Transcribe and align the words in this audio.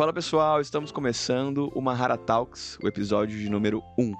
Fala 0.00 0.14
pessoal, 0.14 0.62
estamos 0.62 0.90
começando 0.90 1.70
o 1.74 1.80
Mahara 1.82 2.16
Talks, 2.16 2.78
o 2.82 2.88
episódio 2.88 3.38
de 3.38 3.50
número 3.50 3.82
1. 3.98 4.14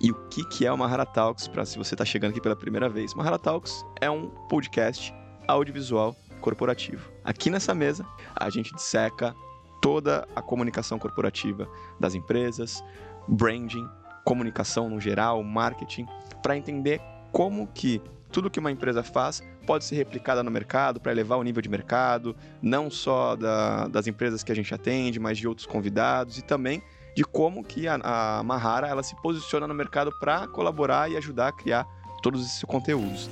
E 0.00 0.10
o 0.10 0.14
que, 0.30 0.42
que 0.48 0.64
é 0.64 0.72
o 0.72 0.78
Mahara 0.78 1.04
Talks, 1.04 1.46
para 1.46 1.66
se 1.66 1.76
você 1.76 1.94
está 1.94 2.02
chegando 2.02 2.30
aqui 2.30 2.40
pela 2.40 2.56
primeira 2.56 2.88
vez? 2.88 3.12
Mahara 3.12 3.38
Talks 3.38 3.84
é 4.00 4.08
um 4.10 4.30
podcast 4.48 5.12
audiovisual 5.46 6.16
corporativo. 6.40 7.12
Aqui 7.22 7.50
nessa 7.50 7.74
mesa, 7.74 8.06
a 8.34 8.48
gente 8.48 8.74
disseca 8.74 9.34
toda 9.82 10.26
a 10.34 10.40
comunicação 10.40 10.98
corporativa 10.98 11.68
das 12.00 12.14
empresas, 12.14 12.82
branding, 13.28 13.86
comunicação 14.24 14.88
no 14.88 14.98
geral, 14.98 15.44
marketing, 15.44 16.06
para 16.42 16.56
entender 16.56 17.02
como 17.32 17.66
que 17.66 18.00
tudo 18.32 18.48
que 18.48 18.58
uma 18.58 18.72
empresa 18.72 19.02
faz 19.02 19.42
pode 19.68 19.84
ser 19.84 19.96
replicada 19.96 20.42
no 20.42 20.50
mercado 20.50 20.98
para 20.98 21.12
elevar 21.12 21.38
o 21.38 21.42
nível 21.42 21.60
de 21.60 21.68
mercado, 21.68 22.34
não 22.62 22.90
só 22.90 23.36
da, 23.36 23.86
das 23.86 24.06
empresas 24.06 24.42
que 24.42 24.50
a 24.50 24.54
gente 24.54 24.74
atende, 24.74 25.20
mas 25.20 25.36
de 25.36 25.46
outros 25.46 25.66
convidados 25.66 26.38
e 26.38 26.42
também 26.42 26.82
de 27.14 27.22
como 27.22 27.62
que 27.62 27.86
a, 27.86 28.00
a 28.02 28.42
Mahara 28.42 28.88
ela 28.88 29.02
se 29.02 29.14
posiciona 29.20 29.66
no 29.66 29.74
mercado 29.74 30.10
para 30.18 30.46
colaborar 30.48 31.10
e 31.10 31.18
ajudar 31.18 31.48
a 31.48 31.52
criar 31.52 31.86
todos 32.22 32.46
esses 32.46 32.64
conteúdos. 32.64 33.28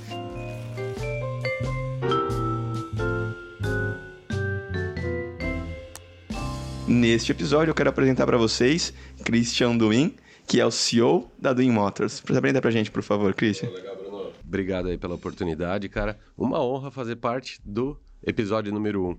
Neste 6.87 7.31
episódio 7.31 7.71
eu 7.71 7.75
quero 7.75 7.89
apresentar 7.89 8.27
para 8.27 8.37
vocês 8.37 8.93
Christian 9.25 9.75
Duin, 9.75 10.15
que 10.45 10.61
é 10.61 10.65
o 10.67 10.69
CEO 10.69 11.31
da 11.39 11.51
Duin 11.51 11.71
Motors. 11.71 12.21
Apresenta 12.23 12.61
para 12.61 12.69
a 12.69 12.73
gente, 12.73 12.91
por 12.91 13.01
favor, 13.01 13.33
Christian. 13.33 13.71
Legal. 13.71 13.96
Obrigado 14.47 14.87
aí 14.87 14.97
pela 14.97 15.15
oportunidade, 15.15 15.89
cara. 15.89 16.17
Uma 16.37 16.63
honra 16.63 16.89
fazer 16.89 17.17
parte 17.17 17.59
do 17.65 17.99
episódio 18.25 18.71
número 18.71 19.03
1. 19.03 19.09
Um. 19.09 19.17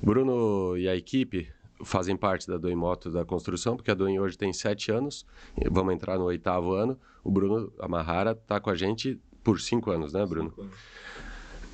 Bruno 0.00 0.76
e 0.76 0.88
a 0.88 0.94
equipe 0.94 1.48
fazem 1.84 2.16
parte 2.16 2.46
da 2.46 2.56
Duin 2.56 2.76
Motors 2.76 3.14
da 3.14 3.24
construção, 3.24 3.76
porque 3.76 3.90
a 3.90 3.94
Duin 3.94 4.20
hoje 4.20 4.38
tem 4.38 4.52
sete 4.52 4.92
anos, 4.92 5.26
vamos 5.68 5.94
entrar 5.94 6.16
no 6.16 6.24
oitavo 6.24 6.74
ano. 6.74 6.96
O 7.24 7.30
Bruno 7.30 7.72
Amarrara 7.80 8.32
está 8.32 8.60
com 8.60 8.70
a 8.70 8.76
gente 8.76 9.20
por 9.42 9.60
cinco 9.60 9.90
anos, 9.90 10.12
né, 10.12 10.24
Bruno? 10.24 10.50
Cinco 10.50 10.62
anos. 10.62 10.74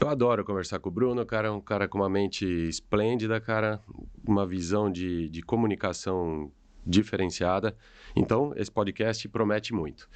Eu 0.01 0.09
adoro 0.09 0.45
conversar 0.45 0.79
com 0.79 0.89
o 0.89 0.93
Bruno, 0.93 1.25
cara, 1.25 1.53
um 1.53 1.61
cara 1.61 1.87
com 1.87 1.99
uma 1.99 2.09
mente 2.09 2.45
esplêndida, 2.47 3.41
cara, 3.41 3.81
uma 4.27 4.47
visão 4.47 4.91
de, 4.91 5.29
de 5.29 5.43
comunicação 5.43 6.51
diferenciada. 6.87 7.77
Então, 8.15 8.53
esse 8.57 8.71
podcast 8.71 9.29
promete 9.29 9.75
muito. 9.75 10.09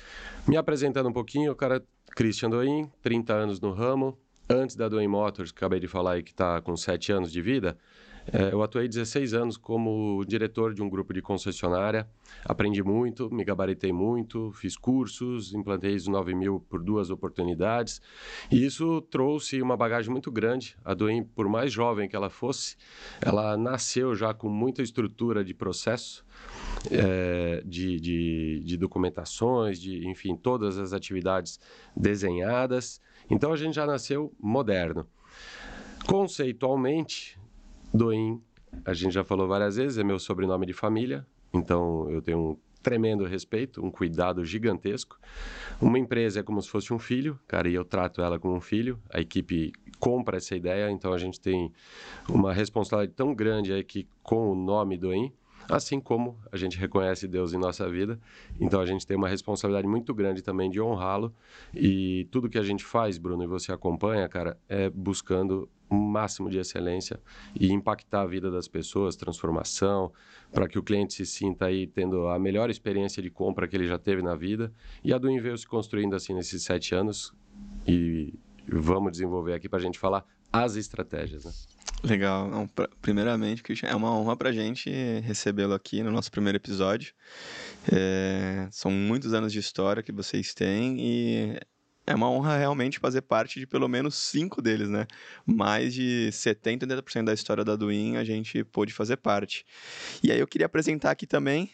Me 0.47 0.57
apresentando 0.57 1.09
um 1.09 1.13
pouquinho, 1.13 1.53
o 1.53 1.57
cara 1.57 1.83
Christian 2.15 2.51
Doin, 2.51 2.91
30 3.03 3.33
anos 3.33 3.61
no 3.61 3.73
ramo. 3.73 4.17
Antes 4.51 4.77
da 4.77 4.89
Doin 4.89 5.07
Motors, 5.07 5.53
que 5.53 5.59
acabei 5.59 5.79
de 5.79 5.87
falar 5.87 6.13
aí 6.13 6.23
que 6.23 6.31
está 6.31 6.61
com 6.63 6.75
7 6.75 7.13
anos 7.13 7.31
de 7.31 7.43
vida, 7.43 7.77
é, 8.33 8.53
eu 8.53 8.63
atuei 8.63 8.89
16 8.89 9.33
anos 9.35 9.57
como 9.57 10.25
diretor 10.27 10.75
de 10.75 10.83
um 10.83 10.89
grupo 10.89 11.13
de 11.13 11.23
concessionária. 11.23 12.09
Aprendi 12.45 12.83
muito, 12.83 13.33
me 13.33 13.45
gabaritei 13.45 13.93
muito, 13.93 14.53
fiz 14.53 14.77
cursos, 14.77 15.55
implantei 15.55 15.95
ISO 15.95 16.11
9000 16.11 16.61
por 16.69 16.83
duas 16.83 17.11
oportunidades. 17.11 18.01
E 18.51 18.65
isso 18.65 19.01
trouxe 19.03 19.63
uma 19.63 19.77
bagagem 19.77 20.11
muito 20.11 20.31
grande. 20.31 20.77
A 20.85 20.95
Duin, 20.95 21.25
por 21.25 21.49
mais 21.49 21.73
jovem 21.73 22.09
que 22.09 22.17
ela 22.17 22.31
fosse, 22.31 22.77
ela 23.21 23.57
nasceu 23.57 24.15
já 24.15 24.35
com 24.35 24.49
muita 24.49 24.83
estrutura 24.83 25.45
de 25.45 25.55
processo. 25.55 26.25
É, 26.93 27.61
de, 27.67 27.99
de, 27.99 28.63
de 28.65 28.77
documentações, 28.77 29.81
de 29.81 30.07
enfim, 30.09 30.37
todas 30.37 30.79
as 30.79 30.93
atividades 30.93 31.59
desenhadas. 31.97 33.01
Então 33.29 33.53
a 33.53 33.57
gente 33.57 33.75
já 33.75 33.85
nasceu 33.85 34.33
moderno. 34.41 35.05
Conceitualmente, 36.07 37.39
Doim, 37.93 38.43
a 38.85 38.93
gente 38.93 39.13
já 39.13 39.25
falou 39.25 39.49
várias 39.49 39.77
vezes, 39.77 39.99
é 39.99 40.05
meu 40.05 40.19
sobrenome 40.19 40.67
de 40.67 40.73
família, 40.73 41.27
então 41.53 42.09
eu 42.11 42.21
tenho 42.21 42.39
um 42.39 42.57
tremendo 42.83 43.25
respeito, 43.25 43.85
um 43.85 43.91
cuidado 43.91 44.45
gigantesco. 44.45 45.19
Uma 45.81 45.99
empresa 45.99 46.41
é 46.41 46.43
como 46.43 46.63
se 46.63 46.69
fosse 46.69 46.93
um 46.93 46.99
filho, 46.99 47.39
cara, 47.47 47.69
e 47.69 47.75
eu 47.75 47.85
trato 47.85 48.23
ela 48.23 48.39
como 48.39 48.55
um 48.55 48.61
filho. 48.61 48.99
A 49.13 49.21
equipe 49.21 49.73
compra 49.99 50.37
essa 50.37 50.57
ideia, 50.57 50.91
então 50.91 51.13
a 51.13 51.19
gente 51.19 51.41
tem 51.41 51.73
uma 52.29 52.53
responsabilidade 52.53 53.17
tão 53.17 53.35
grande 53.35 53.73
aí 53.73 53.85
que 53.85 54.07
com 54.23 54.53
o 54.53 54.55
nome 54.55 54.97
Doim, 54.97 55.33
assim 55.69 56.01
como 56.01 56.39
a 56.51 56.57
gente 56.57 56.79
reconhece 56.79 57.29
Deus 57.29 57.53
em 57.53 57.59
nossa 57.59 57.89
vida. 57.89 58.19
Então 58.59 58.81
a 58.81 58.87
gente 58.87 59.07
tem 59.07 59.17
uma 59.17 59.29
responsabilidade 59.29 59.87
muito 59.87 60.15
grande 60.15 60.43
também 60.43 60.71
de 60.71 60.81
honrá-lo. 60.81 61.35
E 61.75 62.27
tudo 62.31 62.49
que 62.49 62.59
a 62.59 62.63
gente 62.63 62.85
faz, 62.85 63.19
Bruno, 63.19 63.45
e 63.45 63.47
você 63.47 63.73
acompanha, 63.73 64.29
cara, 64.29 64.59
é 64.69 64.89
buscando 64.89 65.69
o 65.91 65.95
um 65.95 65.99
máximo 65.99 66.51
de 66.51 66.59
excelência 66.59 67.19
e 67.59 67.73
impactar 67.73 68.23
a 68.23 68.27
vida 68.27 68.51
das 68.51 68.69
pessoas, 68.69 69.17
transformação, 69.17 70.13
para 70.53 70.69
que 70.69 70.79
o 70.79 70.83
cliente 70.83 71.15
se 71.15 71.25
sinta 71.25 71.67
aí 71.67 71.87
tendo 71.87 72.29
a 72.29 72.39
melhor 72.39 72.69
experiência 72.69 73.23
de 73.23 73.31
compra 73.31 73.67
que 73.67 73.77
ele 73.77 73.87
já 73.87 73.99
teve 73.99 74.23
na 74.23 74.35
vida. 74.35 74.73
E 75.03 75.13
a 75.13 75.19
Duin 75.19 75.41
veio 75.41 75.57
se 75.57 75.67
construindo 75.67 76.15
assim 76.15 76.35
nesses 76.35 76.63
sete 76.63 76.95
anos 76.95 77.35
e 77.87 78.35
vamos 78.67 79.13
desenvolver 79.13 79.55
aqui 79.55 79.69
para 79.69 79.79
a 79.79 79.83
gente 79.83 79.99
falar 79.99 80.25
as 80.53 80.77
estratégias, 80.77 81.45
né? 81.45 81.53
Legal. 82.03 82.69
Pra, 82.75 82.89
primeiramente, 83.03 83.63
Christian, 83.63 83.89
é 83.89 83.95
uma 83.95 84.13
honra 84.13 84.37
para 84.37 84.51
a 84.51 84.53
gente 84.53 84.91
recebê-lo 85.21 85.75
aqui 85.75 86.03
no 86.03 86.11
nosso 86.11 86.31
primeiro 86.31 86.57
episódio. 86.57 87.13
É, 87.93 88.69
são 88.71 88.91
muitos 88.91 89.35
anos 89.35 89.53
de 89.53 89.59
história 89.59 90.03
que 90.03 90.13
vocês 90.13 90.55
têm 90.55 90.97
e 91.01 91.61
é 92.07 92.15
uma 92.15 92.31
honra 92.31 92.57
realmente 92.57 92.99
fazer 92.99 93.23
parte 93.23 93.59
de 93.59 93.67
pelo 93.67 93.89
menos 93.89 94.15
cinco 94.15 94.63
deles, 94.63 94.89
né? 94.89 95.07
Mais 95.45 95.93
de 95.93 96.31
70, 96.33 96.87
80% 96.87 97.25
da 97.25 97.35
história 97.35 97.65
da 97.65 97.77
Duin 97.77 98.17
a 98.17 98.25
gente 98.25 98.65
pôde 98.65 98.93
fazer 98.95 99.17
parte. 99.17 99.67
E 100.23 100.33
aí 100.33 100.39
eu 100.39 100.47
queria 100.47 100.67
apresentar 100.67 101.11
aqui 101.11 101.27
também 101.27 101.71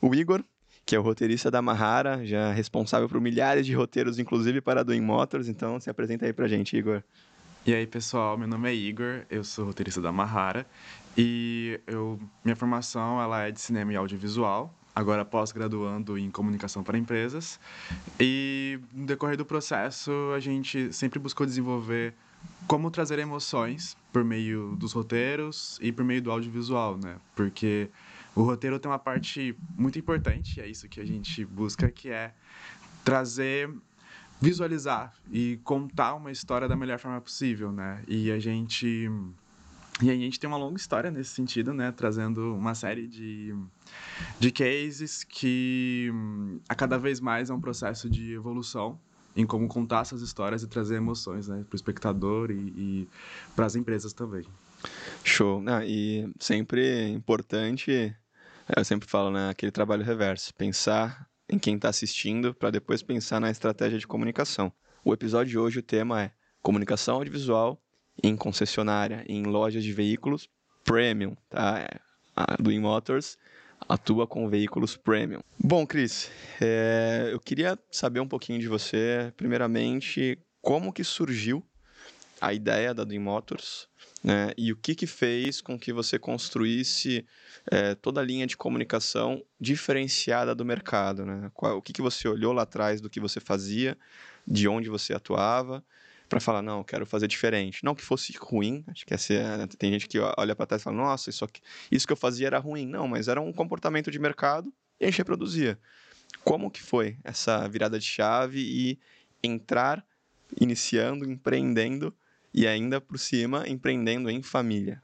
o 0.00 0.14
Igor, 0.14 0.42
que 0.86 0.94
é 0.94 0.98
o 0.98 1.02
roteirista 1.02 1.50
da 1.50 1.60
Mahara, 1.60 2.24
já 2.24 2.52
responsável 2.52 3.08
por 3.08 3.20
milhares 3.20 3.66
de 3.66 3.74
roteiros, 3.74 4.18
inclusive 4.18 4.60
para 4.60 4.80
a 4.80 4.84
Duin 4.84 5.00
Motors. 5.00 5.48
Então, 5.48 5.80
se 5.80 5.90
apresenta 5.90 6.26
aí 6.26 6.32
pra 6.32 6.46
gente, 6.46 6.76
Igor. 6.76 7.02
E 7.66 7.74
aí, 7.74 7.86
pessoal, 7.86 8.36
meu 8.36 8.46
nome 8.46 8.68
é 8.68 8.74
Igor, 8.74 9.22
eu 9.30 9.42
sou 9.42 9.64
roteirista 9.64 9.98
da 9.98 10.12
Mahara 10.12 10.66
e 11.16 11.80
eu, 11.86 12.20
minha 12.44 12.54
formação 12.54 13.18
ela 13.22 13.44
é 13.44 13.50
de 13.50 13.58
cinema 13.58 13.90
e 13.90 13.96
audiovisual 13.96 14.70
agora 14.94 15.24
pós-graduando 15.24 16.18
em 16.18 16.30
comunicação 16.30 16.84
para 16.84 16.98
empresas. 16.98 17.58
E 18.20 18.78
no 18.92 19.06
decorrer 19.06 19.38
do 19.38 19.46
processo, 19.46 20.12
a 20.36 20.40
gente 20.40 20.92
sempre 20.92 21.18
buscou 21.18 21.46
desenvolver 21.46 22.12
como 22.66 22.90
trazer 22.90 23.18
emoções 23.18 23.96
por 24.12 24.22
meio 24.22 24.76
dos 24.76 24.92
roteiros 24.92 25.78
e 25.80 25.90
por 25.90 26.04
meio 26.04 26.20
do 26.20 26.30
audiovisual, 26.30 26.98
né? 26.98 27.16
Porque 27.34 27.88
o 28.34 28.42
roteiro 28.42 28.78
tem 28.78 28.90
uma 28.90 28.98
parte 28.98 29.56
muito 29.74 29.98
importante, 29.98 30.60
é 30.60 30.66
isso 30.66 30.86
que 30.86 31.00
a 31.00 31.04
gente 31.06 31.46
busca, 31.46 31.90
que 31.90 32.10
é 32.10 32.34
trazer 33.02 33.70
visualizar 34.40 35.14
e 35.30 35.58
contar 35.64 36.14
uma 36.14 36.30
história 36.30 36.68
da 36.68 36.76
melhor 36.76 36.98
forma 36.98 37.20
possível, 37.20 37.72
né? 37.72 38.02
E 38.06 38.30
a 38.30 38.38
gente 38.38 39.10
e 40.02 40.10
a 40.10 40.14
gente 40.14 40.40
tem 40.40 40.48
uma 40.48 40.56
longa 40.56 40.76
história 40.76 41.10
nesse 41.10 41.30
sentido, 41.30 41.72
né? 41.72 41.92
Trazendo 41.92 42.54
uma 42.54 42.74
série 42.74 43.06
de, 43.06 43.54
de 44.40 44.50
cases 44.50 45.22
que 45.22 46.12
a 46.68 46.74
cada 46.74 46.98
vez 46.98 47.20
mais 47.20 47.48
é 47.48 47.54
um 47.54 47.60
processo 47.60 48.10
de 48.10 48.32
evolução 48.32 48.98
em 49.36 49.46
como 49.46 49.66
contar 49.68 50.02
essas 50.02 50.22
histórias 50.22 50.62
e 50.62 50.68
trazer 50.68 50.96
emoções 50.96 51.48
né, 51.48 51.64
para 51.68 51.74
o 51.74 51.76
espectador 51.76 52.50
e, 52.50 52.54
e 52.54 53.08
para 53.54 53.66
as 53.66 53.74
empresas 53.74 54.12
também. 54.12 54.44
Show. 55.24 55.62
Ah, 55.66 55.84
e 55.84 56.30
sempre 56.38 57.08
importante, 57.08 58.14
eu 58.76 58.84
sempre 58.84 59.08
falo, 59.08 59.30
né, 59.30 59.50
aquele 59.50 59.72
trabalho 59.72 60.04
reverso, 60.04 60.54
pensar 60.54 61.26
em 61.54 61.58
quem 61.58 61.76
está 61.76 61.88
assistindo 61.88 62.52
para 62.52 62.70
depois 62.70 63.00
pensar 63.00 63.40
na 63.40 63.50
estratégia 63.50 63.98
de 63.98 64.06
comunicação. 64.06 64.72
O 65.04 65.12
episódio 65.12 65.50
de 65.50 65.58
hoje, 65.58 65.78
o 65.78 65.82
tema 65.82 66.22
é 66.22 66.32
comunicação 66.60 67.16
audiovisual 67.16 67.80
em 68.22 68.36
concessionária, 68.36 69.24
em 69.28 69.44
lojas 69.44 69.84
de 69.84 69.92
veículos 69.92 70.48
premium, 70.84 71.36
tá? 71.48 71.88
A 72.34 72.56
Twin 72.56 72.80
Motors 72.80 73.38
atua 73.88 74.26
com 74.26 74.48
veículos 74.48 74.96
premium. 74.96 75.40
Bom, 75.58 75.86
Cris, 75.86 76.30
é, 76.60 77.28
eu 77.30 77.38
queria 77.38 77.78
saber 77.90 78.18
um 78.18 78.28
pouquinho 78.28 78.58
de 78.58 78.66
você. 78.66 79.32
Primeiramente, 79.36 80.38
como 80.60 80.92
que 80.92 81.04
surgiu 81.04 81.64
a 82.40 82.52
ideia 82.52 82.92
da 82.92 83.06
Twin 83.06 83.20
Motors 83.20 83.88
né, 84.24 84.52
e 84.56 84.72
o 84.72 84.76
que, 84.76 84.94
que 84.94 85.06
fez 85.06 85.60
com 85.60 85.78
que 85.78 85.92
você 85.92 86.18
construísse 86.18 87.26
é, 87.70 87.94
toda 87.94 88.22
a 88.22 88.24
linha 88.24 88.46
de 88.46 88.56
comunicação 88.56 89.44
diferenciada 89.60 90.54
do 90.54 90.64
mercado. 90.64 91.26
Né? 91.26 91.50
Qual, 91.52 91.76
o 91.76 91.82
que, 91.82 91.92
que 91.92 92.00
você 92.00 92.26
olhou 92.26 92.54
lá 92.54 92.62
atrás 92.62 93.02
do 93.02 93.10
que 93.10 93.20
você 93.20 93.38
fazia, 93.38 93.98
de 94.46 94.66
onde 94.66 94.88
você 94.88 95.12
atuava 95.12 95.84
para 96.26 96.40
falar, 96.40 96.62
não, 96.62 96.82
quero 96.82 97.04
fazer 97.04 97.28
diferente. 97.28 97.84
Não 97.84 97.94
que 97.94 98.02
fosse 98.02 98.32
ruim, 98.38 98.82
acho 98.88 99.04
que 99.04 99.12
essa 99.12 99.34
é, 99.34 99.66
tem 99.78 99.92
gente 99.92 100.08
que 100.08 100.18
olha 100.18 100.56
para 100.56 100.64
trás 100.64 100.80
e 100.80 100.84
fala, 100.84 100.96
nossa, 100.96 101.28
isso, 101.28 101.44
aqui, 101.44 101.60
isso 101.92 102.06
que 102.06 102.12
eu 102.12 102.16
fazia 102.16 102.46
era 102.46 102.58
ruim. 102.58 102.86
Não, 102.86 103.06
mas 103.06 103.28
era 103.28 103.42
um 103.42 103.52
comportamento 103.52 104.10
de 104.10 104.18
mercado 104.18 104.72
e 104.98 105.04
a 105.04 105.08
gente 105.08 105.18
reproduzia. 105.18 105.78
Como 106.42 106.70
que 106.70 106.82
foi 106.82 107.18
essa 107.22 107.68
virada 107.68 107.98
de 107.98 108.06
chave 108.06 108.58
e 108.58 108.98
entrar 109.42 110.02
iniciando, 110.58 111.30
empreendendo 111.30 112.14
e 112.54 112.66
ainda 112.66 113.00
por 113.00 113.18
cima 113.18 113.68
empreendendo 113.68 114.30
em 114.30 114.40
família? 114.42 115.02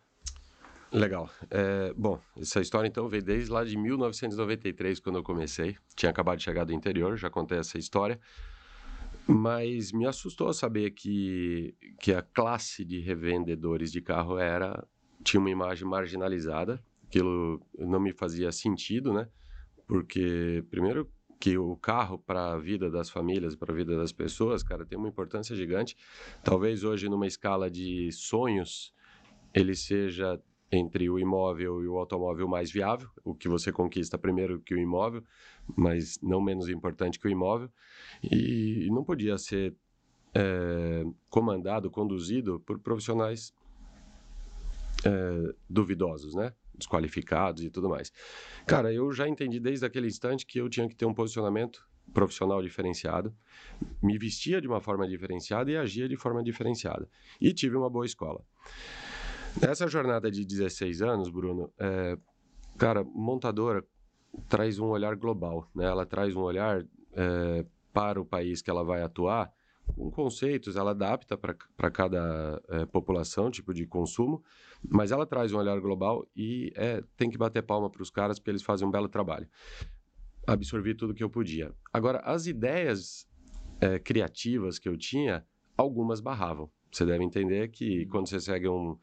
Legal. 0.93 1.31
É, 1.50 1.93
bom, 1.97 2.20
essa 2.37 2.61
história 2.61 2.88
então 2.88 3.08
veio 3.08 3.23
desde 3.23 3.50
lá 3.50 3.64
de 3.64 3.76
1993, 3.76 5.00
quando 5.00 5.17
eu 5.17 5.23
comecei. 5.23 5.76
Tinha 5.94 6.11
acabado 6.11 6.38
de 6.38 6.44
chegar 6.44 6.64
do 6.64 6.73
interior, 6.73 7.17
já 7.17 7.29
contei 7.29 7.58
essa 7.58 7.79
história. 7.79 8.19
Mas 9.26 9.93
me 9.93 10.06
assustou 10.06 10.52
saber 10.52 10.91
que, 10.91 11.75
que 12.00 12.12
a 12.12 12.23
classe 12.23 12.85
de 12.85 13.00
revendedores 13.00 13.93
de 13.93 14.00
carro 14.00 14.38
era 14.38 14.85
tinha 15.23 15.41
uma 15.41 15.50
imagem 15.50 15.87
marginalizada. 15.87 16.82
Aquilo 17.06 17.61
não 17.79 18.00
me 18.00 18.12
fazia 18.12 18.50
sentido, 18.50 19.12
né? 19.12 19.29
Porque, 19.87 20.64
primeiro, 20.70 21.08
que 21.41 21.57
o 21.57 21.75
carro 21.75 22.19
para 22.19 22.53
a 22.53 22.59
vida 22.59 22.91
das 22.91 23.09
famílias, 23.09 23.57
para 23.57 23.73
a 23.73 23.75
vida 23.75 23.97
das 23.97 24.13
pessoas, 24.13 24.63
cara, 24.63 24.85
tem 24.85 24.99
uma 24.99 25.09
importância 25.09 25.57
gigante. 25.57 25.97
Talvez 26.45 26.85
hoje, 26.85 27.09
numa 27.09 27.27
escala 27.27 27.71
de 27.71 28.13
sonhos, 28.13 28.95
ele 29.55 29.75
seja 29.75 30.39
entre 30.71 31.09
o 31.09 31.19
imóvel 31.19 31.83
e 31.83 31.89
o 31.89 31.97
automóvel 31.97 32.47
mais 32.47 32.71
viável, 32.71 33.09
o 33.25 33.35
que 33.35 33.49
você 33.49 33.73
conquista 33.73 34.19
primeiro 34.19 34.61
que 34.61 34.75
o 34.75 34.79
imóvel, 34.79 35.25
mas 35.75 36.21
não 36.23 36.43
menos 36.43 36.69
importante 36.69 37.19
que 37.19 37.27
o 37.27 37.31
imóvel, 37.31 37.71
e, 38.23 38.87
não 38.91 39.03
podia 39.03 39.37
ser 39.39 39.75
é, 40.35 41.05
comandado, 41.29 41.91
conduzido 41.91 42.61
por 42.61 42.79
profissionais 42.79 43.53
é, 45.05 45.55
duvidosos, 45.69 46.35
né? 46.35 46.53
Desqualificados 46.81 47.62
e 47.62 47.71
tudo 47.71 47.88
mais. 47.88 48.12
Cara, 48.67 48.93
eu 48.93 49.12
já 49.12 49.29
entendi 49.29 49.61
desde 49.61 49.87
aquele 49.87 50.09
instante 50.09 50.44
que 50.44 50.61
eu 50.61 50.69
tinha 50.69 50.88
que 50.88 50.97
ter 50.97 51.06
um 51.06 51.15
posicionamento 51.15 51.88
profissional 52.12 52.61
diferenciado, 52.61 53.32
me 54.03 54.19
vestia 54.19 54.61
de 54.61 54.67
uma 54.67 54.81
forma 54.81 55.06
diferenciada 55.06 55.71
e 55.71 55.77
agia 55.77 56.09
de 56.09 56.17
forma 56.17 56.43
diferenciada. 56.43 57.09
E 57.41 57.53
tive 57.53 57.77
uma 57.77 57.88
boa 57.88 58.05
escola. 58.05 58.44
Nessa 59.61 59.87
jornada 59.87 60.31
de 60.31 60.44
16 60.44 61.03
anos, 61.03 61.31
Bruno, 61.31 61.73
é, 61.79 62.17
cara, 62.77 63.05
montadora 63.05 63.85
traz 64.49 64.79
um 64.79 64.87
olhar 64.87 65.15
global, 65.17 65.69
né? 65.75 65.87
Ela 65.87 66.06
traz 66.06 66.35
um 66.35 66.41
olhar 66.41 66.85
é, 67.12 67.65
para 67.93 68.21
o 68.21 68.25
país 68.25 68.62
que 68.62 68.71
ela 68.71 68.85
vai 68.85 69.03
atuar 69.03 69.53
com 69.93 70.11
conceitos, 70.11 70.77
ela 70.77 70.91
adapta 70.93 71.37
para 71.37 71.91
cada 71.91 72.61
é, 72.69 72.87
população, 72.87 73.51
tipo 73.51 73.73
de 73.73 73.87
consumo, 73.87 74.43
mas 74.89 75.13
ela 75.13 75.27
traz 75.27 75.53
um 75.53 75.59
olhar 75.59 75.79
global 75.81 76.27
e 76.35 76.73
é, 76.75 77.03
tem 77.17 77.31
que 77.31 77.39
bater 77.39 77.63
palma 77.63 77.91
para 77.91 78.03
os 78.03 78.11
caras 78.11 78.39
porque 78.39 78.51
eles 78.51 78.63
fazem 78.63 78.87
um 78.87 78.91
belo 78.91 79.09
trabalho. 79.09 79.49
Absorvi 80.47 80.95
tudo 80.95 81.15
que 81.15 81.23
eu 81.23 81.31
podia. 81.31 81.75
Agora, 81.93 82.19
as 82.21 82.47
ideias 82.47 83.29
é, 83.81 83.99
criativas 83.99 84.79
que 84.79 84.89
eu 84.89 84.97
tinha, 84.97 85.45
algumas 85.77 86.21
barravam. 86.21 86.71
Você 86.93 87.07
deve 87.07 87.23
entender 87.23 87.69
que 87.69 88.03
uhum. 88.03 88.09
quando 88.09 88.29
você 88.29 88.41
segue 88.41 88.69
um, 88.69 88.99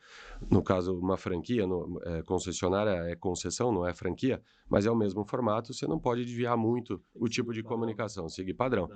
no 0.52 0.62
caso, 0.62 0.98
uma 1.00 1.16
franquia, 1.16 1.66
no, 1.66 2.02
é, 2.04 2.22
concessionária 2.24 2.92
é 3.10 3.16
concessão, 3.16 3.72
não 3.72 3.88
é 3.88 3.94
franquia, 3.94 4.42
mas 4.70 4.86
é 4.86 4.92
o 4.92 4.96
mesmo 4.96 5.24
formato, 5.24 5.74
você 5.74 5.88
não 5.88 5.98
pode 5.98 6.26
desviar 6.26 6.58
muito 6.58 7.02
o 7.16 7.30
tipo 7.30 7.54
de 7.54 7.64
comunicação, 7.64 8.28
seguir 8.28 8.54
padrão. 8.54 8.90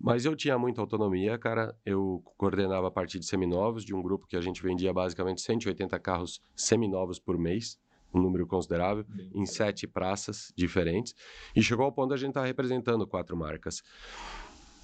Mas 0.00 0.24
eu 0.24 0.36
tinha 0.36 0.56
muita 0.56 0.80
autonomia, 0.80 1.36
cara. 1.36 1.76
Eu 1.84 2.22
coordenava 2.36 2.86
a 2.86 2.90
partir 2.90 3.18
de 3.18 3.26
seminovos, 3.26 3.84
de 3.84 3.94
um 3.94 4.00
grupo 4.00 4.26
que 4.26 4.36
a 4.36 4.40
gente 4.40 4.62
vendia 4.62 4.92
basicamente 4.92 5.40
180 5.40 5.98
carros 5.98 6.40
seminovos 6.54 7.18
por 7.18 7.36
mês, 7.36 7.78
um 8.14 8.20
número 8.20 8.46
considerável, 8.46 9.04
Bem, 9.08 9.30
em 9.34 9.44
sete 9.44 9.86
praças 9.86 10.52
diferentes. 10.56 11.14
E 11.54 11.62
chegou 11.62 11.84
ao 11.84 11.92
ponto 11.92 12.08
de 12.08 12.14
a 12.14 12.16
gente 12.16 12.30
estar 12.30 12.42
tá 12.42 12.46
representando 12.46 13.06
quatro 13.06 13.36
marcas. 13.36 13.82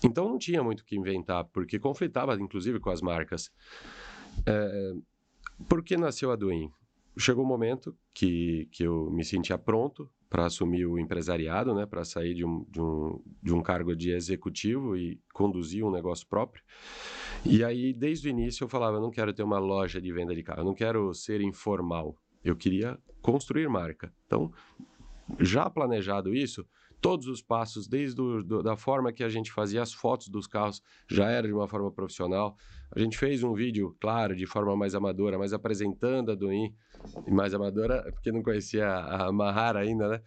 Então 0.03 0.29
não 0.29 0.37
tinha 0.37 0.63
muito 0.63 0.81
o 0.81 0.85
que 0.85 0.97
inventar, 0.97 1.45
porque 1.45 1.79
conflitava 1.79 2.35
inclusive 2.35 2.81
com 2.81 2.91
as 2.91 3.01
marcas. 3.01 3.51
É, 4.45 4.93
por 5.69 5.83
que 5.83 5.97
nasceu 5.97 6.33
a 6.33 6.37
Duin? 6.37 6.71
Chegou 7.17 7.45
o 7.45 7.47
um 7.47 7.49
momento 7.49 7.97
que, 8.13 8.69
que 8.73 8.83
eu 8.83 9.09
me 9.13 9.25
sentia 9.25 9.57
pronto 9.57 10.11
para 10.35 10.47
assumir 10.47 10.85
o 10.85 10.99
empresariado, 10.99 11.73
né, 11.73 11.87
para 11.87 12.05
sair 12.05 12.35
de 12.35 12.45
um, 12.45 12.67
de, 12.69 12.81
um, 12.81 13.23
de 13.41 13.55
um 13.55 13.63
cargo 13.63 13.95
de 13.95 14.11
executivo 14.11 14.97
e 14.97 15.21
conduzir 15.33 15.85
um 15.85 15.93
negócio 15.93 16.27
próprio. 16.27 16.61
E 17.45 17.63
aí, 17.63 17.93
desde 17.93 18.27
o 18.27 18.31
início, 18.31 18.65
eu 18.65 18.69
falava: 18.69 18.97
eu 18.97 19.01
não 19.01 19.13
quero 19.13 19.33
ter 19.33 19.45
uma 19.45 19.61
loja 19.61 20.01
de 20.01 20.13
venda 20.13 20.35
de 20.35 20.43
carro, 20.43 20.63
eu 20.63 20.65
não 20.65 20.75
quero 20.75 21.15
ser 21.15 21.41
informal, 21.41 22.17
eu 22.43 22.57
queria 22.57 22.99
construir 23.23 23.69
marca. 23.69 24.13
Então, 24.27 24.51
já 25.39 25.71
planejado 25.71 26.35
isso, 26.35 26.67
todos 27.01 27.29
os 27.29 27.41
passos, 27.41 27.87
desde 27.87 28.17
do, 28.17 28.43
do, 28.43 28.61
da 28.61 28.77
forma 28.77 29.13
que 29.13 29.23
a 29.23 29.29
gente 29.29 29.53
fazia 29.53 29.83
as 29.83 29.93
fotos 29.93 30.27
dos 30.29 30.49
carros, 30.49 30.83
já 31.09 31.31
era 31.31 31.47
de 31.47 31.55
uma 31.55 31.69
forma 31.69 31.93
profissional. 31.93 32.57
A 32.91 32.99
gente 32.99 33.17
fez 33.17 33.45
um 33.45 33.53
vídeo, 33.53 33.97
claro, 34.01 34.35
de 34.35 34.47
forma 34.47 34.75
mais 34.75 34.97
amadora, 34.97 35.39
mas 35.39 35.53
apresentando 35.53 36.33
a 36.33 36.35
Duin, 36.35 36.75
mais 37.29 37.55
amadora, 37.55 38.03
porque 38.13 38.33
não 38.33 38.43
conhecia 38.43 38.89
a 38.89 39.31
Mahara 39.33 39.81
ainda, 39.81 40.09
né? 40.09 40.21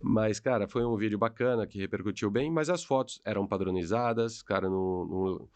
Mas, 0.00 0.38
cara, 0.38 0.68
foi 0.68 0.84
um 0.84 0.96
vídeo 0.96 1.18
bacana, 1.18 1.66
que 1.66 1.78
repercutiu 1.78 2.30
bem, 2.30 2.50
mas 2.50 2.68
as 2.68 2.84
fotos 2.84 3.20
eram 3.24 3.46
padronizadas, 3.46 4.42
cara, 4.42 4.68
no, 4.68 5.04
no 5.06 5.48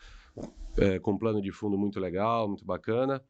é, 0.77 0.99
com 0.99 1.13
um 1.13 1.19
plano 1.19 1.41
de 1.41 1.51
fundo 1.53 1.77
muito 1.77 2.01
legal, 2.01 2.49
muito 2.49 2.65
bacana. 2.65 3.23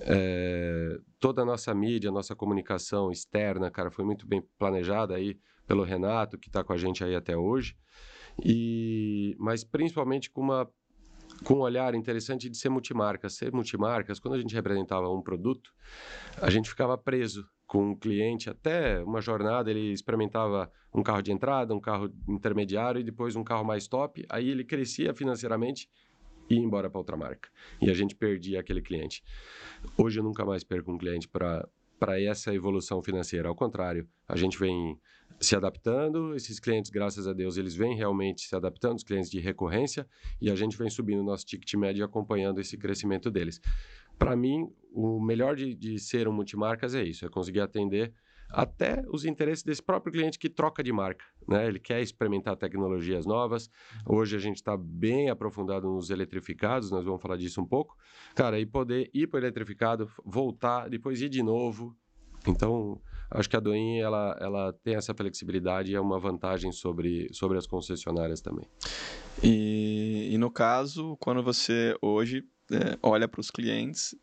É, 0.00 0.98
toda 1.18 1.42
a 1.42 1.44
nossa 1.44 1.74
mídia, 1.74 2.10
nossa 2.10 2.34
comunicação 2.34 3.10
externa, 3.10 3.70
cara, 3.70 3.90
foi 3.90 4.04
muito 4.04 4.26
bem 4.26 4.42
planejada 4.58 5.14
aí 5.14 5.38
pelo 5.66 5.82
Renato, 5.82 6.38
que 6.38 6.48
está 6.48 6.62
com 6.64 6.72
a 6.72 6.76
gente 6.76 7.04
aí 7.04 7.14
até 7.14 7.36
hoje. 7.36 7.76
E, 8.42 9.36
mas 9.38 9.64
principalmente 9.64 10.30
com 10.30 10.40
uma 10.40 10.68
com 11.42 11.54
um 11.54 11.60
olhar 11.60 11.94
interessante 11.94 12.48
de 12.48 12.56
ser 12.56 12.68
multimarca. 12.68 13.28
Ser 13.28 13.52
multimarcas, 13.52 14.18
quando 14.18 14.34
a 14.34 14.38
gente 14.38 14.54
representava 14.54 15.08
um 15.10 15.20
produto, 15.20 15.72
a 16.40 16.50
gente 16.50 16.68
ficava 16.68 16.96
preso 16.96 17.46
com 17.66 17.90
um 17.90 17.94
cliente 17.94 18.50
até 18.50 19.02
uma 19.02 19.20
jornada, 19.20 19.70
ele 19.70 19.92
experimentava 19.92 20.70
um 20.94 21.02
carro 21.02 21.22
de 21.22 21.32
entrada, 21.32 21.74
um 21.74 21.80
carro 21.80 22.12
intermediário 22.28 23.00
e 23.00 23.04
depois 23.04 23.34
um 23.34 23.42
carro 23.42 23.64
mais 23.64 23.88
top, 23.88 24.26
aí 24.28 24.50
ele 24.50 24.62
crescia 24.62 25.14
financeiramente 25.14 25.88
e 26.50 26.56
ia 26.56 26.60
embora 26.60 26.90
para 26.90 26.98
outra 26.98 27.16
marca. 27.16 27.48
E 27.80 27.90
a 27.90 27.94
gente 27.94 28.14
perdia 28.14 28.60
aquele 28.60 28.82
cliente. 28.82 29.24
Hoje 29.96 30.20
eu 30.20 30.24
nunca 30.24 30.44
mais 30.44 30.62
perco 30.62 30.92
um 30.92 30.98
cliente 30.98 31.26
para 31.26 31.66
para 32.02 32.20
essa 32.20 32.52
evolução 32.52 33.00
financeira. 33.00 33.48
Ao 33.48 33.54
contrário, 33.54 34.08
a 34.28 34.34
gente 34.34 34.58
vem 34.58 34.98
se 35.40 35.54
adaptando, 35.54 36.34
esses 36.34 36.58
clientes, 36.58 36.90
graças 36.90 37.28
a 37.28 37.32
Deus, 37.32 37.56
eles 37.56 37.76
vêm 37.76 37.94
realmente 37.94 38.42
se 38.42 38.56
adaptando, 38.56 38.96
os 38.96 39.04
clientes 39.04 39.30
de 39.30 39.38
recorrência, 39.38 40.04
e 40.40 40.50
a 40.50 40.56
gente 40.56 40.76
vem 40.76 40.90
subindo 40.90 41.20
o 41.20 41.24
nosso 41.24 41.46
ticket 41.46 41.72
médio 41.74 42.04
acompanhando 42.04 42.60
esse 42.60 42.76
crescimento 42.76 43.30
deles. 43.30 43.60
Para 44.18 44.34
mim, 44.34 44.68
o 44.92 45.20
melhor 45.20 45.54
de, 45.54 45.76
de 45.76 45.96
ser 46.00 46.26
um 46.26 46.32
multimarcas 46.32 46.92
é 46.96 47.04
isso, 47.04 47.24
é 47.24 47.28
conseguir 47.28 47.60
atender 47.60 48.12
até 48.52 49.02
os 49.08 49.24
interesses 49.24 49.64
desse 49.64 49.82
próprio 49.82 50.12
cliente 50.12 50.38
que 50.38 50.48
troca 50.48 50.82
de 50.82 50.92
marca. 50.92 51.24
Né? 51.48 51.66
Ele 51.66 51.78
quer 51.78 52.00
experimentar 52.02 52.56
tecnologias 52.56 53.24
novas. 53.24 53.70
Hoje 54.06 54.36
a 54.36 54.38
gente 54.38 54.56
está 54.56 54.76
bem 54.76 55.30
aprofundado 55.30 55.88
nos 55.88 56.10
eletrificados, 56.10 56.90
nós 56.90 57.04
vamos 57.04 57.20
falar 57.20 57.36
disso 57.36 57.60
um 57.60 57.66
pouco. 57.66 57.96
Cara, 58.34 58.60
e 58.60 58.66
poder 58.66 59.10
ir 59.14 59.26
para 59.26 59.38
o 59.38 59.40
eletrificado, 59.40 60.10
voltar, 60.24 60.88
depois 60.88 61.20
ir 61.20 61.30
de 61.30 61.42
novo. 61.42 61.96
Então, 62.46 63.00
acho 63.30 63.48
que 63.48 63.56
a 63.56 63.60
Doin 63.60 63.98
ela, 63.98 64.36
ela 64.40 64.72
tem 64.84 64.94
essa 64.94 65.14
flexibilidade 65.14 65.92
e 65.92 65.94
é 65.94 66.00
uma 66.00 66.18
vantagem 66.18 66.72
sobre, 66.72 67.28
sobre 67.32 67.58
as 67.58 67.66
concessionárias 67.66 68.40
também. 68.40 68.66
E, 69.42 70.30
e 70.32 70.38
no 70.38 70.50
caso, 70.50 71.16
quando 71.20 71.42
você 71.42 71.96
hoje 72.00 72.44
é, 72.70 72.98
olha 73.02 73.28
para 73.28 73.40
os 73.40 73.50
clientes, 73.50 74.14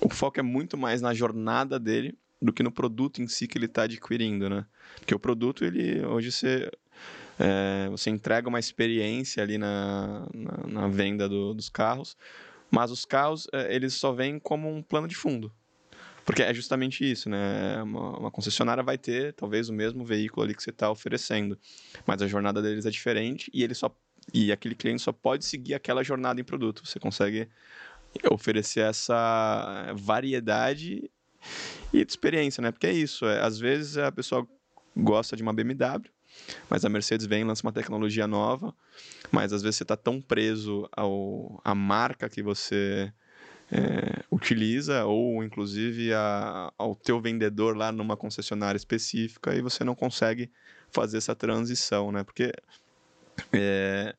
o 0.00 0.08
foco 0.08 0.40
é 0.40 0.42
muito 0.42 0.76
mais 0.76 1.00
na 1.00 1.14
jornada 1.14 1.78
dele 1.78 2.18
do 2.40 2.52
que 2.52 2.62
no 2.62 2.72
produto 2.72 3.22
em 3.22 3.28
si 3.28 3.46
que 3.46 3.56
ele 3.56 3.66
está 3.66 3.82
adquirindo, 3.82 4.50
né? 4.50 4.66
Porque 4.96 5.14
o 5.14 5.18
produto, 5.18 5.64
ele 5.64 6.04
hoje 6.04 6.32
você, 6.32 6.70
é, 7.38 7.88
você 7.88 8.10
entrega 8.10 8.48
uma 8.48 8.58
experiência 8.58 9.42
ali 9.42 9.58
na, 9.58 10.26
na, 10.34 10.66
na 10.66 10.88
venda 10.88 11.28
do, 11.28 11.54
dos 11.54 11.68
carros, 11.68 12.16
mas 12.68 12.90
os 12.90 13.04
carros, 13.04 13.46
é, 13.52 13.74
eles 13.74 13.94
só 13.94 14.12
vêm 14.12 14.40
como 14.40 14.68
um 14.68 14.82
plano 14.82 15.06
de 15.06 15.14
fundo. 15.14 15.52
Porque 16.24 16.42
é 16.42 16.54
justamente 16.54 17.10
isso, 17.10 17.28
né? 17.28 17.82
Uma, 17.82 18.18
uma, 18.18 18.30
concessionária 18.30 18.82
vai 18.82 18.96
ter 18.96 19.32
talvez 19.34 19.68
o 19.68 19.72
mesmo 19.72 20.04
veículo 20.04 20.44
ali 20.44 20.54
que 20.54 20.62
você 20.62 20.70
está 20.70 20.90
oferecendo, 20.90 21.58
mas 22.06 22.22
a 22.22 22.26
jornada 22.26 22.62
deles 22.62 22.86
é 22.86 22.90
diferente 22.90 23.50
e 23.52 23.62
ele 23.62 23.74
só 23.74 23.94
e 24.32 24.52
aquele 24.52 24.74
cliente 24.74 25.02
só 25.02 25.12
pode 25.12 25.44
seguir 25.44 25.74
aquela 25.74 26.04
jornada 26.04 26.40
em 26.40 26.44
produto. 26.44 26.86
Você 26.86 27.00
consegue 27.00 27.48
oferecer 28.30 28.80
essa 28.80 29.92
variedade 29.96 31.10
e 31.92 32.04
de 32.04 32.10
experiência, 32.10 32.62
né? 32.62 32.70
Porque 32.70 32.86
é 32.86 32.92
isso. 32.92 33.26
É, 33.26 33.40
às 33.40 33.58
vezes 33.58 33.98
a 33.98 34.12
pessoa 34.12 34.46
gosta 34.96 35.36
de 35.36 35.42
uma 35.42 35.52
BMW, 35.52 36.08
mas 36.68 36.84
a 36.84 36.88
Mercedes 36.88 37.26
vem 37.26 37.42
e 37.42 37.44
lança 37.44 37.66
uma 37.66 37.72
tecnologia 37.72 38.26
nova, 38.26 38.74
mas 39.30 39.52
às 39.52 39.62
vezes 39.62 39.76
você 39.76 39.82
está 39.82 39.96
tão 39.96 40.20
preso 40.20 40.88
ao, 40.92 41.60
à 41.64 41.74
marca 41.74 42.28
que 42.28 42.42
você 42.42 43.12
é, 43.72 44.22
utiliza 44.30 45.06
ou 45.06 45.42
inclusive 45.42 46.12
a, 46.12 46.70
ao 46.76 46.94
teu 46.94 47.18
vendedor 47.20 47.74
lá 47.74 47.90
numa 47.90 48.16
concessionária 48.16 48.76
específica 48.76 49.54
e 49.54 49.62
você 49.62 49.82
não 49.82 49.94
consegue 49.94 50.50
fazer 50.90 51.16
essa 51.16 51.34
transição, 51.34 52.12
né? 52.12 52.22
Porque 52.22 52.52
é, 53.50 54.14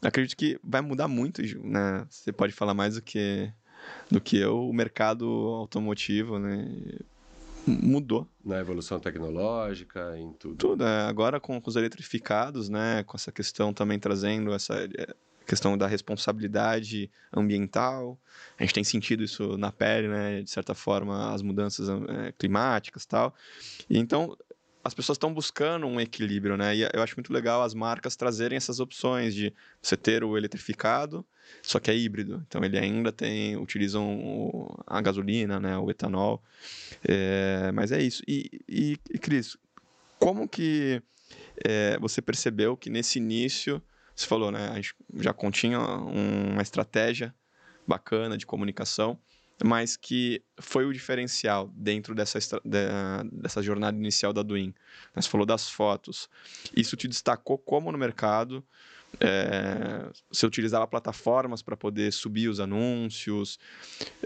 acredito 0.00 0.36
que 0.36 0.56
vai 0.62 0.80
mudar 0.80 1.08
muito, 1.08 1.42
né? 1.66 2.06
Você 2.08 2.32
pode 2.32 2.52
falar 2.52 2.74
mais 2.74 2.94
do 2.94 3.02
que 3.02 3.52
do 4.08 4.20
que 4.20 4.36
eu, 4.36 4.68
o 4.68 4.72
mercado 4.72 5.26
automotivo, 5.26 6.38
né? 6.38 6.64
mudou. 7.66 8.28
Na 8.44 8.58
evolução 8.58 8.98
tecnológica, 8.98 10.16
em 10.16 10.32
tudo. 10.32 10.56
Tudo, 10.56 10.84
é, 10.84 11.02
agora 11.02 11.40
com, 11.40 11.60
os 11.64 11.76
eletrificados, 11.76 12.68
né, 12.68 13.02
com 13.04 13.16
essa 13.16 13.30
questão 13.30 13.72
também 13.72 13.98
trazendo 13.98 14.52
essa 14.52 14.74
é, 14.74 15.14
questão 15.46 15.76
da 15.76 15.86
responsabilidade 15.86 17.10
ambiental. 17.32 18.18
A 18.58 18.62
gente 18.62 18.74
tem 18.74 18.84
sentido 18.84 19.22
isso 19.22 19.56
na 19.56 19.72
pele, 19.72 20.08
né, 20.08 20.42
de 20.42 20.50
certa 20.50 20.74
forma, 20.74 21.32
as 21.34 21.42
mudanças 21.42 21.88
é, 21.88 22.32
climáticas 22.32 23.06
tal. 23.06 23.34
E 23.88 23.98
então, 23.98 24.36
as 24.84 24.94
pessoas 24.94 25.16
estão 25.16 25.32
buscando 25.32 25.86
um 25.86 26.00
equilíbrio, 26.00 26.56
né? 26.56 26.74
E 26.74 26.82
eu 26.82 27.02
acho 27.02 27.14
muito 27.16 27.32
legal 27.32 27.62
as 27.62 27.72
marcas 27.72 28.16
trazerem 28.16 28.56
essas 28.56 28.80
opções 28.80 29.34
de 29.34 29.54
você 29.80 29.96
ter 29.96 30.24
o 30.24 30.36
eletrificado, 30.36 31.24
só 31.62 31.78
que 31.78 31.90
é 31.90 31.96
híbrido. 31.96 32.44
Então 32.48 32.64
ele 32.64 32.76
ainda 32.78 33.12
tem, 33.12 33.56
utilizam 33.56 34.68
a 34.86 35.00
gasolina, 35.00 35.60
né? 35.60 35.78
O 35.78 35.88
etanol. 35.88 36.42
É, 37.06 37.70
mas 37.72 37.92
é 37.92 38.02
isso. 38.02 38.22
E, 38.26 38.50
e, 38.68 38.98
e 39.10 39.18
Cris, 39.18 39.56
como 40.18 40.48
que 40.48 41.00
é, 41.64 41.96
você 42.00 42.20
percebeu 42.20 42.76
que 42.76 42.90
nesse 42.90 43.18
início, 43.18 43.80
você 44.22 44.28
falou, 44.28 44.50
né? 44.50 44.68
A 44.68 44.74
gente 44.76 44.94
já 45.16 45.32
continha 45.32 45.78
uma 45.80 46.62
estratégia 46.62 47.34
bacana 47.86 48.38
de 48.38 48.46
comunicação 48.46 49.18
mas 49.64 49.96
que 49.96 50.42
foi 50.60 50.84
o 50.84 50.92
diferencial 50.92 51.70
dentro 51.74 52.14
dessa, 52.14 52.38
dessa 52.64 53.62
jornada 53.62 53.96
inicial 53.96 54.32
da 54.32 54.42
Duin. 54.42 54.74
Você 55.14 55.28
falou 55.28 55.46
das 55.46 55.68
fotos. 55.68 56.28
Isso 56.76 56.96
te 56.96 57.06
destacou 57.06 57.56
como 57.58 57.92
no 57.92 57.98
mercado? 57.98 58.64
É, 59.20 60.10
você 60.30 60.46
utilizava 60.46 60.86
plataformas 60.86 61.62
para 61.62 61.76
poder 61.76 62.12
subir 62.12 62.48
os 62.48 62.58
anúncios, 62.58 63.58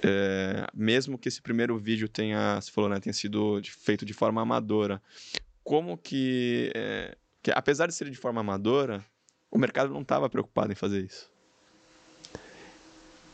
é, 0.03 0.65
mesmo 0.73 1.19
que 1.19 1.29
esse 1.29 1.43
primeiro 1.43 1.77
vídeo 1.77 2.09
tenha, 2.09 2.61
você 2.61 2.71
falou, 2.71 2.89
né, 2.89 3.01
tenha 3.01 3.13
sido 3.13 3.61
feito 3.65 4.07
de 4.07 4.15
forma 4.15 4.41
amadora. 4.41 5.03
Como 5.65 5.99
que, 5.99 6.71
é, 6.75 7.17
que 7.43 7.51
apesar 7.51 7.89
de 7.89 7.95
ser 7.95 8.09
de 8.09 8.17
forma 8.17 8.41
amadora, 8.41 9.05
o 9.57 9.59
mercado 9.59 9.93
não 9.93 10.03
estava 10.03 10.29
preocupado 10.29 10.71
em 10.71 10.75
fazer 10.75 11.03
isso? 11.03 11.33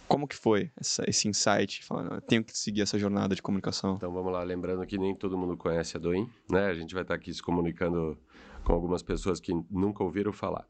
Como 0.07 0.29
que 0.29 0.37
foi 0.37 0.71
essa, 0.77 1.03
esse 1.09 1.27
insight? 1.27 1.85
Falando, 1.85 2.21
tenho 2.21 2.45
que 2.45 2.57
seguir 2.57 2.83
essa 2.83 2.99
jornada 2.99 3.35
de 3.35 3.43
comunicação. 3.43 3.97
Então 3.97 4.13
vamos 4.13 4.33
lá, 4.33 4.43
lembrando 4.43 4.87
que 4.87 4.99
nem 4.99 5.17
todo 5.17 5.37
mundo 5.37 5.57
conhece 5.57 5.97
a 5.97 6.01
Doin, 6.01 6.31
né? 6.49 6.67
A 6.67 6.75
gente 6.75 6.95
vai 6.95 7.03
estar 7.03 7.15
aqui 7.15 7.33
se 7.35 7.43
comunicando 7.43 8.17
com 8.63 8.73
algumas 8.73 9.03
pessoas 9.03 9.41
que 9.41 9.53
nunca 9.69 10.05
ouviram 10.05 10.33
falar. 10.33 10.65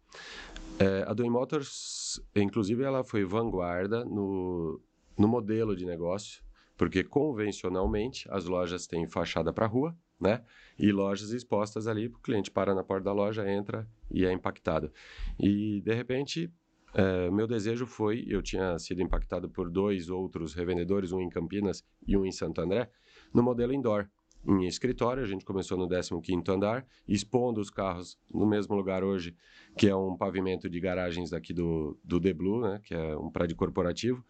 É, 0.79 1.05
a 1.07 1.13
Doin 1.13 1.29
Motors, 1.29 2.19
inclusive, 2.35 2.83
ela 2.83 3.05
foi 3.05 3.25
vanguarda 3.25 4.05
no, 4.05 4.81
no 5.19 5.29
modelo 5.29 5.77
de 5.77 5.85
negócio, 5.85 6.43
porque 6.79 7.05
convencionalmente 7.05 8.27
as 8.31 8.47
lojas 8.47 8.87
têm 8.87 9.07
fachada 9.07 9.53
para 9.53 9.67
rua, 9.67 9.95
né? 10.23 10.43
E 10.79 10.91
lojas 10.93 11.31
expostas 11.31 11.87
ali, 11.87 12.07
o 12.07 12.19
cliente 12.21 12.51
para 12.51 12.75
na 12.75 12.83
porta 12.83 13.05
da 13.05 13.13
loja, 13.13 13.51
entra 13.51 13.87
e 14.11 14.25
é 14.25 14.33
impactado. 14.33 14.91
E 15.39 15.81
de 15.83 15.95
repente 15.95 16.51
é, 16.95 17.31
meu 17.31 17.47
desejo 17.47 17.87
foi, 17.87 18.25
eu 18.29 18.43
tinha 18.43 18.79
sido 18.79 19.01
impactado 19.01 19.49
por 19.49 19.71
dois 19.71 20.11
outros 20.11 20.55
revendedores, 20.55 21.13
um 21.13 21.21
em 21.21 21.29
Campinas 21.29 21.83
e 22.07 22.17
um 22.17 22.25
em 22.25 22.33
Santo 22.33 22.61
André, 22.61 22.91
no 23.33 23.43
modelo 23.43 23.73
indoor. 23.73 24.09
Em 24.45 24.67
escritório, 24.67 25.23
a 25.23 25.27
gente 25.27 25.45
começou 25.45 25.79
no 25.79 25.89
15º 25.89 26.49
andar, 26.49 26.85
expondo 27.07 27.61
os 27.61 27.71
carros 27.71 28.19
no 28.29 28.45
mesmo 28.45 28.75
lugar 28.75 29.05
hoje, 29.05 29.37
que 29.77 29.89
é 29.89 29.95
um 29.95 30.17
pavimento 30.17 30.69
de 30.69 30.81
garagens 30.81 31.31
daqui 31.31 31.55
do, 31.55 31.97
do 32.03 32.21
The 32.21 32.35
Blue, 32.35 32.61
né, 32.61 32.81
que 32.83 32.93
é 32.93 33.17
um 33.17 33.31
prédio 33.31 33.57
corporativo, 33.57 34.25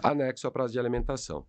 anexo 0.00 0.46
à 0.46 0.52
praça 0.52 0.72
de 0.72 0.78
alimentação. 0.78 1.44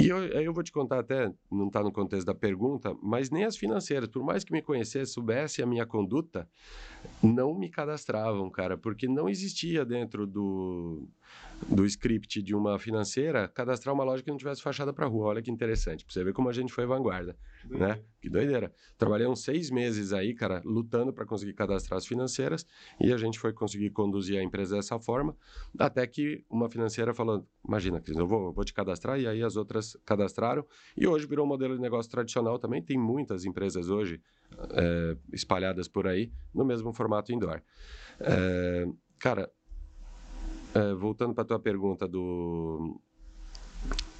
E 0.00 0.08
eu, 0.08 0.24
eu 0.24 0.54
vou 0.54 0.62
te 0.62 0.72
contar 0.72 1.00
até, 1.00 1.30
não 1.52 1.66
está 1.66 1.82
no 1.82 1.92
contexto 1.92 2.26
da 2.26 2.34
pergunta, 2.34 2.96
mas 3.02 3.30
nem 3.30 3.44
as 3.44 3.54
financeiras, 3.54 4.08
por 4.08 4.24
mais 4.24 4.42
que 4.42 4.50
me 4.50 4.62
conhecesse, 4.62 5.12
soubesse 5.12 5.62
a 5.62 5.66
minha 5.66 5.84
conduta, 5.84 6.48
não 7.22 7.54
me 7.54 7.68
cadastravam, 7.68 8.48
cara, 8.48 8.78
porque 8.78 9.06
não 9.06 9.28
existia 9.28 9.84
dentro 9.84 10.26
do, 10.26 11.06
do 11.68 11.84
script 11.84 12.42
de 12.42 12.54
uma 12.54 12.78
financeira 12.78 13.46
cadastrar 13.48 13.94
uma 13.94 14.04
loja 14.04 14.22
que 14.22 14.30
não 14.30 14.36
tivesse 14.36 14.62
fachada 14.62 14.92
para 14.92 15.06
rua. 15.06 15.26
Olha 15.26 15.42
que 15.42 15.50
interessante, 15.50 16.04
para 16.04 16.12
você 16.12 16.24
ver 16.24 16.32
como 16.32 16.48
a 16.48 16.52
gente 16.52 16.72
foi 16.72 16.86
vanguarda, 16.86 17.36
né? 17.68 18.00
Que 18.20 18.28
doideira. 18.28 18.72
Trabalhei 18.96 19.26
uns 19.26 19.42
seis 19.42 19.70
meses 19.70 20.12
aí, 20.12 20.34
cara, 20.34 20.62
lutando 20.64 21.12
para 21.12 21.26
conseguir 21.26 21.52
cadastrar 21.52 21.98
as 21.98 22.06
financeiras 22.06 22.66
e 23.00 23.12
a 23.12 23.16
gente 23.16 23.38
foi 23.38 23.52
conseguir 23.52 23.90
conduzir 23.90 24.38
a 24.38 24.42
empresa 24.42 24.76
dessa 24.76 24.98
forma, 24.98 25.36
até 25.78 26.06
que 26.06 26.44
uma 26.48 26.68
financeira 26.68 27.12
falou, 27.12 27.46
imagina, 27.66 28.00
Cris, 28.00 28.16
eu 28.16 28.26
vou, 28.26 28.52
vou 28.52 28.64
te 28.64 28.72
cadastrar 28.72 29.18
e 29.20 29.26
aí 29.26 29.42
as 29.42 29.56
outras 29.56 29.96
cadastraram 30.04 30.64
e 30.96 31.06
hoje 31.06 31.26
virou 31.26 31.44
um 31.44 31.48
modelo 31.48 31.74
de 31.74 31.80
negócio 31.80 32.10
tradicional 32.10 32.58
também. 32.58 32.82
Tem 32.82 32.98
muitas 32.98 33.44
empresas 33.44 33.88
hoje 33.88 34.20
é, 34.72 35.16
espalhadas 35.32 35.88
por 35.88 36.06
aí 36.06 36.32
no 36.54 36.64
mesmo 36.64 36.92
formato 36.92 37.32
indoor. 37.32 37.62
É, 38.20 38.86
cara, 39.18 39.50
é, 40.74 40.94
voltando 40.94 41.34
para 41.34 41.44
tua 41.44 41.58
pergunta 41.58 42.06
do 42.06 43.00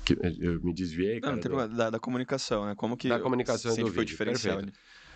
que 0.05 0.17
eu 0.41 0.61
me 0.63 0.73
desviei, 0.73 1.21
cara. 1.21 1.37
Não, 1.37 1.41
do... 1.41 1.77
da, 1.77 1.91
da, 1.91 1.99
comunicação, 1.99 2.67
né? 2.67 2.75
Como 2.75 2.97
que 2.97 3.09
da 3.09 3.21
comunicação 3.21 3.75
do 3.77 3.93
foi 3.93 4.05
diferencial. 4.05 4.61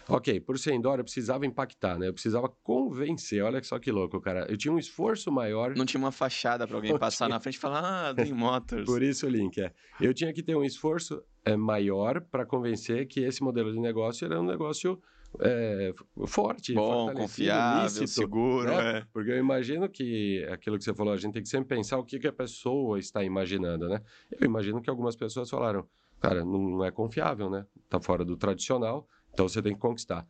Ok, 0.06 0.38
por 0.40 0.58
ser 0.58 0.74
indoor 0.74 0.98
eu 0.98 1.04
precisava 1.04 1.46
impactar, 1.46 1.98
né? 1.98 2.08
Eu 2.08 2.12
precisava 2.12 2.48
convencer. 2.62 3.42
Olha 3.42 3.62
só 3.62 3.78
que 3.78 3.90
louco, 3.90 4.20
cara. 4.20 4.46
Eu 4.50 4.56
tinha 4.56 4.72
um 4.72 4.78
esforço 4.78 5.32
maior. 5.32 5.74
Não 5.74 5.86
tinha 5.86 5.98
uma 5.98 6.12
fachada 6.12 6.66
para 6.66 6.76
alguém 6.76 6.96
passar 6.98 7.28
na 7.28 7.40
frente 7.40 7.54
e 7.54 7.58
falar, 7.58 7.80
ah, 7.82 8.12
Dream 8.12 8.36
Motors. 8.36 8.84
por 8.84 9.02
isso 9.02 9.26
o 9.26 9.30
link, 9.30 9.58
é. 9.60 9.72
Eu 10.00 10.12
tinha 10.12 10.32
que 10.32 10.42
ter 10.42 10.54
um 10.54 10.64
esforço 10.64 11.22
é, 11.44 11.56
maior 11.56 12.20
para 12.20 12.44
convencer 12.44 13.06
que 13.06 13.20
esse 13.20 13.42
modelo 13.42 13.72
de 13.72 13.80
negócio 13.80 14.26
era 14.26 14.40
um 14.40 14.44
negócio 14.44 15.00
é, 15.40 15.92
forte, 16.26 16.74
bom, 16.74 17.12
confiável, 17.12 17.84
lícito, 17.84 18.06
seguro, 18.06 18.68
né? 18.68 18.98
é. 18.98 19.06
Porque 19.12 19.30
eu 19.30 19.38
imagino 19.38 19.88
que 19.88 20.44
aquilo 20.50 20.78
que 20.78 20.84
você 20.84 20.94
falou, 20.94 21.12
a 21.12 21.16
gente 21.16 21.32
tem 21.32 21.42
que 21.42 21.48
sempre 21.48 21.76
pensar 21.76 21.98
o 21.98 22.04
que, 22.04 22.18
que 22.18 22.28
a 22.28 22.32
pessoa 22.32 22.98
está 22.98 23.22
imaginando, 23.24 23.88
né? 23.88 24.00
Eu 24.30 24.46
imagino 24.46 24.80
que 24.80 24.90
algumas 24.90 25.16
pessoas 25.16 25.50
falaram, 25.50 25.86
cara, 26.20 26.44
não 26.44 26.84
é 26.84 26.90
confiável, 26.90 27.50
né? 27.50 27.66
Tá 27.88 28.00
fora 28.00 28.24
do 28.24 28.36
tradicional, 28.36 29.08
então 29.32 29.48
você 29.48 29.60
tem 29.60 29.74
que 29.74 29.80
conquistar. 29.80 30.26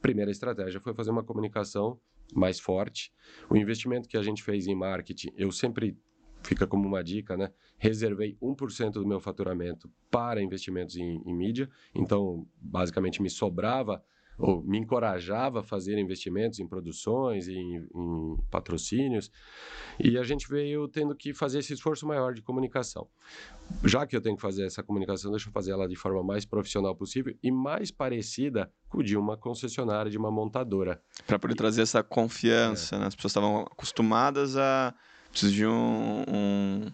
Primeira 0.00 0.30
estratégia 0.30 0.80
foi 0.80 0.94
fazer 0.94 1.10
uma 1.10 1.22
comunicação 1.22 1.98
mais 2.34 2.58
forte. 2.58 3.12
O 3.48 3.56
investimento 3.56 4.08
que 4.08 4.16
a 4.16 4.22
gente 4.22 4.42
fez 4.42 4.66
em 4.66 4.74
marketing, 4.74 5.32
eu 5.36 5.50
sempre 5.50 5.96
fica 6.42 6.66
como 6.66 6.86
uma 6.86 7.02
dica, 7.02 7.36
né? 7.36 7.50
Reservei 7.78 8.36
1% 8.42 8.92
do 8.92 9.06
meu 9.06 9.20
faturamento 9.20 9.90
para 10.10 10.42
investimentos 10.42 10.96
em, 10.96 11.22
em 11.24 11.34
mídia, 11.34 11.70
então 11.94 12.46
basicamente 12.60 13.22
me 13.22 13.30
sobrava 13.30 14.02
ou 14.42 14.60
me 14.60 14.76
encorajava 14.76 15.60
a 15.60 15.62
fazer 15.62 15.96
investimentos 15.98 16.58
em 16.58 16.66
produções, 16.66 17.46
em, 17.46 17.76
em, 17.76 18.36
patrocínios, 18.50 19.30
e 20.00 20.18
a 20.18 20.24
gente 20.24 20.48
veio 20.48 20.88
tendo 20.88 21.14
que 21.14 21.32
fazer 21.32 21.60
esse 21.60 21.72
esforço 21.72 22.04
maior 22.04 22.34
de 22.34 22.42
comunicação. 22.42 23.06
Já 23.84 24.04
que 24.04 24.16
eu 24.16 24.20
tenho 24.20 24.34
que 24.34 24.42
fazer 24.42 24.66
essa 24.66 24.82
comunicação, 24.82 25.30
deixa 25.30 25.48
eu 25.48 25.52
fazer 25.52 25.70
ela 25.70 25.86
de 25.86 25.94
forma 25.94 26.24
mais 26.24 26.44
profissional 26.44 26.94
possível 26.96 27.32
e 27.40 27.52
mais 27.52 27.92
parecida 27.92 28.68
com 28.88 29.00
de 29.00 29.16
uma 29.16 29.36
concessionária, 29.36 30.10
de 30.10 30.18
uma 30.18 30.30
montadora. 30.30 31.00
Para 31.24 31.38
poder 31.38 31.54
trazer 31.54 31.82
essa 31.82 32.02
confiança, 32.02 32.96
é. 32.96 32.98
né? 32.98 33.06
As 33.06 33.14
pessoas 33.14 33.30
estavam 33.30 33.60
acostumadas 33.60 34.56
a 34.56 34.92
precisar 35.30 35.52
de 35.52 35.66
um, 35.66 36.24
um 36.28 36.92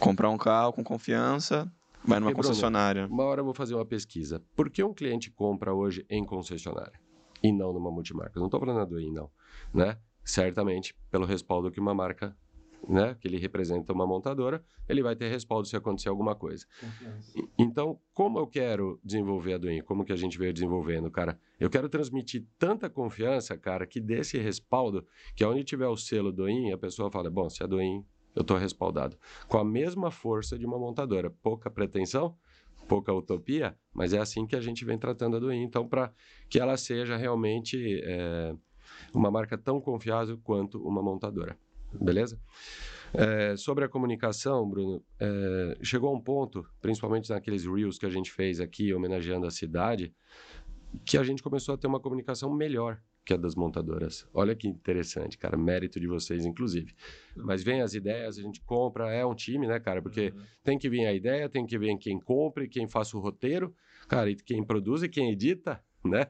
comprar 0.00 0.30
um 0.30 0.36
carro 0.36 0.72
com 0.72 0.82
confiança, 0.82 1.72
Vai 2.04 2.18
numa 2.18 2.34
concessionária. 2.34 3.06
Uma 3.06 3.24
hora 3.24 3.40
eu 3.40 3.44
vou 3.44 3.54
fazer 3.54 3.74
uma 3.74 3.86
pesquisa. 3.86 4.42
Por 4.56 4.70
que 4.70 4.82
um 4.82 4.92
cliente 4.92 5.30
compra 5.30 5.72
hoje 5.72 6.04
em 6.10 6.24
concessionária 6.24 6.98
e 7.42 7.52
não 7.52 7.72
numa 7.72 7.90
multimarca? 7.90 8.38
Não 8.38 8.46
estou 8.46 8.60
falando 8.60 8.86
do 8.88 9.00
IN, 9.00 9.12
não. 9.12 9.30
Né? 9.72 9.96
Certamente, 10.24 10.94
pelo 11.10 11.24
respaldo 11.24 11.70
que 11.70 11.80
uma 11.80 11.94
marca, 11.94 12.36
né, 12.88 13.16
que 13.20 13.28
ele 13.28 13.38
representa 13.38 13.92
uma 13.92 14.06
montadora, 14.06 14.62
ele 14.88 15.02
vai 15.02 15.14
ter 15.14 15.28
respaldo 15.28 15.66
se 15.68 15.76
acontecer 15.76 16.08
alguma 16.08 16.34
coisa. 16.34 16.66
Então, 17.56 18.00
como 18.12 18.38
eu 18.38 18.46
quero 18.46 19.00
desenvolver 19.04 19.54
a 19.54 19.58
Duin? 19.58 19.82
Como 19.82 20.04
que 20.04 20.12
a 20.12 20.16
gente 20.16 20.36
veio 20.38 20.52
desenvolvendo, 20.52 21.10
cara? 21.10 21.38
Eu 21.58 21.70
quero 21.70 21.88
transmitir 21.88 22.44
tanta 22.58 22.90
confiança, 22.90 23.56
cara, 23.56 23.86
que 23.86 24.00
desse 24.00 24.38
respaldo, 24.38 25.06
que 25.36 25.44
onde 25.44 25.62
tiver 25.62 25.86
o 25.88 25.96
selo 25.96 26.32
Duin, 26.32 26.72
a 26.72 26.78
pessoa 26.78 27.10
fala, 27.10 27.30
bom, 27.30 27.48
se 27.48 27.62
a 27.62 27.66
Duin 27.66 28.04
eu 28.34 28.42
estou 28.42 28.56
respaldado. 28.56 29.16
Com 29.48 29.58
a 29.58 29.64
mesma 29.64 30.10
força 30.10 30.58
de 30.58 30.66
uma 30.66 30.78
montadora. 30.78 31.30
Pouca 31.42 31.70
pretensão, 31.70 32.36
pouca 32.88 33.12
utopia, 33.12 33.76
mas 33.92 34.12
é 34.12 34.18
assim 34.18 34.46
que 34.46 34.56
a 34.56 34.60
gente 34.60 34.84
vem 34.84 34.98
tratando 34.98 35.36
a 35.36 35.40
Duin. 35.40 35.62
Então, 35.62 35.86
para 35.86 36.12
que 36.48 36.58
ela 36.58 36.76
seja 36.76 37.16
realmente 37.16 38.00
é, 38.04 38.54
uma 39.14 39.30
marca 39.30 39.56
tão 39.56 39.80
confiável 39.80 40.38
quanto 40.42 40.82
uma 40.82 41.02
montadora. 41.02 41.56
Beleza? 41.92 42.40
É, 43.12 43.54
sobre 43.56 43.84
a 43.84 43.88
comunicação, 43.88 44.68
Bruno, 44.68 45.04
é, 45.20 45.78
chegou 45.82 46.08
a 46.08 46.16
um 46.16 46.20
ponto, 46.20 46.66
principalmente 46.80 47.28
naqueles 47.28 47.66
reels 47.66 47.98
que 47.98 48.06
a 48.06 48.10
gente 48.10 48.32
fez 48.32 48.58
aqui, 48.58 48.94
homenageando 48.94 49.46
a 49.46 49.50
cidade, 49.50 50.14
que 51.04 51.18
a 51.18 51.22
gente 51.22 51.42
começou 51.42 51.74
a 51.74 51.78
ter 51.78 51.86
uma 51.86 52.00
comunicação 52.00 52.52
melhor 52.52 52.98
que 53.24 53.32
é 53.32 53.38
das 53.38 53.54
montadoras. 53.54 54.26
Olha 54.34 54.54
que 54.54 54.66
interessante, 54.66 55.38
cara. 55.38 55.56
Mérito 55.56 56.00
de 56.00 56.06
vocês, 56.06 56.44
inclusive. 56.44 56.92
Mas 57.36 57.62
vem 57.62 57.80
as 57.80 57.94
ideias, 57.94 58.38
a 58.38 58.42
gente 58.42 58.60
compra, 58.60 59.12
é 59.12 59.24
um 59.24 59.34
time, 59.34 59.66
né, 59.66 59.78
cara? 59.78 60.02
Porque 60.02 60.32
uhum. 60.34 60.42
tem 60.64 60.78
que 60.78 60.88
vir 60.88 61.06
a 61.06 61.12
ideia, 61.12 61.48
tem 61.48 61.64
que 61.64 61.78
vir 61.78 61.96
quem 61.98 62.18
compre, 62.18 62.68
quem 62.68 62.88
faça 62.88 63.16
o 63.16 63.20
roteiro. 63.20 63.74
cara, 64.08 64.30
e 64.30 64.34
quem 64.34 64.64
produz 64.64 65.02
e 65.02 65.08
quem 65.08 65.30
edita, 65.30 65.82
né? 66.04 66.26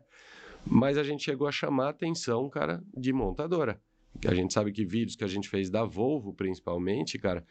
Mas 0.66 0.98
a 0.98 1.02
gente 1.02 1.24
chegou 1.24 1.48
a 1.48 1.52
chamar 1.52 1.86
a 1.86 1.90
atenção, 1.90 2.48
cara, 2.48 2.82
de 2.96 3.12
montadora. 3.12 3.80
A 4.26 4.34
gente 4.34 4.52
sabe 4.52 4.70
que 4.70 4.84
vídeos 4.84 5.16
que 5.16 5.24
a 5.24 5.28
gente 5.28 5.48
fez 5.48 5.70
da 5.70 5.84
Volvo, 5.84 6.34
principalmente, 6.34 7.18
cara, 7.18 7.44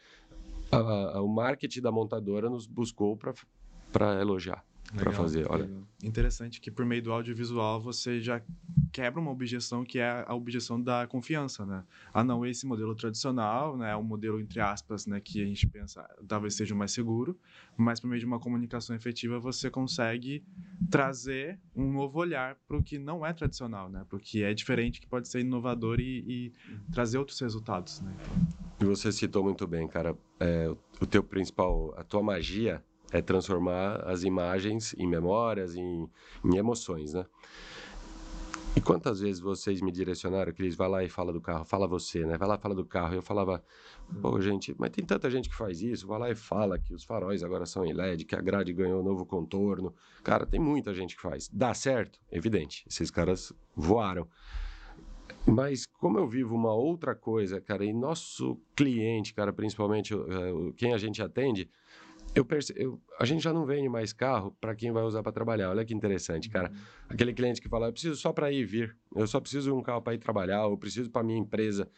a, 0.70 0.78
a, 0.78 1.22
o 1.22 1.28
marketing 1.28 1.82
da 1.82 1.90
montadora 1.90 2.48
nos 2.48 2.66
buscou 2.66 3.18
para 3.92 4.20
elogiar 4.20 4.64
para 4.96 5.12
fazer. 5.12 5.50
Olha. 5.50 5.68
Interessante 6.02 6.60
que 6.60 6.70
por 6.70 6.84
meio 6.84 7.02
do 7.02 7.12
audiovisual 7.12 7.80
você 7.80 8.20
já 8.20 8.42
quebra 8.92 9.20
uma 9.20 9.30
objeção 9.30 9.84
que 9.84 9.98
é 9.98 10.24
a 10.26 10.34
objeção 10.34 10.80
da 10.80 11.06
confiança, 11.06 11.64
né? 11.64 11.84
Ah, 12.12 12.24
não, 12.24 12.44
esse 12.44 12.66
modelo 12.66 12.94
tradicional, 12.94 13.76
né, 13.76 13.92
é 13.92 13.96
um 13.96 14.02
modelo 14.02 14.40
entre 14.40 14.60
aspas, 14.60 15.06
né, 15.06 15.20
que 15.20 15.42
a 15.42 15.46
gente 15.46 15.66
pensa 15.66 16.08
talvez 16.26 16.54
seja 16.54 16.74
o 16.74 16.76
mais 16.76 16.92
seguro, 16.92 17.38
mas 17.76 18.00
por 18.00 18.08
meio 18.08 18.20
de 18.20 18.26
uma 18.26 18.38
comunicação 18.38 18.94
efetiva 18.94 19.38
você 19.38 19.70
consegue 19.70 20.44
trazer 20.90 21.58
um 21.74 21.90
novo 21.90 22.18
olhar 22.18 22.56
para 22.66 22.76
o 22.76 22.82
que 22.82 22.98
não 22.98 23.24
é 23.24 23.32
tradicional, 23.32 23.88
né? 23.88 24.04
Para 24.08 24.16
o 24.16 24.20
que 24.20 24.42
é 24.42 24.52
diferente, 24.52 25.00
que 25.00 25.06
pode 25.06 25.28
ser 25.28 25.40
inovador 25.40 26.00
e, 26.00 26.24
e 26.26 26.52
trazer 26.92 27.18
outros 27.18 27.38
resultados, 27.40 28.00
né? 28.00 28.14
E 28.80 28.84
você 28.84 29.12
citou 29.12 29.44
muito 29.44 29.66
bem, 29.66 29.86
cara, 29.86 30.16
é, 30.40 30.68
o 31.00 31.06
teu 31.06 31.22
principal, 31.22 31.94
a 31.96 32.02
tua 32.02 32.22
magia 32.22 32.82
é 33.12 33.20
transformar 33.20 34.02
as 34.08 34.22
imagens 34.22 34.94
em 34.98 35.06
memórias, 35.06 35.74
em, 35.76 36.08
em 36.44 36.56
emoções, 36.56 37.12
né? 37.12 37.26
E 38.74 38.80
quantas 38.80 39.20
vezes 39.20 39.38
vocês 39.38 39.82
me 39.82 39.92
direcionaram, 39.92 40.50
Cris, 40.50 40.74
vai 40.74 40.88
lá 40.88 41.04
e 41.04 41.08
fala 41.08 41.30
do 41.30 41.42
carro, 41.42 41.62
fala 41.62 41.86
você, 41.86 42.24
né? 42.24 42.38
Vai 42.38 42.48
lá 42.48 42.54
e 42.54 42.58
fala 42.58 42.74
do 42.74 42.86
carro. 42.86 43.14
Eu 43.14 43.20
falava, 43.20 43.62
pô, 44.22 44.40
gente, 44.40 44.74
mas 44.78 44.90
tem 44.90 45.04
tanta 45.04 45.28
gente 45.28 45.46
que 45.50 45.54
faz 45.54 45.82
isso, 45.82 46.06
vai 46.06 46.18
lá 46.18 46.30
e 46.30 46.34
fala 46.34 46.78
que 46.78 46.94
os 46.94 47.04
faróis 47.04 47.44
agora 47.44 47.66
são 47.66 47.84
em 47.84 47.92
LED, 47.92 48.24
que 48.24 48.34
a 48.34 48.40
grade 48.40 48.72
ganhou 48.72 49.00
um 49.00 49.04
novo 49.04 49.26
contorno. 49.26 49.94
Cara, 50.24 50.46
tem 50.46 50.58
muita 50.58 50.94
gente 50.94 51.14
que 51.14 51.20
faz. 51.20 51.50
Dá 51.52 51.74
certo? 51.74 52.18
Evidente, 52.30 52.82
esses 52.88 53.10
caras 53.10 53.52
voaram. 53.76 54.26
Mas 55.46 55.86
como 55.98 56.18
eu 56.18 56.26
vivo 56.26 56.54
uma 56.54 56.72
outra 56.72 57.14
coisa, 57.14 57.60
cara, 57.60 57.84
e 57.84 57.92
nosso 57.92 58.58
cliente, 58.74 59.34
cara, 59.34 59.52
principalmente 59.52 60.14
uh, 60.14 60.72
quem 60.76 60.94
a 60.94 60.98
gente 60.98 61.20
atende, 61.20 61.68
eu 62.34 62.44
perce... 62.44 62.72
Eu... 62.76 63.00
a 63.18 63.24
gente 63.24 63.42
já 63.42 63.52
não 63.52 63.64
vende 63.64 63.88
mais 63.88 64.12
carro 64.12 64.56
para 64.60 64.74
quem 64.74 64.92
vai 64.92 65.02
usar 65.02 65.22
para 65.22 65.32
trabalhar. 65.32 65.70
Olha 65.70 65.84
que 65.84 65.94
interessante, 65.94 66.48
cara. 66.48 66.70
Uhum. 66.70 66.78
Aquele 67.08 67.32
cliente 67.32 67.60
que 67.60 67.68
fala, 67.68 67.88
eu 67.88 67.92
preciso 67.92 68.16
só 68.16 68.32
para 68.32 68.50
ir 68.50 68.60
e 68.60 68.64
vir. 68.64 68.96
Eu 69.14 69.26
só 69.26 69.40
preciso 69.40 69.70
de 69.70 69.76
um 69.76 69.82
carro 69.82 70.02
para 70.02 70.14
ir 70.14 70.18
trabalhar, 70.18 70.62
eu 70.62 70.76
preciso 70.76 71.10
para 71.10 71.22
minha 71.22 71.38
empresa. 71.38 71.88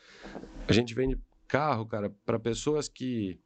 A 0.67 0.73
gente 0.73 0.95
vende 0.95 1.19
carro, 1.47 1.87
cara, 1.87 2.11
para 2.25 2.39
pessoas 2.39 2.89
que 2.89 3.39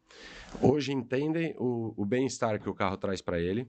hoje 0.62 0.92
entendem 0.92 1.54
o, 1.58 1.92
o 1.96 2.06
bem-estar 2.06 2.60
que 2.60 2.68
o 2.68 2.74
carro 2.74 2.96
traz 2.96 3.20
para 3.20 3.38
ele, 3.38 3.68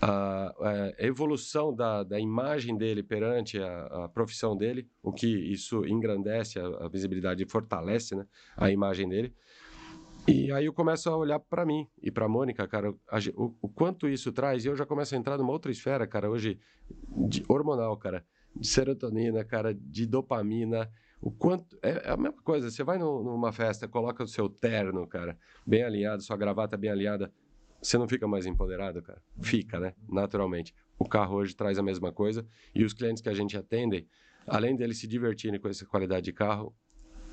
a, 0.00 0.54
a, 0.60 1.04
evolução 1.04 1.74
da, 1.74 2.02
da 2.02 2.18
imagem 2.18 2.76
dele 2.76 3.02
perante 3.02 3.58
a, 3.58 4.04
a, 4.04 4.08
profissão 4.08 4.56
dele, 4.56 4.88
o 5.02 5.12
que 5.12 5.26
isso 5.26 5.84
engrandece 5.86 6.58
a, 6.58 6.66
a 6.66 6.88
visibilidade 6.88 7.42
e 7.42 7.48
fortalece 7.48 8.14
né, 8.14 8.26
a 8.56 8.70
imagem 8.70 9.08
dele. 9.08 9.34
E 10.30 10.52
aí 10.52 10.66
eu 10.66 10.74
começo 10.74 11.08
a 11.08 11.16
olhar 11.16 11.38
para 11.38 11.64
mim 11.64 11.88
e 12.02 12.10
para 12.10 12.28
Mônica, 12.28 12.68
cara, 12.68 12.90
o, 12.90 13.54
o, 13.62 13.68
quanto 13.70 14.06
isso 14.06 14.30
traz, 14.30 14.62
e 14.62 14.68
eu 14.68 14.76
já 14.76 14.84
começo 14.84 15.14
a 15.14 15.18
entrar 15.18 15.38
numa 15.38 15.50
outra 15.50 15.72
esfera, 15.72 16.06
cara, 16.06 16.28
hoje, 16.28 16.60
hormonal, 17.48 17.96
cara, 17.96 18.22
de 18.54 18.68
serotonina, 18.68 19.42
cara, 19.42 19.72
de 19.72 20.04
dopamina, 20.04 20.90
o 21.18 21.30
quanto. 21.30 21.78
É, 21.82 22.08
é 22.08 22.10
a 22.10 22.16
mesma 22.18 22.42
coisa, 22.42 22.70
você 22.70 22.84
vai 22.84 22.98
no, 22.98 23.24
numa 23.24 23.52
festa, 23.52 23.88
coloca 23.88 24.22
o 24.22 24.26
seu 24.26 24.50
terno, 24.50 25.06
cara, 25.06 25.34
bem 25.66 25.82
alinhado, 25.82 26.22
sua 26.22 26.36
gravata 26.36 26.76
bem 26.76 26.90
alinhada, 26.90 27.32
você 27.80 27.96
não 27.96 28.06
fica 28.06 28.28
mais 28.28 28.44
empoderado, 28.44 29.00
cara? 29.00 29.22
Fica, 29.40 29.80
né? 29.80 29.94
Naturalmente. 30.06 30.74
O 30.98 31.08
carro 31.08 31.36
hoje 31.36 31.56
traz 31.56 31.78
a 31.78 31.82
mesma 31.82 32.12
coisa, 32.12 32.46
e 32.74 32.84
os 32.84 32.92
clientes 32.92 33.22
que 33.22 33.30
a 33.30 33.34
gente 33.34 33.56
atende, 33.56 34.06
além 34.46 34.76
deles 34.76 34.98
se 34.98 35.06
divertirem 35.06 35.58
com 35.58 35.68
essa 35.68 35.86
qualidade 35.86 36.26
de 36.26 36.34
carro, 36.34 36.76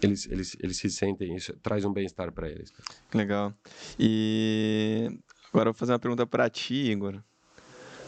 eles, 0.06 0.26
eles, 0.28 0.58
eles 0.60 0.78
se 0.78 0.90
sentem, 0.90 1.36
isso 1.36 1.54
traz 1.62 1.84
um 1.86 1.92
bem-estar 1.94 2.32
para 2.32 2.50
eles. 2.50 2.72
Legal. 3.14 3.54
E 4.00 5.20
agora 5.50 5.70
eu 5.70 5.74
vou 5.74 5.80
fazer 5.80 5.92
uma 5.94 6.00
pergunta 6.00 6.26
para 6.26 6.50
ti, 6.50 6.92
Igor. 6.92 7.22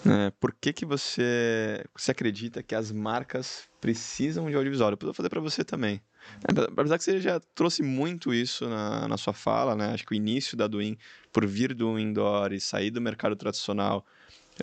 É, 0.06 0.32
por 0.40 0.54
que, 0.54 0.72
que 0.72 0.86
você, 0.86 1.84
você 1.96 2.12
acredita 2.12 2.64
que 2.64 2.74
as 2.74 2.92
marcas 2.92 3.64
precisam 3.82 4.50
de 4.50 4.56
audiovisual? 4.56 4.92
Eu 4.92 4.98
vou 5.02 5.14
fazer 5.14 5.30
para 5.30 5.42
você 5.42 5.64
também. 5.64 6.02
É, 6.44 6.62
apesar 6.62 6.98
que 6.98 7.04
você 7.04 7.20
já 7.20 7.40
trouxe 7.56 7.82
muito 7.84 8.34
isso 8.34 8.68
na, 8.70 9.08
na 9.08 9.18
sua 9.18 9.34
fala, 9.34 9.76
né? 9.76 9.94
Acho 9.94 10.06
que 10.06 10.14
o 10.14 10.16
início 10.16 10.56
da 10.56 10.68
Duin, 10.68 10.98
por 11.32 11.46
vir 11.46 11.74
do 11.74 11.98
indoor 12.00 12.54
e 12.54 12.60
sair 12.60 12.92
do 12.92 13.02
mercado 13.02 13.36
tradicional, 13.36 14.06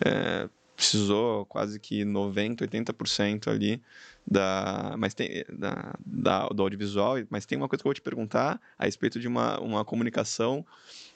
é, 0.05 0.49
precisou 0.85 1.47
quase 1.47 1.81
que 1.81 2.05
90%, 2.05 2.59
80% 2.59 3.49
ali 3.49 3.83
da, 4.27 4.94
mas 4.99 5.14
tem, 5.14 5.44
da, 5.51 5.94
da, 6.05 6.49
do 6.49 6.62
audiovisual, 6.62 7.16
mas 7.31 7.47
tem 7.47 7.57
uma 7.57 7.68
coisa 7.68 7.83
que 7.83 7.87
eu 7.87 7.90
vou 7.90 7.94
te 7.94 8.03
perguntar 8.03 8.61
a 8.79 8.85
respeito 8.85 9.18
de 9.18 9.27
uma, 9.27 9.59
uma 9.61 9.85
comunicação 9.85 10.64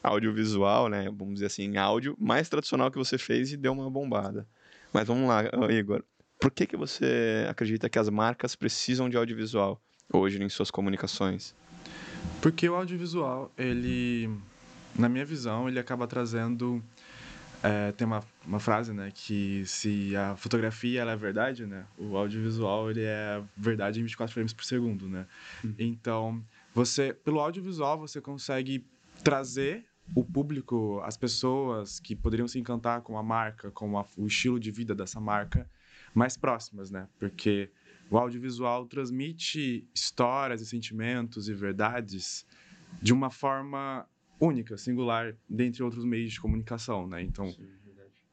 audiovisual, 0.02 0.88
né, 0.88 1.04
vamos 1.06 1.34
dizer 1.34 1.46
assim, 1.46 1.76
áudio, 1.76 2.16
mais 2.18 2.48
tradicional 2.48 2.90
que 2.90 2.98
você 2.98 3.18
fez 3.18 3.52
e 3.52 3.56
deu 3.56 3.72
uma 3.72 3.90
bombada. 3.90 4.46
Mas 4.92 5.06
vamos 5.06 5.28
lá, 5.28 5.44
Igor, 5.70 6.02
por 6.40 6.50
que, 6.50 6.66
que 6.66 6.76
você 6.76 7.46
acredita 7.48 7.88
que 7.88 7.98
as 7.98 8.08
marcas 8.08 8.56
precisam 8.56 9.08
de 9.08 9.16
audiovisual 9.16 9.80
hoje 10.12 10.42
em 10.42 10.48
suas 10.48 10.70
comunicações? 10.70 11.54
Porque 12.40 12.68
o 12.68 12.74
audiovisual, 12.74 13.52
ele, 13.56 14.30
na 14.98 15.08
minha 15.08 15.24
visão, 15.24 15.68
ele 15.68 15.78
acaba 15.78 16.06
trazendo 16.06 16.82
é, 17.62 17.92
tem 17.92 18.06
uma, 18.06 18.22
uma 18.46 18.60
frase, 18.60 18.92
né, 18.92 19.10
que 19.12 19.64
se 19.66 20.14
a 20.14 20.36
fotografia 20.36 21.00
ela 21.00 21.12
é 21.12 21.16
verdade, 21.16 21.66
né, 21.66 21.86
o 21.96 22.16
audiovisual 22.16 22.90
ele 22.90 23.02
é 23.02 23.42
verdade 23.56 24.00
em 24.00 24.02
24 24.02 24.32
frames 24.32 24.52
por 24.52 24.64
segundo, 24.64 25.08
né. 25.08 25.26
Hum. 25.64 25.74
Então, 25.78 26.44
você, 26.74 27.12
pelo 27.12 27.40
audiovisual, 27.40 27.98
você 27.98 28.20
consegue 28.20 28.86
trazer 29.24 29.84
o 30.14 30.24
público, 30.24 31.00
as 31.04 31.16
pessoas 31.16 32.00
que 32.00 32.14
poderiam 32.14 32.48
se 32.48 32.58
encantar 32.58 33.02
com 33.02 33.18
a 33.18 33.22
marca, 33.22 33.70
com 33.70 33.98
a, 33.98 34.06
o 34.16 34.26
estilo 34.26 34.58
de 34.58 34.70
vida 34.70 34.94
dessa 34.94 35.20
marca, 35.20 35.68
mais 36.14 36.36
próximas, 36.36 36.90
né, 36.90 37.08
porque 37.18 37.70
o 38.10 38.16
audiovisual 38.16 38.86
transmite 38.86 39.86
histórias 39.94 40.60
e 40.60 40.66
sentimentos 40.66 41.48
e 41.48 41.54
verdades 41.54 42.46
de 43.02 43.12
uma 43.12 43.30
forma 43.30 44.06
única, 44.40 44.76
singular, 44.76 45.34
dentre 45.48 45.82
outros 45.82 46.04
meios 46.04 46.32
de 46.32 46.40
comunicação, 46.40 47.06
né? 47.06 47.22
Então, 47.22 47.46
Sim, 47.48 47.68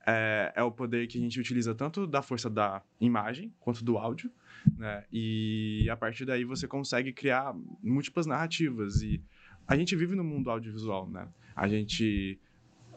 é, 0.06 0.54
é, 0.56 0.64
o 0.64 0.72
poder 0.72 1.08
que 1.08 1.18
a 1.18 1.22
gente 1.22 1.40
utiliza 1.40 1.74
tanto 1.74 2.06
da 2.06 2.22
força 2.22 2.48
da 2.48 2.84
imagem 3.02 3.52
quanto 3.60 3.84
do 3.84 3.98
áudio, 3.98 4.32
né? 4.78 5.04
E 5.12 5.88
a 5.90 5.98
partir 5.98 6.26
daí 6.26 6.46
você 6.46 6.68
consegue 6.68 7.12
criar 7.12 7.56
múltiplas 7.82 8.28
narrativas 8.28 9.02
e 9.02 9.22
a 9.68 9.76
gente 9.76 9.96
vive 9.96 10.16
no 10.16 10.24
mundo 10.24 10.52
audiovisual, 10.52 11.10
né? 11.10 11.28
A 11.56 11.68
gente 11.68 12.40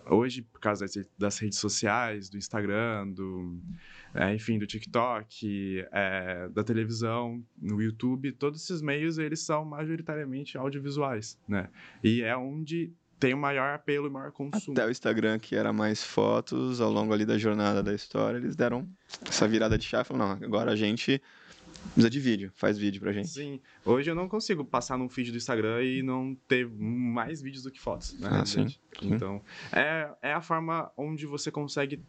hoje 0.09 0.43
por 0.43 0.61
causa 0.61 0.87
das 1.17 1.39
redes 1.39 1.59
sociais, 1.59 2.29
do 2.29 2.37
Instagram, 2.37 3.09
do 3.09 3.59
é, 4.15 4.35
enfim, 4.35 4.59
do 4.59 4.67
TikTok, 4.67 5.85
é, 5.93 6.49
da 6.49 6.65
televisão, 6.65 7.43
no 7.57 7.81
YouTube, 7.81 8.33
todos 8.33 8.63
esses 8.63 8.81
meios 8.81 9.19
eles 9.19 9.41
são 9.41 9.65
majoritariamente 9.65 10.57
audiovisuais, 10.57 11.39
né? 11.47 11.69
E 12.03 12.23
é 12.23 12.37
onde 12.37 12.93
tem 13.19 13.35
o 13.35 13.39
maior 13.39 13.75
apelo 13.75 14.07
e 14.07 14.11
maior 14.11 14.31
consumo. 14.31 14.77
Até 14.77 14.87
o 14.87 14.91
Instagram, 14.91 15.39
que 15.39 15.57
era 15.57 15.73
mais 15.73 16.03
fotos, 16.03 16.81
ao 16.81 16.91
longo 16.91 17.13
ali 17.13 17.27
da 17.27 17.37
jornada 17.37 17.83
da 17.83 17.93
história, 17.93 18.39
eles 18.39 18.55
deram 18.55 18.89
essa 19.27 19.47
virada 19.49 19.77
de 19.77 19.85
chave, 19.85 20.09
falaram, 20.09 20.37
não, 20.37 20.47
agora 20.47 20.73
a 20.73 20.77
gente 20.77 21.21
precisa 21.93 22.11
de 22.11 22.21
vídeo, 22.21 22.53
faz 22.55 22.79
vídeo 22.79 23.01
pra 23.01 23.13
gente. 23.13 23.29
Sim, 23.29 23.61
hoje 23.85 24.11
eu 24.11 24.15
não 24.15 24.29
consigo 24.29 24.65
passar 24.65 24.97
num 24.97 25.09
feed 25.09 25.31
do 25.31 25.37
Instagram 25.37 25.83
e 25.83 26.03
não 26.03 26.37
ter 26.47 26.69
mais 26.69 27.43
vídeos 27.43 27.63
do 27.63 27.71
que 27.71 27.81
fotos, 27.81 28.19
né? 28.19 28.29
Ah, 28.31 28.47
sim. 28.47 28.67
Então, 29.03 29.43
é, 29.73 30.11
é 30.23 30.33
a 30.33 30.41
forma 30.41 30.91
onde 30.97 31.27
você 31.27 31.51
consegue 31.51 32.01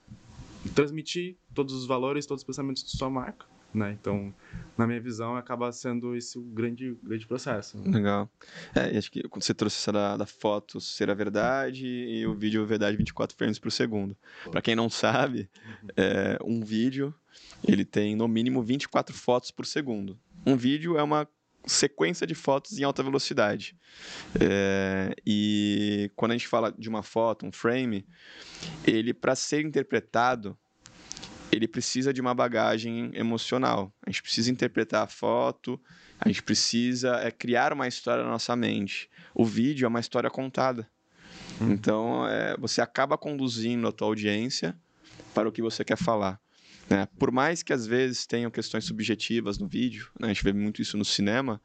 transmitir 0.75 1.35
todos 1.53 1.73
os 1.73 1.85
valores, 1.85 2.25
todos 2.25 2.41
os 2.41 2.45
pensamentos 2.47 2.83
de 2.83 2.91
sua 2.91 3.09
marca. 3.09 3.45
Né? 3.73 3.95
Então, 3.99 4.33
na 4.77 4.87
minha 4.87 4.99
visão, 4.99 5.35
acaba 5.35 5.71
sendo 5.71 6.15
esse 6.15 6.39
o 6.39 6.41
grande, 6.41 6.97
grande 7.03 7.27
processo. 7.27 7.77
Legal. 7.85 8.29
É, 8.73 8.97
acho 8.97 9.11
que 9.11 9.21
quando 9.27 9.43
você 9.43 9.53
trouxe 9.53 9.77
essa 9.77 9.91
da, 9.91 10.17
da, 10.17 10.25
foto 10.25 10.81
ser 10.81 11.09
a 11.09 11.13
verdade 11.13 11.85
e 11.85 12.25
o 12.25 12.33
vídeo 12.33 12.65
verdade 12.65 12.97
24 12.97 13.37
frames 13.37 13.59
por 13.59 13.71
segundo. 13.71 14.17
Para 14.49 14.61
quem 14.61 14.75
não 14.75 14.89
sabe, 14.89 15.49
é, 15.95 16.39
um 16.43 16.61
vídeo 16.61 17.13
ele 17.67 17.85
tem 17.85 18.15
no 18.15 18.27
mínimo 18.27 18.63
24 18.63 19.15
fotos 19.15 19.51
por 19.51 19.65
segundo. 19.65 20.17
Um 20.45 20.55
vídeo 20.55 20.97
é 20.97 21.03
uma 21.03 21.27
sequência 21.65 22.25
de 22.25 22.33
fotos 22.33 22.79
em 22.79 22.83
alta 22.83 23.03
velocidade. 23.03 23.75
É, 24.39 25.13
e 25.25 26.09
quando 26.15 26.31
a 26.31 26.35
gente 26.35 26.47
fala 26.47 26.73
de 26.77 26.89
uma 26.89 27.03
foto, 27.03 27.45
um 27.45 27.51
frame, 27.51 28.05
ele 28.85 29.13
para 29.13 29.35
ser 29.35 29.63
interpretado, 29.65 30.57
ele 31.51 31.67
precisa 31.67 32.13
de 32.13 32.21
uma 32.21 32.33
bagagem 32.33 33.11
emocional. 33.13 33.93
A 34.05 34.09
gente 34.09 34.21
precisa 34.21 34.51
interpretar 34.51 35.03
a 35.03 35.07
foto, 35.07 35.79
a 36.19 36.27
gente 36.27 36.43
precisa 36.43 37.15
é, 37.17 37.31
criar 37.31 37.73
uma 37.73 37.87
história 37.87 38.23
na 38.23 38.29
nossa 38.29 38.55
mente. 38.55 39.09
O 39.33 39.45
vídeo 39.45 39.85
é 39.85 39.87
uma 39.87 39.99
história 39.99 40.29
contada. 40.29 40.87
Hum. 41.61 41.71
Então, 41.71 42.27
é, 42.27 42.55
você 42.57 42.81
acaba 42.81 43.17
conduzindo 43.17 43.87
a 43.87 43.91
tua 43.91 44.07
audiência 44.07 44.77
para 45.33 45.47
o 45.47 45.51
que 45.51 45.61
você 45.61 45.83
quer 45.83 45.97
falar. 45.97 46.39
Né? 46.89 47.07
Por 47.17 47.31
mais 47.31 47.61
que 47.61 47.71
às 47.71 47.85
vezes 47.85 48.25
tenham 48.25 48.49
questões 48.49 48.85
subjetivas 48.85 49.57
no 49.59 49.67
vídeo, 49.67 50.09
né? 50.19 50.27
a 50.27 50.33
gente 50.33 50.43
vê 50.43 50.51
muito 50.51 50.81
isso 50.81 50.97
no 50.97 51.05
cinema, 51.05 51.61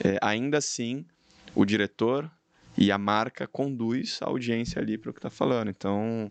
é, 0.00 0.18
ainda 0.20 0.58
assim 0.58 1.06
o 1.54 1.64
diretor 1.64 2.30
e 2.78 2.92
a 2.92 2.98
marca 2.98 3.46
conduz 3.46 4.18
a 4.22 4.26
audiência 4.26 4.80
ali 4.80 4.98
para 4.98 5.10
o 5.10 5.12
que 5.12 5.18
está 5.18 5.30
falando. 5.30 5.68
Então, 5.68 6.30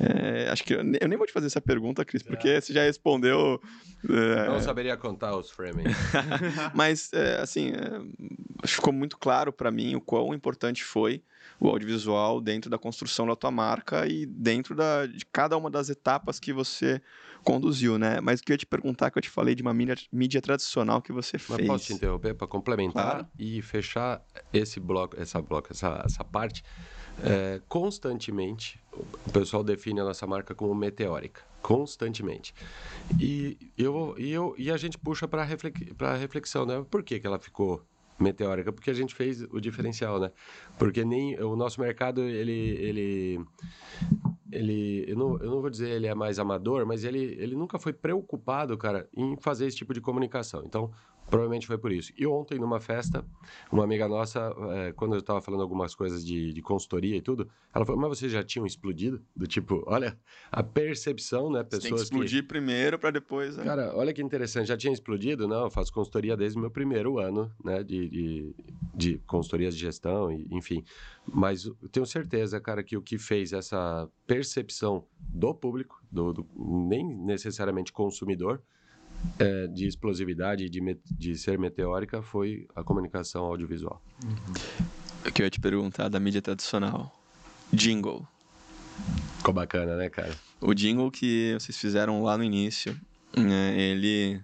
é, 0.00 0.48
acho 0.50 0.64
que 0.64 0.74
eu, 0.74 0.78
eu, 0.78 1.08
nem 1.08 1.18
vou 1.18 1.26
te 1.26 1.32
fazer 1.32 1.46
essa 1.46 1.60
pergunta, 1.60 2.04
Cris, 2.04 2.22
porque 2.22 2.48
é. 2.48 2.60
você 2.60 2.72
já 2.72 2.82
respondeu. 2.82 3.60
É... 4.08 4.48
Não 4.48 4.60
saberia 4.60 4.96
contar 4.96 5.36
os 5.36 5.50
framing. 5.50 5.84
Mas, 6.74 7.12
é, 7.12 7.40
assim, 7.40 7.72
é, 7.72 8.66
ficou 8.66 8.92
muito 8.92 9.18
claro 9.18 9.52
para 9.52 9.70
mim 9.70 9.94
o 9.94 10.00
quão 10.00 10.32
importante 10.34 10.82
foi 10.82 11.22
o 11.60 11.68
audiovisual 11.68 12.40
dentro 12.40 12.70
da 12.70 12.78
construção 12.78 13.26
da 13.26 13.36
tua 13.36 13.50
marca 13.50 14.06
e 14.06 14.26
dentro 14.26 14.74
da, 14.74 15.06
de 15.06 15.24
cada 15.26 15.56
uma 15.56 15.70
das 15.70 15.88
etapas 15.88 16.40
que 16.40 16.52
você 16.52 17.00
conduziu, 17.42 17.98
né? 17.98 18.20
Mas 18.20 18.40
o 18.40 18.42
que 18.42 18.52
eu 18.52 18.54
ia 18.54 18.58
te 18.58 18.66
perguntar, 18.66 19.10
que 19.10 19.18
eu 19.18 19.22
te 19.22 19.30
falei 19.30 19.54
de 19.54 19.62
uma 19.62 19.74
mídia, 19.74 19.96
mídia 20.12 20.40
tradicional 20.40 21.02
que 21.02 21.12
você 21.12 21.38
fez. 21.38 21.58
Mas 21.58 21.66
posso 21.66 21.86
te 21.86 21.92
interromper 21.94 22.34
para 22.34 22.46
complementar 22.46 23.12
claro. 23.12 23.26
e 23.38 23.60
fechar 23.62 24.22
esse 24.52 24.80
bloco, 24.80 25.20
essa 25.20 25.40
bloco, 25.40 25.68
essa, 25.70 26.02
essa 26.04 26.24
parte? 26.24 26.62
É, 27.22 27.60
constantemente, 27.68 28.80
o 29.26 29.30
pessoal 29.32 29.62
define 29.62 30.00
a 30.00 30.04
nossa 30.04 30.26
marca 30.26 30.54
como 30.54 30.74
meteórica. 30.74 31.42
Constantemente. 31.60 32.54
E, 33.20 33.56
eu, 33.78 34.14
e, 34.18 34.30
eu, 34.32 34.54
e 34.58 34.70
a 34.70 34.76
gente 34.76 34.98
puxa 34.98 35.28
para 35.28 35.44
reflexão, 35.44 36.66
né? 36.66 36.84
Por 36.90 37.02
que, 37.02 37.20
que 37.20 37.26
ela 37.26 37.38
ficou 37.38 37.84
meteórica? 38.18 38.72
Porque 38.72 38.90
a 38.90 38.94
gente 38.94 39.14
fez 39.14 39.42
o 39.42 39.60
diferencial, 39.60 40.18
né? 40.18 40.32
Porque 40.78 41.04
nem 41.04 41.38
o 41.40 41.54
nosso 41.54 41.80
mercado, 41.80 42.22
ele, 42.22 42.52
ele 42.52 43.40
ele 44.52 45.04
eu 45.08 45.16
não, 45.16 45.38
eu 45.38 45.50
não 45.50 45.60
vou 45.60 45.70
dizer 45.70 45.90
ele 45.90 46.06
é 46.06 46.14
mais 46.14 46.38
amador, 46.38 46.86
mas 46.86 47.04
ele, 47.04 47.18
ele 47.38 47.56
nunca 47.56 47.78
foi 47.78 47.92
preocupado, 47.92 48.76
cara, 48.76 49.08
em 49.16 49.36
fazer 49.40 49.66
esse 49.66 49.76
tipo 49.76 49.94
de 49.94 50.00
comunicação. 50.00 50.62
Então, 50.64 50.92
Provavelmente 51.32 51.66
foi 51.66 51.78
por 51.78 51.90
isso. 51.90 52.12
E 52.14 52.26
ontem, 52.26 52.58
numa 52.58 52.78
festa, 52.78 53.24
uma 53.72 53.84
amiga 53.84 54.06
nossa, 54.06 54.54
é, 54.74 54.92
quando 54.92 55.14
eu 55.14 55.20
estava 55.20 55.40
falando 55.40 55.62
algumas 55.62 55.94
coisas 55.94 56.22
de, 56.22 56.52
de, 56.52 56.60
consultoria 56.60 57.16
e 57.16 57.22
tudo, 57.22 57.48
ela 57.74 57.86
falou: 57.86 58.02
Mas 58.02 58.18
vocês 58.18 58.30
já 58.30 58.42
tinham 58.42 58.66
explodido? 58.66 59.18
Do 59.34 59.46
tipo, 59.46 59.82
olha, 59.86 60.14
a 60.50 60.62
percepção, 60.62 61.50
né? 61.50 61.64
Pessoas 61.64 61.84
Você 61.84 61.88
tem 61.88 61.96
que 61.96 62.02
explodir 62.02 62.42
que... 62.42 62.48
primeiro 62.48 62.98
para 62.98 63.12
depois. 63.12 63.56
Né? 63.56 63.64
Cara, 63.64 63.96
olha 63.96 64.12
que 64.12 64.20
interessante. 64.20 64.66
Já 64.66 64.76
tinha 64.76 64.92
explodido? 64.92 65.48
Não, 65.48 65.64
eu 65.64 65.70
faço 65.70 65.90
consultoria 65.90 66.36
desde 66.36 66.58
o 66.58 66.60
meu 66.60 66.70
primeiro 66.70 67.18
ano, 67.18 67.50
né? 67.64 67.82
De, 67.82 68.10
de, 68.10 68.54
de 68.94 69.18
consultorias 69.26 69.74
de 69.74 69.80
gestão, 69.80 70.30
e, 70.30 70.46
enfim. 70.50 70.84
Mas 71.26 71.64
eu 71.64 71.88
tenho 71.90 72.04
certeza, 72.04 72.60
cara, 72.60 72.82
que 72.82 72.94
o 72.94 73.00
que 73.00 73.16
fez 73.16 73.54
essa 73.54 74.06
percepção 74.26 75.06
do 75.18 75.54
público, 75.54 75.98
do, 76.10 76.34
do 76.34 76.46
nem 76.54 77.02
necessariamente 77.02 77.90
consumidor, 77.90 78.60
é, 79.38 79.66
de 79.66 79.86
explosividade, 79.86 80.68
de, 80.68 80.98
de 81.10 81.36
ser 81.36 81.58
meteórica, 81.58 82.22
foi 82.22 82.66
a 82.74 82.82
comunicação 82.82 83.44
audiovisual. 83.44 84.02
Uhum. 84.24 84.86
O 85.26 85.32
que 85.32 85.42
eu 85.42 85.44
ia 85.44 85.50
te 85.50 85.60
perguntar 85.60 86.08
da 86.08 86.18
mídia 86.18 86.42
tradicional. 86.42 87.12
Jingle. 87.72 88.26
Ficou 89.38 89.54
bacana, 89.54 89.96
né, 89.96 90.08
cara? 90.08 90.34
O 90.60 90.74
jingle 90.74 91.10
que 91.10 91.54
vocês 91.58 91.76
fizeram 91.76 92.22
lá 92.22 92.36
no 92.36 92.44
início, 92.44 92.98
né, 93.36 93.76
ele 93.76 94.40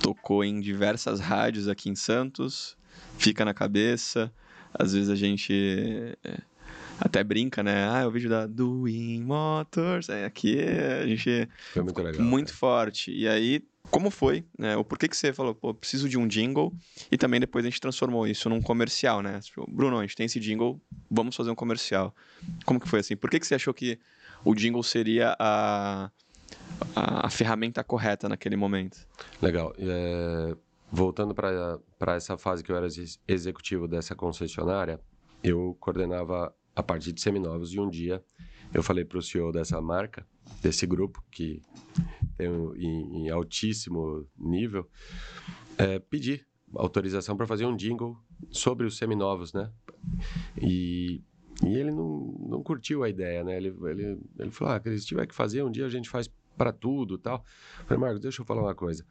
tocou 0.00 0.44
em 0.44 0.60
diversas 0.60 1.18
rádios 1.18 1.66
aqui 1.66 1.88
em 1.88 1.94
Santos, 1.94 2.76
fica 3.18 3.44
na 3.44 3.54
cabeça. 3.54 4.30
Às 4.72 4.92
vezes 4.92 5.08
a 5.08 5.14
gente 5.14 6.16
é, 6.22 6.38
até 7.00 7.22
brinca, 7.24 7.62
né? 7.62 7.88
Ah, 7.88 8.00
é 8.00 8.06
o 8.06 8.10
vídeo 8.10 8.30
da 8.30 8.46
Doing 8.46 9.22
Motors. 9.22 10.08
É, 10.08 10.24
aqui 10.24 10.58
a 10.60 11.06
gente. 11.06 11.48
Foi 11.72 11.82
muito 11.82 12.02
legal. 12.02 12.22
Muito 12.22 12.48
cara. 12.48 12.58
forte. 12.58 13.12
E 13.12 13.28
aí 13.28 13.62
como 13.90 14.10
foi, 14.10 14.44
né? 14.58 14.76
O 14.76 14.84
porquê 14.84 15.06
que 15.08 15.16
você 15.16 15.32
falou, 15.32 15.54
pô, 15.54 15.72
preciso 15.72 16.08
de 16.08 16.18
um 16.18 16.26
jingle, 16.26 16.72
e 17.12 17.16
também 17.16 17.38
depois 17.38 17.64
a 17.64 17.68
gente 17.68 17.80
transformou 17.80 18.26
isso 18.26 18.48
num 18.48 18.60
comercial, 18.60 19.22
né? 19.22 19.38
Tipo, 19.40 19.70
Bruno, 19.70 19.98
a 19.98 20.02
gente 20.02 20.16
tem 20.16 20.26
esse 20.26 20.40
jingle, 20.40 20.80
vamos 21.10 21.36
fazer 21.36 21.50
um 21.50 21.54
comercial. 21.54 22.14
Como 22.64 22.80
que 22.80 22.88
foi 22.88 23.00
assim? 23.00 23.14
Por 23.14 23.30
que, 23.30 23.38
que 23.38 23.46
você 23.46 23.54
achou 23.54 23.72
que 23.72 23.98
o 24.44 24.54
jingle 24.54 24.82
seria 24.82 25.36
a, 25.38 26.10
a, 26.96 27.26
a 27.26 27.30
ferramenta 27.30 27.84
correta 27.84 28.28
naquele 28.28 28.56
momento? 28.56 29.06
Legal. 29.40 29.72
É, 29.78 30.56
voltando 30.90 31.34
para 31.34 32.16
essa 32.16 32.36
fase 32.36 32.64
que 32.64 32.72
eu 32.72 32.76
era 32.76 32.88
executivo 33.28 33.86
dessa 33.86 34.14
concessionária, 34.14 34.98
eu 35.42 35.76
coordenava 35.78 36.52
a 36.74 36.82
parte 36.82 37.12
de 37.12 37.20
seminovos 37.20 37.72
e 37.72 37.80
um 37.80 37.88
dia 37.88 38.22
eu 38.72 38.82
falei 38.82 39.04
para 39.04 39.18
o 39.18 39.22
CEO 39.22 39.52
dessa 39.52 39.80
marca, 39.80 40.26
desse 40.60 40.84
grupo, 40.84 41.22
que 41.30 41.62
tem 42.36 42.48
um, 42.48 42.74
em, 42.74 43.18
em, 43.18 43.30
altíssimo 43.30 44.26
nível, 44.36 44.88
é, 45.78 46.00
pedir 46.00 46.44
autorização 46.74 47.36
para 47.36 47.46
fazer 47.46 47.66
um 47.66 47.76
jingle 47.76 48.18
sobre 48.50 48.84
os 48.84 48.96
seminovos, 48.96 49.52
né? 49.52 49.70
E, 50.60 51.22
e 51.64 51.76
ele 51.76 51.92
não, 51.92 52.36
não 52.48 52.62
curtiu 52.64 53.04
a 53.04 53.08
ideia, 53.08 53.44
né? 53.44 53.56
Ele, 53.56 53.68
ele, 53.68 54.18
ele 54.38 54.50
falou, 54.50 54.74
ah, 54.74 54.82
se 54.82 55.06
tiver 55.06 55.26
que 55.26 55.34
fazer, 55.34 55.62
um 55.62 55.70
dia 55.70 55.86
a 55.86 55.90
gente 55.90 56.10
faz 56.10 56.28
para 56.56 56.72
tudo 56.72 57.16
tal. 57.16 57.44
Falei, 57.86 58.00
Marcos, 58.00 58.20
deixa 58.20 58.42
eu 58.42 58.46
falar 58.46 58.62
uma 58.62 58.74
coisa. 58.74 59.06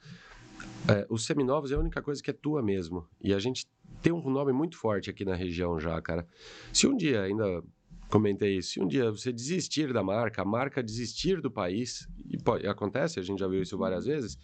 É, 0.90 1.06
os 1.10 1.26
seminovos 1.26 1.72
é 1.72 1.76
a 1.76 1.80
única 1.80 2.02
coisa 2.02 2.22
que 2.22 2.30
é 2.30 2.34
tua 2.34 2.62
mesmo. 2.62 3.08
E 3.22 3.34
a 3.34 3.40
gente 3.40 3.66
tem 4.04 4.12
um 4.12 4.30
nome 4.30 4.52
muito 4.52 4.78
forte 4.78 5.10
aqui 5.10 5.24
na 5.24 5.34
região 5.34 5.80
já, 5.80 6.00
cara. 6.02 6.28
Se 6.74 6.86
um 6.86 6.96
dia 6.96 7.22
ainda 7.22 7.64
comentei 8.10 8.58
isso. 8.58 8.74
Se 8.74 8.80
um 8.82 8.88
dia 8.88 9.10
você 9.10 9.32
desistir 9.32 9.92
da 9.92 10.04
marca, 10.04 10.44
a 10.44 10.46
marca 10.46 10.84
desistir 10.84 11.42
do 11.42 11.50
país, 11.50 12.08
e 12.30 12.38
pode, 12.38 12.68
acontece, 12.68 13.20
a 13.20 13.24
gente 13.24 13.40
já 13.40 13.48
viu 13.48 13.64
isso 13.64 13.76
várias 13.76 14.06
vezes, 14.06 14.38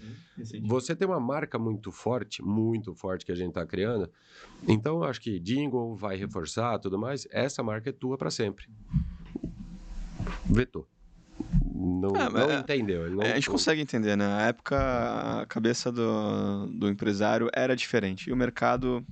você 0.63 0.95
tem 0.95 1.07
uma 1.07 1.19
marca 1.19 1.59
muito 1.59 1.91
forte, 1.91 2.41
muito 2.41 2.95
forte 2.95 3.23
que 3.23 3.31
a 3.31 3.35
gente 3.35 3.49
está 3.49 3.65
criando. 3.67 4.09
Então, 4.67 5.03
acho 5.03 5.21
que 5.21 5.39
jingle 5.39 5.95
vai 5.95 6.15
reforçar 6.15 6.79
tudo 6.79 6.97
mais. 6.97 7.27
Essa 7.29 7.61
marca 7.61 7.89
é 7.89 7.93
tua 7.93 8.17
para 8.17 8.31
sempre. 8.31 8.65
Vetou. 10.45 10.87
Não, 11.75 12.15
é, 12.15 12.29
não 12.29 12.51
é, 12.51 12.59
entendeu. 12.59 13.09
Não... 13.09 13.21
É, 13.21 13.33
a 13.33 13.35
gente 13.35 13.49
consegue 13.49 13.81
entender, 13.81 14.17
né? 14.17 14.27
Na 14.27 14.47
época, 14.47 15.41
a 15.41 15.45
cabeça 15.45 15.91
do, 15.91 16.65
do 16.67 16.89
empresário 16.89 17.49
era 17.53 17.75
diferente. 17.75 18.29
E 18.29 18.33
o 18.33 18.35
mercado 18.35 19.05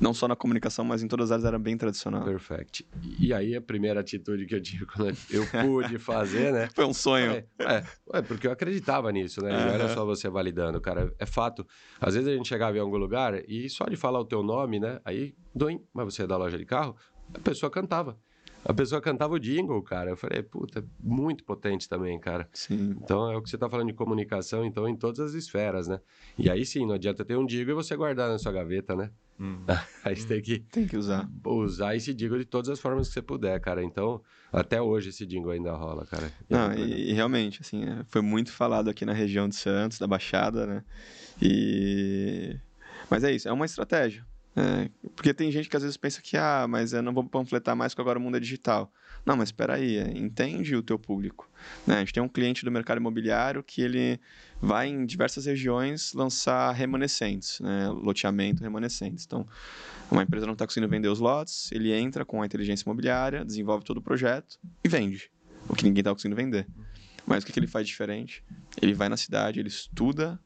não 0.00 0.12
só 0.12 0.28
na 0.28 0.36
comunicação, 0.36 0.84
mas 0.84 1.02
em 1.02 1.08
todas 1.08 1.26
as 1.26 1.32
áreas 1.32 1.44
era 1.44 1.58
bem 1.58 1.76
tradicional. 1.76 2.24
Perfeito. 2.24 2.84
E 3.18 3.32
aí 3.32 3.54
a 3.54 3.60
primeira 3.60 4.00
atitude 4.00 4.46
que 4.46 4.54
eu 4.54 4.60
tive 4.60 4.86
quando 4.86 5.16
eu 5.30 5.46
pude 5.46 5.98
fazer, 5.98 6.52
né? 6.52 6.68
Foi 6.74 6.84
um 6.84 6.92
sonho. 6.92 7.32
é, 7.58 7.84
é, 8.12 8.22
porque 8.22 8.46
eu 8.46 8.52
acreditava 8.52 9.10
nisso, 9.12 9.42
né? 9.42 9.50
Uhum. 9.50 9.64
Não 9.66 9.72
era 9.72 9.88
só 9.94 10.04
você 10.04 10.28
validando, 10.28 10.80
cara. 10.80 11.12
É 11.18 11.26
fato. 11.26 11.66
Às 12.00 12.14
vezes 12.14 12.28
a 12.28 12.32
gente 12.32 12.48
chegava 12.48 12.76
em 12.76 12.80
algum 12.80 12.96
lugar 12.96 13.34
e 13.48 13.68
só 13.68 13.84
de 13.84 13.96
falar 13.96 14.20
o 14.20 14.24
teu 14.24 14.42
nome, 14.42 14.78
né? 14.78 15.00
Aí, 15.04 15.34
doim, 15.54 15.82
mas 15.92 16.06
você 16.06 16.22
é 16.22 16.26
da 16.26 16.36
loja 16.36 16.58
de 16.58 16.64
carro? 16.64 16.96
A 17.34 17.38
pessoa 17.38 17.70
cantava. 17.70 18.18
A 18.64 18.74
pessoa 18.74 19.00
cantava 19.00 19.34
o 19.34 19.38
jingle, 19.38 19.82
cara. 19.82 20.10
Eu 20.10 20.16
falei, 20.16 20.42
puta, 20.42 20.84
muito 21.02 21.44
potente 21.44 21.88
também, 21.88 22.18
cara. 22.18 22.48
Sim. 22.52 22.96
Então 23.02 23.30
é 23.30 23.36
o 23.36 23.42
que 23.42 23.48
você 23.48 23.56
tá 23.56 23.68
falando 23.68 23.88
de 23.88 23.94
comunicação, 23.94 24.64
então, 24.64 24.88
em 24.88 24.96
todas 24.96 25.20
as 25.20 25.34
esferas, 25.34 25.88
né? 25.88 26.00
E 26.38 26.50
aí 26.50 26.64
sim, 26.64 26.86
não 26.86 26.94
adianta 26.94 27.24
ter 27.24 27.36
um 27.36 27.46
jingle 27.46 27.72
e 27.72 27.74
você 27.74 27.96
guardar 27.96 28.28
na 28.28 28.38
sua 28.38 28.52
gaveta, 28.52 28.94
né? 28.94 29.10
Hum. 29.40 29.64
Aí 30.04 30.14
você 30.14 30.28
tem 30.28 30.42
que, 30.42 30.58
tem 30.58 30.86
que 30.86 30.96
usar. 30.98 31.26
Usar 31.46 31.96
esse 31.96 32.12
jingle 32.12 32.38
de 32.38 32.44
todas 32.44 32.68
as 32.68 32.78
formas 32.78 33.08
que 33.08 33.14
você 33.14 33.22
puder, 33.22 33.58
cara. 33.58 33.82
Então, 33.82 34.20
até 34.52 34.82
hoje 34.82 35.08
esse 35.08 35.24
jingle 35.24 35.50
ainda 35.50 35.72
rola, 35.72 36.04
cara. 36.04 36.30
Não, 36.48 36.74
e, 36.74 37.10
e, 37.10 37.12
realmente, 37.14 37.62
assim, 37.62 37.82
é, 37.84 38.04
foi 38.08 38.20
muito 38.20 38.52
falado 38.52 38.90
aqui 38.90 39.06
na 39.06 39.14
região 39.14 39.48
de 39.48 39.56
Santos, 39.56 39.98
da 39.98 40.06
Baixada, 40.06 40.66
né? 40.66 40.84
E... 41.40 42.54
Mas 43.08 43.24
é 43.24 43.32
isso, 43.32 43.48
é 43.48 43.52
uma 43.52 43.64
estratégia. 43.64 44.26
É, 44.56 44.90
porque 45.14 45.32
tem 45.32 45.50
gente 45.50 45.68
que 45.68 45.76
às 45.76 45.82
vezes 45.82 45.96
pensa 45.96 46.20
que, 46.20 46.36
ah, 46.36 46.66
mas 46.68 46.92
eu 46.92 47.02
não 47.02 47.12
vou 47.12 47.24
panfletar 47.24 47.76
mais 47.76 47.92
porque 47.92 48.02
agora 48.02 48.18
o 48.18 48.22
mundo 48.22 48.36
é 48.36 48.40
digital. 48.40 48.92
Não, 49.24 49.36
mas 49.36 49.48
espera 49.48 49.74
aí, 49.74 49.96
é, 49.96 50.10
entende 50.16 50.74
o 50.74 50.82
teu 50.82 50.98
público. 50.98 51.48
Né? 51.86 51.96
A 51.96 51.98
gente 52.00 52.12
tem 52.12 52.22
um 52.22 52.28
cliente 52.28 52.64
do 52.64 52.70
mercado 52.70 52.98
imobiliário 52.98 53.62
que 53.62 53.82
ele 53.82 54.18
vai 54.60 54.88
em 54.88 55.06
diversas 55.06 55.46
regiões 55.46 56.12
lançar 56.14 56.72
remanescentes, 56.72 57.60
né? 57.60 57.88
loteamento 57.88 58.62
remanescentes. 58.62 59.24
Então, 59.24 59.46
uma 60.10 60.22
empresa 60.22 60.46
não 60.46 60.54
está 60.54 60.66
conseguindo 60.66 60.90
vender 60.90 61.08
os 61.08 61.20
lotes, 61.20 61.70
ele 61.70 61.92
entra 61.92 62.24
com 62.24 62.42
a 62.42 62.46
inteligência 62.46 62.84
imobiliária, 62.84 63.44
desenvolve 63.44 63.84
todo 63.84 63.98
o 63.98 64.02
projeto 64.02 64.58
e 64.82 64.88
vende, 64.88 65.30
o 65.68 65.76
que 65.76 65.84
ninguém 65.84 66.00
está 66.00 66.12
conseguindo 66.12 66.36
vender. 66.36 66.66
Mas 67.26 67.44
o 67.44 67.46
que, 67.46 67.52
que 67.52 67.60
ele 67.60 67.68
faz 67.68 67.86
diferente? 67.86 68.42
Ele 68.82 68.94
vai 68.94 69.08
na 69.08 69.16
cidade, 69.16 69.60
ele 69.60 69.68
estuda 69.68 70.40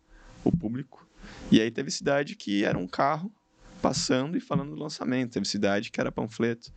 o 0.44 0.52
público, 0.54 1.08
e 1.50 1.60
aí 1.60 1.70
teve 1.70 1.90
cidade 1.90 2.36
que 2.36 2.64
era 2.64 2.76
um 2.76 2.86
carro 2.86 3.32
passando 3.84 4.34
e 4.34 4.40
falando 4.40 4.74
do 4.74 4.82
lançamento. 4.82 5.32
Teve 5.32 5.46
cidade 5.46 5.90
que 5.90 6.00
era 6.00 6.10
panfleto. 6.10 6.72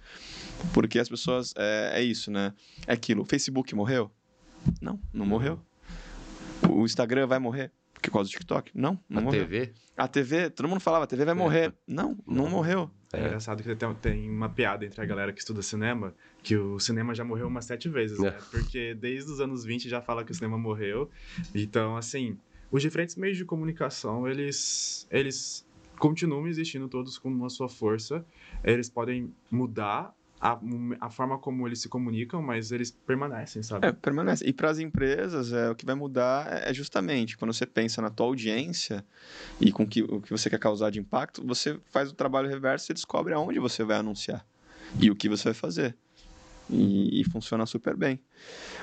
Porque 0.74 1.00
as 1.00 1.08
pessoas. 1.08 1.54
É, 1.56 2.02
é 2.02 2.04
isso, 2.04 2.30
né? 2.30 2.54
É 2.86 2.92
aquilo. 2.92 3.22
O 3.22 3.26
Facebook 3.26 3.74
morreu? 3.74 4.12
Não, 4.82 5.00
não 5.14 5.26
morreu. 5.26 5.58
O 6.70 6.84
Instagram 6.84 7.26
vai 7.26 7.40
morrer? 7.40 7.72
Por 7.94 8.12
causa 8.12 8.30
do 8.30 8.32
TikTok. 8.32 8.72
Não, 8.76 9.00
não 9.08 9.20
a 9.20 9.22
morreu. 9.22 9.46
TV? 9.48 9.74
A 9.96 10.08
TV, 10.08 10.50
todo 10.50 10.68
mundo 10.68 10.82
falava, 10.82 11.06
a 11.06 11.08
TV 11.08 11.24
vai 11.24 11.34
morrer. 11.34 11.74
Não, 11.88 12.18
não, 12.28 12.44
Não. 12.44 12.50
morreu. 12.50 12.92
É 13.14 13.20
engraçado 13.26 13.64
que 13.64 13.74
tem, 13.74 13.94
tem 13.96 14.30
uma 14.30 14.50
piada 14.50 14.86
entre 14.86 15.02
a 15.02 15.06
galera 15.06 15.32
que 15.32 15.40
estuda 15.40 15.62
cinema, 15.62 16.14
que 16.44 16.58
o 16.58 16.78
cinema 16.78 17.16
já 17.16 17.24
morreu 17.24 17.48
umas 17.48 17.64
sete 17.64 17.88
vezes, 17.88 18.20
né? 18.20 18.28
É. 18.28 18.32
Porque 18.52 18.94
desde 18.94 19.32
os 19.32 19.40
anos 19.40 19.64
20 19.64 19.88
já 19.88 20.02
fala 20.02 20.26
que 20.26 20.32
o 20.32 20.36
cinema 20.36 20.58
morreu. 20.58 21.10
Então, 21.56 21.96
assim, 21.96 22.38
os 22.70 22.82
diferentes 22.82 23.16
meios 23.16 23.38
de 23.38 23.46
comunicação, 23.46 24.28
eles, 24.28 25.08
eles 25.10 25.66
continuam 26.00 26.48
existindo 26.48 26.88
todos 26.88 27.18
com 27.18 27.44
a 27.46 27.50
sua 27.50 27.68
força. 27.70 28.26
Eles 28.64 28.90
podem 28.90 29.34
mudar 29.50 30.14
a, 30.40 30.60
a 31.02 31.10
forma 31.10 31.38
como 31.40 31.68
eles 31.68 31.82
se 31.82 31.90
comunicam, 31.90 32.42
mas 32.42 32.72
eles 32.72 32.92
permanecem, 32.92 33.64
sabe? 33.64 33.88
É, 33.88 33.92
permanece. 33.92 34.46
E 34.48 34.54
para 34.54 34.70
as 34.70 34.80
empresas, 34.80 35.52
é, 35.52 35.70
o 35.70 35.76
que 35.76 35.86
vai 35.86 35.96
mudar 35.96 36.48
é 36.68 36.74
justamente 36.74 37.38
quando 37.38 37.54
você 37.54 37.66
pensa 37.66 38.02
na 38.02 38.10
tua 38.10 38.26
audiência 38.28 39.04
e 39.60 39.72
com 39.72 39.88
que, 39.88 40.04
o 40.04 40.22
que 40.22 40.30
você 40.32 40.50
quer 40.50 40.60
causar 40.60 40.90
de 40.92 41.00
impacto, 41.00 41.46
você 41.46 41.80
faz 41.92 42.10
o 42.12 42.14
trabalho 42.14 42.48
reverso 42.50 42.92
e 42.92 42.94
descobre 42.94 43.34
aonde 43.34 43.60
você 43.60 43.84
vai 43.84 43.98
anunciar 43.98 44.46
e 45.02 45.10
o 45.10 45.16
que 45.16 45.28
você 45.28 45.46
vai 45.46 45.54
fazer. 45.54 45.98
E, 46.70 47.22
e 47.22 47.24
funciona 47.24 47.66
super 47.66 47.96
bem. 47.96 48.20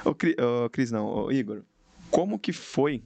Ô, 0.05 0.15
Cri- 0.15 0.37
Cris, 0.73 0.91
não, 0.91 1.07
ô, 1.07 1.31
Igor, 1.31 1.63
como 2.11 2.39
que 2.39 2.53
foi 2.53 3.05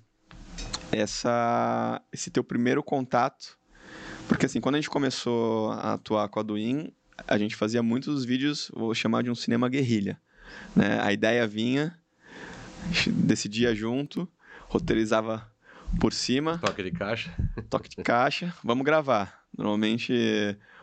essa, 0.92 2.00
esse 2.12 2.30
teu 2.30 2.42
primeiro 2.44 2.82
contato? 2.82 3.58
Porque 4.28 4.46
assim, 4.46 4.60
quando 4.60 4.74
a 4.74 4.78
gente 4.78 4.90
começou 4.90 5.72
a 5.72 5.94
atuar 5.94 6.28
com 6.28 6.38
a 6.38 6.42
Duin, 6.42 6.92
a 7.26 7.38
gente 7.38 7.56
fazia 7.56 7.82
muitos 7.82 8.24
vídeos, 8.24 8.70
vou 8.74 8.94
chamar 8.94 9.22
de 9.22 9.30
um 9.30 9.34
cinema 9.34 9.68
guerrilha. 9.68 10.20
Né? 10.76 11.00
A 11.00 11.12
ideia 11.12 11.46
vinha, 11.46 11.98
a 12.84 12.92
gente 12.92 13.10
decidia 13.10 13.74
junto, 13.74 14.28
roteirizava 14.68 15.50
por 15.98 16.12
cima, 16.12 16.58
Toque 16.58 16.82
de 16.82 16.90
caixa? 16.92 17.34
toque 17.70 17.88
de 17.88 17.96
caixa, 17.96 18.54
vamos 18.62 18.84
gravar. 18.84 19.46
Normalmente, 19.56 20.12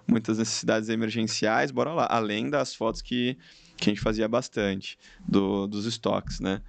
muitas 0.08 0.40
necessidades 0.40 0.90
emergenciais, 0.90 1.72
bora 1.72 1.94
lá. 1.94 2.08
Além 2.10 2.50
das 2.50 2.74
fotos 2.74 3.02
que, 3.02 3.38
que 3.78 3.90
a 3.90 3.94
gente 3.94 4.02
fazia 4.02 4.28
bastante, 4.28 4.98
do, 5.28 5.68
dos 5.68 5.86
estoques, 5.86 6.40
né? 6.40 6.62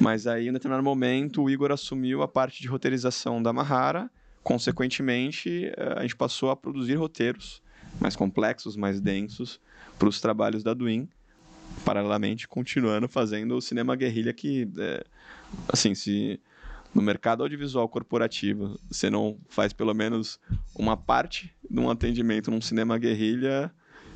Mas 0.00 0.26
aí, 0.26 0.46
em 0.46 0.50
um 0.50 0.54
determinado 0.54 0.82
momento, 0.82 1.42
o 1.42 1.50
Igor 1.50 1.70
assumiu 1.70 2.22
a 2.22 2.28
parte 2.28 2.62
de 2.62 2.68
roteirização 2.68 3.42
da 3.42 3.52
Mahara. 3.52 4.10
Consequentemente, 4.42 5.72
eh, 5.76 5.94
a 5.96 6.02
gente 6.02 6.16
passou 6.16 6.50
a 6.50 6.56
produzir 6.56 6.94
roteiros 6.94 7.62
mais 8.00 8.16
complexos, 8.16 8.76
mais 8.76 9.00
densos, 9.00 9.60
para 9.98 10.08
os 10.08 10.20
trabalhos 10.20 10.62
da 10.62 10.74
Duin. 10.74 11.08
Paralelamente, 11.84 12.48
continuando 12.48 13.08
fazendo 13.08 13.56
o 13.56 13.60
cinema 13.60 13.94
guerrilha 13.96 14.32
que, 14.32 14.68
eh, 14.78 15.04
assim, 15.68 15.94
se 15.94 16.40
no 16.94 17.00
mercado 17.00 17.42
audiovisual 17.42 17.88
corporativo 17.88 18.78
você 18.90 19.08
não 19.08 19.38
faz 19.48 19.72
pelo 19.72 19.94
menos 19.94 20.38
uma 20.74 20.96
parte 20.96 21.54
de 21.70 21.80
um 21.80 21.88
atendimento 21.88 22.50
num 22.50 22.60
cinema 22.60 22.98
guerrilha, 22.98 23.72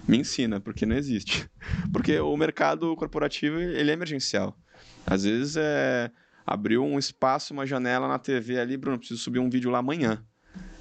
me 0.06 0.18
ensina, 0.18 0.60
porque 0.60 0.86
não 0.86 0.96
existe. 0.96 1.48
Porque 1.92 2.18
o 2.20 2.36
mercado 2.36 2.94
corporativo, 2.94 3.58
ele 3.58 3.90
é 3.90 3.94
emergencial. 3.94 4.56
Às 5.04 5.24
vezes 5.24 5.56
é 5.56 6.10
abriu 6.46 6.84
um 6.84 6.98
espaço, 6.98 7.52
uma 7.52 7.66
janela 7.66 8.06
na 8.06 8.18
TV 8.18 8.58
ali, 8.58 8.76
Bruno, 8.76 8.98
preciso 8.98 9.20
subir 9.20 9.38
um 9.38 9.50
vídeo 9.50 9.70
lá 9.70 9.78
amanhã. 9.78 10.24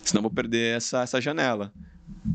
Senão 0.03 0.21
vou 0.21 0.31
perder 0.31 0.77
essa, 0.77 1.01
essa 1.01 1.19
janela. 1.19 1.73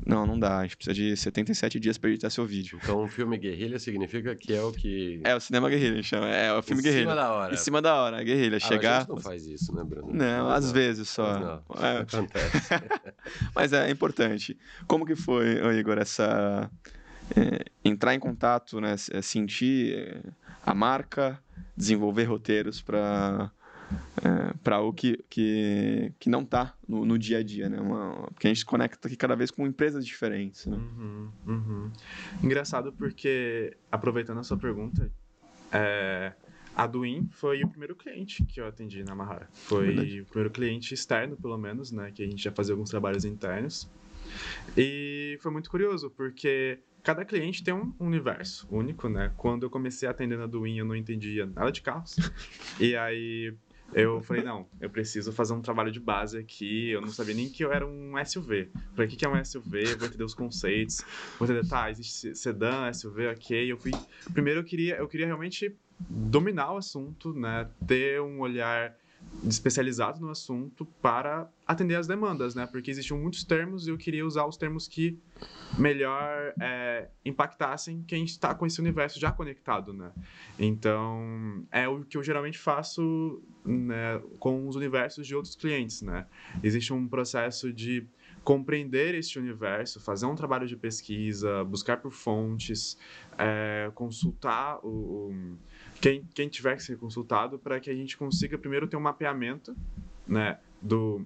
Não, 0.04 0.26
não 0.26 0.38
dá. 0.38 0.58
A 0.58 0.62
gente 0.64 0.76
precisa 0.76 0.94
de 0.94 1.16
77 1.16 1.78
dias 1.78 1.96
para 1.96 2.10
editar 2.10 2.30
seu 2.30 2.44
vídeo. 2.44 2.78
Então, 2.82 3.02
um 3.02 3.08
filme 3.08 3.38
guerrilha 3.38 3.78
significa 3.78 4.34
que 4.34 4.52
é 4.52 4.62
o 4.62 4.72
que... 4.72 5.20
É 5.24 5.34
o 5.34 5.40
cinema 5.40 5.68
guerrilha, 5.68 5.92
a 5.92 5.96
gente 5.96 6.08
chama. 6.08 6.26
É 6.28 6.52
o 6.52 6.62
filme 6.62 6.80
em 6.80 6.84
guerrilha. 6.84 7.02
cima 7.02 7.14
da 7.14 7.32
hora. 7.32 7.54
Em 7.54 7.56
cima 7.56 7.82
da 7.82 7.94
hora, 7.94 8.22
guerrilha. 8.24 8.56
Ah, 8.56 8.60
chegar. 8.60 8.96
a 8.96 9.00
gente 9.00 9.08
não 9.10 9.20
faz 9.20 9.46
isso, 9.46 9.74
né, 9.74 9.84
Bruno? 9.84 10.12
Não, 10.12 10.50
às 10.50 10.72
vezes 10.72 11.08
só. 11.08 11.32
Mas 11.32 11.40
não, 11.40 11.86
É, 11.86 11.98
Acontece. 11.98 12.68
Mas 13.54 13.72
é 13.72 13.90
importante. 13.90 14.58
Como 14.86 15.06
que 15.06 15.14
foi, 15.14 15.60
Igor, 15.78 15.98
essa 15.98 16.68
é, 17.36 17.64
entrar 17.84 18.14
em 18.14 18.18
contato, 18.18 18.80
né, 18.80 18.94
é, 19.12 19.22
sentir 19.22 19.94
é, 19.94 20.20
a 20.64 20.74
marca, 20.74 21.40
desenvolver 21.80 22.24
roteiros 22.24 22.80
para 22.80 23.50
para 24.62 24.80
o 24.80 24.92
que, 24.92 25.18
que, 25.28 26.12
que 26.18 26.30
não 26.30 26.42
está 26.42 26.76
no, 26.86 27.04
no 27.04 27.18
dia 27.18 27.38
a 27.38 27.42
dia, 27.42 27.68
né? 27.68 27.80
Uma, 27.80 28.28
porque 28.32 28.46
a 28.46 28.50
gente 28.50 28.60
se 28.60 28.64
conecta 28.64 29.08
aqui 29.08 29.16
cada 29.16 29.34
vez 29.34 29.50
com 29.50 29.66
empresas 29.66 30.06
diferentes, 30.06 30.66
né? 30.66 30.76
Uhum, 30.76 31.30
uhum. 31.46 31.90
Engraçado 32.42 32.92
porque, 32.92 33.76
aproveitando 33.90 34.38
a 34.38 34.44
sua 34.44 34.56
pergunta, 34.56 35.10
é, 35.72 36.32
a 36.76 36.86
Duin 36.86 37.28
foi 37.32 37.62
o 37.64 37.68
primeiro 37.68 37.96
cliente 37.96 38.44
que 38.44 38.60
eu 38.60 38.66
atendi 38.66 39.02
na 39.02 39.14
Mahara. 39.14 39.48
Foi 39.52 39.86
Verdade. 39.86 40.20
o 40.20 40.26
primeiro 40.26 40.50
cliente 40.50 40.94
externo, 40.94 41.36
pelo 41.36 41.58
menos, 41.58 41.90
né? 41.90 42.12
Que 42.14 42.22
a 42.22 42.26
gente 42.26 42.42
já 42.42 42.52
fazia 42.52 42.74
alguns 42.74 42.90
trabalhos 42.90 43.24
internos. 43.24 43.88
E 44.76 45.38
foi 45.40 45.50
muito 45.50 45.70
curioso, 45.70 46.10
porque 46.10 46.78
cada 47.02 47.24
cliente 47.24 47.62
tem 47.62 47.74
um 47.74 47.94
universo 47.98 48.66
único, 48.70 49.08
né? 49.08 49.32
Quando 49.36 49.64
eu 49.64 49.70
comecei 49.70 50.08
atendendo 50.08 50.42
a 50.42 50.46
Duin, 50.46 50.78
eu 50.78 50.84
não 50.84 50.96
entendia 50.96 51.46
nada 51.46 51.72
de 51.72 51.80
carros. 51.80 52.16
e 52.78 52.94
aí 52.96 53.54
eu 53.92 54.22
falei, 54.22 54.42
não, 54.42 54.68
eu 54.80 54.88
preciso 54.88 55.32
fazer 55.32 55.52
um 55.52 55.60
trabalho 55.60 55.90
de 55.90 55.98
base 55.98 56.38
aqui. 56.38 56.90
Eu 56.90 57.00
não 57.00 57.08
sabia 57.08 57.34
nem 57.34 57.48
que 57.48 57.64
eu 57.64 57.72
era 57.72 57.86
um 57.86 58.12
SUV. 58.24 58.70
Falei, 58.94 59.06
o 59.06 59.10
que 59.10 59.24
é 59.24 59.28
um 59.28 59.44
SUV? 59.44 59.96
Vou 59.96 60.06
entender 60.06 60.24
os 60.24 60.34
conceitos. 60.34 61.04
Vou 61.38 61.48
entender, 61.48 61.68
tá, 61.68 61.90
existe 61.90 62.34
sedã, 62.34 62.92
SUV, 62.92 63.28
ok. 63.28 63.72
Eu 63.72 63.76
fui... 63.76 63.90
Primeiro 64.32 64.60
eu 64.60 64.64
queria, 64.64 64.96
eu 64.96 65.08
queria 65.08 65.26
realmente 65.26 65.74
dominar 65.98 66.72
o 66.72 66.76
assunto, 66.76 67.34
né? 67.34 67.68
Ter 67.86 68.20
um 68.20 68.40
olhar 68.40 68.96
especializado 69.44 70.20
no 70.20 70.28
assunto 70.30 70.84
para 71.00 71.48
atender 71.66 71.94
as 71.94 72.06
demandas, 72.06 72.54
né? 72.54 72.66
Porque 72.66 72.90
existiam 72.90 73.18
muitos 73.18 73.44
termos 73.44 73.86
e 73.86 73.90
eu 73.90 73.96
queria 73.96 74.26
usar 74.26 74.44
os 74.46 74.56
termos 74.56 74.86
que 74.88 75.18
melhor 75.78 76.52
é, 76.60 77.08
impactassem 77.24 78.02
quem 78.06 78.24
está 78.24 78.54
com 78.54 78.66
esse 78.66 78.80
universo 78.80 79.18
já 79.20 79.30
conectado, 79.32 79.92
né? 79.92 80.12
Então, 80.58 81.64
é 81.70 81.88
o 81.88 82.04
que 82.04 82.16
eu 82.16 82.22
geralmente 82.22 82.58
faço 82.58 83.42
né, 83.64 84.20
com 84.38 84.68
os 84.68 84.76
universos 84.76 85.26
de 85.26 85.34
outros 85.34 85.54
clientes, 85.54 86.02
né? 86.02 86.26
Existe 86.62 86.92
um 86.92 87.06
processo 87.08 87.72
de 87.72 88.06
compreender 88.42 89.14
este 89.14 89.38
universo, 89.38 90.00
fazer 90.00 90.26
um 90.26 90.34
trabalho 90.34 90.66
de 90.66 90.76
pesquisa, 90.76 91.62
buscar 91.64 91.98
por 91.98 92.10
fontes, 92.10 92.96
é, 93.38 93.90
consultar 93.94 94.78
o, 94.82 94.88
o- 95.30 95.58
quem, 96.00 96.24
quem 96.34 96.48
tiver 96.48 96.76
que 96.76 96.82
ser 96.82 96.96
consultado 96.98 97.58
para 97.58 97.78
que 97.80 97.90
a 97.90 97.94
gente 97.94 98.16
consiga 98.16 98.56
primeiro 98.58 98.86
ter 98.86 98.96
um 98.96 99.00
mapeamento, 99.00 99.76
né, 100.26 100.58
do 100.80 101.24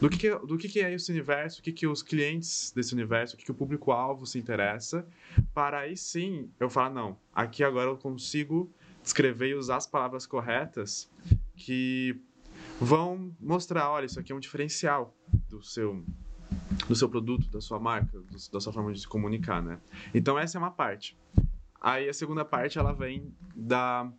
do 0.00 0.10
que, 0.10 0.18
que, 0.18 0.30
do 0.46 0.58
que, 0.58 0.68
que 0.68 0.80
é 0.80 0.92
esse 0.92 1.10
universo, 1.12 1.60
o 1.60 1.62
que, 1.62 1.72
que 1.72 1.86
os 1.86 2.02
clientes 2.02 2.72
desse 2.74 2.92
universo, 2.92 3.34
o 3.34 3.38
que, 3.38 3.44
que 3.44 3.50
o 3.52 3.54
público-alvo 3.54 4.26
se 4.26 4.36
interessa, 4.36 5.06
para 5.54 5.78
aí 5.78 5.96
sim 5.96 6.50
eu 6.58 6.68
falar, 6.68 6.90
não, 6.90 7.16
aqui 7.32 7.62
agora 7.62 7.88
eu 7.88 7.96
consigo 7.96 8.68
descrever 9.02 9.50
e 9.50 9.54
usar 9.54 9.76
as 9.76 9.86
palavras 9.86 10.26
corretas 10.26 11.08
que 11.56 12.20
vão 12.80 13.32
mostrar, 13.40 13.88
olha, 13.90 14.06
isso 14.06 14.18
aqui 14.18 14.32
é 14.32 14.34
um 14.34 14.40
diferencial 14.40 15.14
do 15.48 15.62
seu 15.62 16.04
do 16.88 16.94
seu 16.96 17.08
produto, 17.08 17.48
da 17.48 17.60
sua 17.60 17.78
marca, 17.78 18.18
do- 18.18 18.50
da 18.52 18.60
sua 18.60 18.72
forma 18.72 18.92
de 18.92 19.00
se 19.00 19.06
comunicar, 19.08 19.62
né? 19.62 19.78
Então 20.12 20.36
essa 20.36 20.58
é 20.58 20.60
uma 20.60 20.72
parte. 20.72 21.16
Aí 21.80 22.08
a 22.08 22.12
segunda 22.12 22.44
parte 22.44 22.78
ela 22.78 22.92
vem 22.92 23.32
da 23.54 24.10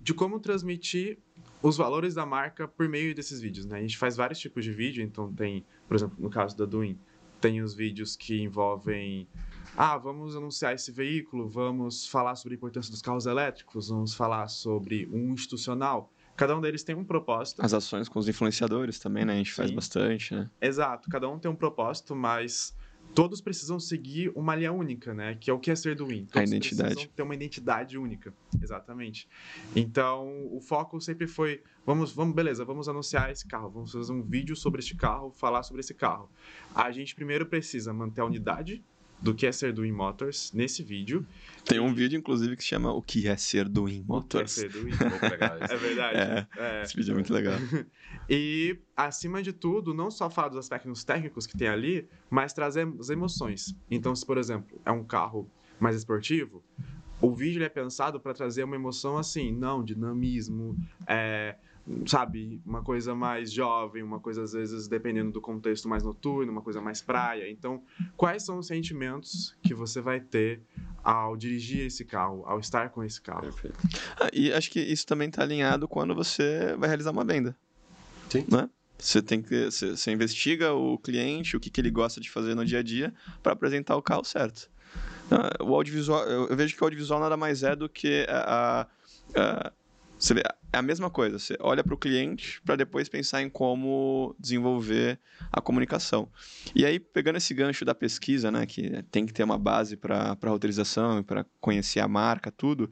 de 0.00 0.14
como 0.14 0.40
transmitir 0.40 1.18
os 1.60 1.76
valores 1.76 2.14
da 2.14 2.24
marca 2.24 2.68
por 2.68 2.88
meio 2.88 3.14
desses 3.14 3.40
vídeos, 3.40 3.66
né? 3.66 3.78
A 3.78 3.80
gente 3.80 3.98
faz 3.98 4.16
vários 4.16 4.38
tipos 4.38 4.64
de 4.64 4.72
vídeo, 4.72 5.02
então 5.02 5.32
tem, 5.32 5.66
por 5.86 5.96
exemplo, 5.96 6.16
no 6.18 6.30
caso 6.30 6.56
da 6.56 6.64
Duin, 6.64 6.98
tem 7.40 7.60
os 7.60 7.74
vídeos 7.74 8.16
que 8.16 8.40
envolvem 8.40 9.28
ah, 9.76 9.96
vamos 9.96 10.34
anunciar 10.34 10.74
esse 10.74 10.90
veículo, 10.90 11.48
vamos 11.48 12.06
falar 12.06 12.34
sobre 12.34 12.54
a 12.54 12.56
importância 12.56 12.90
dos 12.90 13.02
carros 13.02 13.26
elétricos, 13.26 13.88
vamos 13.88 14.14
falar 14.14 14.48
sobre 14.48 15.06
um 15.12 15.32
institucional. 15.32 16.12
Cada 16.36 16.56
um 16.56 16.60
deles 16.60 16.82
tem 16.82 16.94
um 16.94 17.04
propósito. 17.04 17.64
As 17.64 17.74
ações 17.74 18.08
com 18.08 18.18
os 18.18 18.28
influenciadores 18.28 18.98
também, 18.98 19.24
né? 19.24 19.34
A 19.34 19.36
gente 19.36 19.52
faz 19.52 19.70
Sim. 19.70 19.74
bastante, 19.76 20.34
né? 20.34 20.50
Exato, 20.60 21.08
cada 21.08 21.28
um 21.28 21.38
tem 21.38 21.50
um 21.50 21.54
propósito, 21.54 22.14
mas 22.16 22.74
todos 23.14 23.40
precisam 23.40 23.78
seguir 23.80 24.32
uma 24.34 24.54
linha 24.54 24.72
única, 24.72 25.12
né? 25.14 25.34
Que 25.34 25.50
é 25.50 25.52
o 25.52 25.58
que 25.58 25.70
é 25.70 25.76
ser 25.76 25.94
do 25.96 26.06
Win. 26.06 26.26
Todos 26.26 26.50
identidade. 26.50 26.94
precisam 26.94 27.12
ter 27.14 27.22
uma 27.22 27.34
identidade 27.34 27.98
única, 27.98 28.32
exatamente. 28.62 29.28
Então, 29.74 30.48
o 30.50 30.60
foco 30.60 31.00
sempre 31.00 31.26
foi, 31.26 31.62
vamos, 31.84 32.12
vamos, 32.12 32.34
beleza, 32.34 32.64
vamos 32.64 32.88
anunciar 32.88 33.30
esse 33.30 33.46
carro, 33.46 33.70
vamos 33.70 33.92
fazer 33.92 34.12
um 34.12 34.22
vídeo 34.22 34.54
sobre 34.54 34.80
este 34.80 34.96
carro, 34.96 35.30
falar 35.30 35.62
sobre 35.62 35.80
esse 35.80 35.94
carro. 35.94 36.30
A 36.74 36.90
gente 36.90 37.14
primeiro 37.14 37.46
precisa 37.46 37.92
manter 37.92 38.20
a 38.20 38.24
unidade 38.24 38.82
do 39.20 39.34
que 39.34 39.46
é 39.46 39.52
ser 39.52 39.72
do 39.72 39.86
Motors 39.92 40.52
nesse 40.52 40.82
vídeo. 40.82 41.26
Tem 41.64 41.80
um 41.80 41.92
vídeo, 41.92 42.18
inclusive, 42.18 42.56
que 42.56 42.62
se 42.62 42.68
chama 42.68 42.92
O 42.92 43.02
que 43.02 43.26
é 43.28 43.36
ser 43.36 43.68
do 43.68 43.88
In 43.88 44.00
O 44.00 44.04
que 44.04 44.04
é 44.04 44.04
Motors. 44.06 44.52
ser 44.52 44.70
do 44.70 44.88
isso. 44.88 45.02
É 45.02 45.76
verdade. 45.76 46.48
É. 46.56 46.82
Esse 46.82 46.96
vídeo 46.96 47.12
é 47.12 47.14
muito 47.14 47.32
legal. 47.32 47.54
E, 48.30 48.78
acima 48.94 49.42
de 49.42 49.52
tudo, 49.54 49.94
não 49.94 50.10
só 50.10 50.28
falar 50.28 50.48
dos 50.48 50.58
aspectos 50.58 51.02
técnicos 51.02 51.46
que 51.46 51.56
tem 51.56 51.68
ali, 51.68 52.06
mas 52.28 52.52
trazer 52.52 52.86
as 52.98 53.08
emoções. 53.08 53.74
Então, 53.90 54.14
se, 54.14 54.24
por 54.24 54.36
exemplo, 54.36 54.78
é 54.84 54.90
um 54.90 55.02
carro 55.02 55.50
mais 55.80 55.96
esportivo, 55.96 56.62
o 57.20 57.34
vídeo 57.34 57.62
é 57.62 57.68
pensado 57.68 58.20
para 58.20 58.34
trazer 58.34 58.64
uma 58.64 58.76
emoção 58.76 59.16
assim, 59.16 59.50
não, 59.50 59.82
dinamismo, 59.82 60.76
é, 61.06 61.56
sabe, 62.06 62.60
uma 62.64 62.82
coisa 62.82 63.14
mais 63.14 63.52
jovem, 63.52 64.02
uma 64.02 64.20
coisa 64.20 64.42
às 64.42 64.52
vezes 64.52 64.88
dependendo 64.88 65.32
do 65.32 65.40
contexto 65.40 65.88
mais 65.88 66.02
noturno, 66.02 66.52
uma 66.52 66.62
coisa 66.62 66.80
mais 66.80 67.00
praia. 67.00 67.50
Então, 67.50 67.82
quais 68.16 68.44
são 68.44 68.58
os 68.58 68.66
sentimentos 68.66 69.56
que 69.62 69.74
você 69.74 70.00
vai 70.00 70.20
ter 70.20 70.62
ao 71.02 71.36
dirigir 71.36 71.86
esse 71.86 72.04
carro, 72.04 72.44
ao 72.46 72.58
estar 72.60 72.90
com 72.90 73.02
esse 73.02 73.20
carro? 73.20 73.42
Perfeito. 73.42 73.78
Ah, 74.20 74.28
e 74.32 74.52
acho 74.52 74.70
que 74.70 74.80
isso 74.80 75.06
também 75.06 75.28
está 75.28 75.42
alinhado 75.42 75.88
quando 75.88 76.14
você 76.14 76.74
vai 76.76 76.88
realizar 76.88 77.10
uma 77.10 77.24
venda. 77.24 77.56
Sim. 78.28 78.44
Né? 78.50 78.68
Você 78.98 79.22
tem 79.22 79.40
que 79.40 79.70
você, 79.70 79.90
você 79.90 80.10
investiga 80.10 80.72
o 80.72 80.98
cliente, 80.98 81.56
o 81.56 81.60
que, 81.60 81.70
que 81.70 81.80
ele 81.80 81.90
gosta 81.90 82.20
de 82.20 82.30
fazer 82.30 82.54
no 82.54 82.64
dia 82.64 82.80
a 82.80 82.82
dia 82.82 83.14
para 83.42 83.52
apresentar 83.52 83.96
o 83.96 84.02
carro 84.02 84.24
certo. 84.24 84.68
Ah, 85.30 85.62
o 85.62 85.74
audiovisual, 85.74 86.24
eu, 86.24 86.48
eu 86.48 86.56
vejo 86.56 86.74
que 86.74 86.82
o 86.82 86.84
audiovisual 86.84 87.20
nada 87.20 87.36
mais 87.36 87.62
é 87.62 87.76
do 87.76 87.88
que 87.88 88.26
a, 88.28 88.86
a, 89.36 89.40
a 89.40 89.72
você 90.18 90.34
vê, 90.34 90.42
é 90.72 90.78
a 90.78 90.82
mesma 90.82 91.08
coisa. 91.08 91.38
Você 91.38 91.56
olha 91.60 91.84
para 91.84 91.94
o 91.94 91.96
cliente 91.96 92.60
para 92.62 92.76
depois 92.76 93.08
pensar 93.08 93.40
em 93.40 93.48
como 93.48 94.34
desenvolver 94.38 95.18
a 95.52 95.60
comunicação. 95.60 96.28
E 96.74 96.84
aí, 96.84 96.98
pegando 96.98 97.36
esse 97.36 97.54
gancho 97.54 97.84
da 97.84 97.94
pesquisa, 97.94 98.50
né, 98.50 98.66
que 98.66 99.02
tem 99.10 99.24
que 99.24 99.32
ter 99.32 99.44
uma 99.44 99.58
base 99.58 99.96
para 99.96 100.36
a 100.40 100.48
roteirização, 100.48 101.22
para 101.22 101.46
conhecer 101.60 102.00
a 102.00 102.08
marca, 102.08 102.50
tudo, 102.50 102.90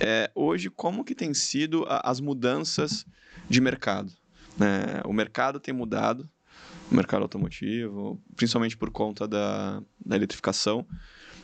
é, 0.00 0.30
hoje, 0.34 0.70
como 0.70 1.04
que 1.04 1.14
tem 1.14 1.34
sido 1.34 1.84
a, 1.86 2.10
as 2.10 2.18
mudanças 2.18 3.04
de 3.48 3.60
mercado? 3.60 4.10
Né? 4.56 5.02
O 5.04 5.12
mercado 5.12 5.60
tem 5.60 5.74
mudado, 5.74 6.28
o 6.90 6.94
mercado 6.94 7.22
automotivo, 7.22 8.20
principalmente 8.36 8.76
por 8.76 8.90
conta 8.90 9.28
da, 9.28 9.82
da 10.04 10.16
eletrificação. 10.16 10.86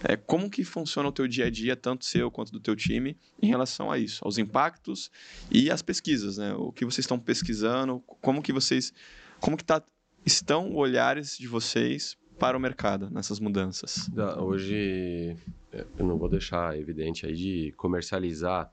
É, 0.02 0.16
como 0.16 0.50
que 0.50 0.64
funciona 0.64 1.08
o 1.08 1.12
teu 1.12 1.28
dia 1.28 1.46
a 1.46 1.50
dia, 1.50 1.76
tanto 1.76 2.04
seu 2.04 2.30
quanto 2.30 2.50
do 2.50 2.60
teu 2.60 2.74
time, 2.74 3.16
em 3.40 3.48
relação 3.48 3.90
a 3.90 3.98
isso, 3.98 4.22
aos 4.24 4.38
impactos 4.38 5.10
e 5.50 5.70
às 5.70 5.82
pesquisas, 5.82 6.38
né? 6.38 6.54
O 6.54 6.72
que 6.72 6.84
vocês 6.84 7.04
estão 7.04 7.18
pesquisando, 7.18 8.00
como 8.20 8.42
que 8.42 8.52
vocês, 8.52 8.92
como 9.40 9.56
que 9.56 9.64
tá, 9.64 9.82
estão 10.24 10.74
olhares 10.74 11.36
de 11.36 11.46
vocês 11.46 12.16
para 12.38 12.56
o 12.56 12.60
mercado 12.60 13.10
nessas 13.10 13.38
mudanças? 13.38 14.08
Hoje, 14.38 15.36
eu 15.70 16.06
não 16.06 16.16
vou 16.16 16.28
deixar 16.28 16.78
evidente 16.78 17.26
aí 17.26 17.34
de 17.34 17.72
comercializar. 17.76 18.72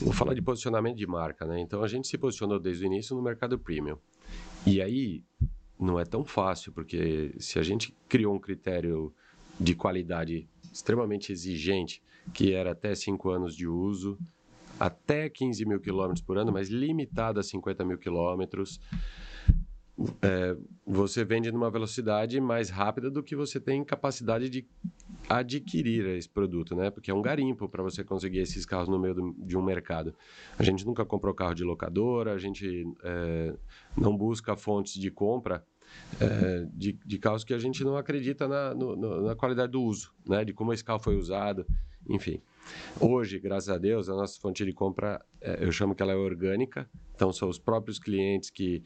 Vou 0.00 0.12
falar 0.12 0.34
de 0.34 0.42
posicionamento 0.42 0.96
de 0.96 1.06
marca, 1.06 1.44
né? 1.44 1.60
Então 1.60 1.84
a 1.84 1.88
gente 1.88 2.08
se 2.08 2.18
posicionou 2.18 2.58
desde 2.58 2.84
o 2.84 2.86
início 2.86 3.14
no 3.14 3.22
mercado 3.22 3.58
premium. 3.58 3.98
E 4.66 4.82
aí 4.82 5.22
não 5.78 6.00
é 6.00 6.04
tão 6.04 6.24
fácil, 6.24 6.72
porque 6.72 7.34
se 7.38 7.58
a 7.58 7.62
gente 7.62 7.94
criou 8.08 8.34
um 8.34 8.38
critério 8.38 9.14
de 9.60 9.74
qualidade 9.74 10.48
extremamente 10.72 11.30
exigente, 11.30 12.02
que 12.32 12.54
era 12.54 12.72
até 12.72 12.94
5 12.94 13.28
anos 13.28 13.54
de 13.54 13.66
uso, 13.66 14.18
até 14.78 15.28
15 15.28 15.66
mil 15.66 15.78
quilômetros 15.78 16.22
por 16.22 16.38
ano, 16.38 16.50
mas 16.50 16.70
limitado 16.70 17.38
a 17.38 17.42
50 17.42 17.84
mil 17.84 17.98
quilômetros. 17.98 18.80
É, 20.22 20.56
você 20.86 21.22
vende 21.22 21.52
numa 21.52 21.70
velocidade 21.70 22.40
mais 22.40 22.70
rápida 22.70 23.10
do 23.10 23.22
que 23.22 23.36
você 23.36 23.60
tem 23.60 23.84
capacidade 23.84 24.48
de 24.48 24.66
adquirir 25.28 26.06
esse 26.06 26.26
produto, 26.28 26.74
né? 26.74 26.90
Porque 26.90 27.10
é 27.10 27.14
um 27.14 27.20
garimpo 27.20 27.68
para 27.68 27.82
você 27.82 28.02
conseguir 28.02 28.38
esses 28.38 28.64
carros 28.64 28.88
no 28.88 28.98
meio 28.98 29.14
do, 29.14 29.34
de 29.38 29.58
um 29.58 29.62
mercado. 29.62 30.14
A 30.58 30.62
gente 30.62 30.86
nunca 30.86 31.04
comprou 31.04 31.34
carro 31.34 31.52
de 31.52 31.62
locadora, 31.62 32.32
a 32.32 32.38
gente 32.38 32.90
é, 33.04 33.54
não 33.94 34.16
busca 34.16 34.56
fontes 34.56 34.94
de 34.94 35.10
compra 35.10 35.62
é, 36.20 36.66
de, 36.72 36.92
de, 36.92 37.18
carros 37.18 37.44
que 37.44 37.54
a 37.54 37.58
gente 37.58 37.82
não 37.84 37.96
acredita 37.96 38.46
na, 38.46 38.74
no, 38.74 39.22
na 39.22 39.34
qualidade 39.34 39.72
do 39.72 39.82
uso, 39.82 40.12
né? 40.26 40.44
De 40.44 40.52
como 40.52 40.72
esse 40.72 40.84
carro 40.84 41.00
foi 41.00 41.16
usado, 41.16 41.66
enfim. 42.08 42.40
Hoje, 43.00 43.38
graças 43.38 43.68
a 43.68 43.78
Deus, 43.78 44.08
a 44.08 44.14
nossa 44.14 44.38
fonte 44.40 44.64
de 44.64 44.72
compra, 44.72 45.24
é, 45.40 45.64
eu 45.64 45.72
chamo 45.72 45.94
que 45.94 46.02
ela 46.02 46.12
é 46.12 46.16
orgânica. 46.16 46.88
Então, 47.14 47.32
são 47.32 47.48
os 47.48 47.58
próprios 47.58 47.98
clientes 47.98 48.50
que, 48.50 48.82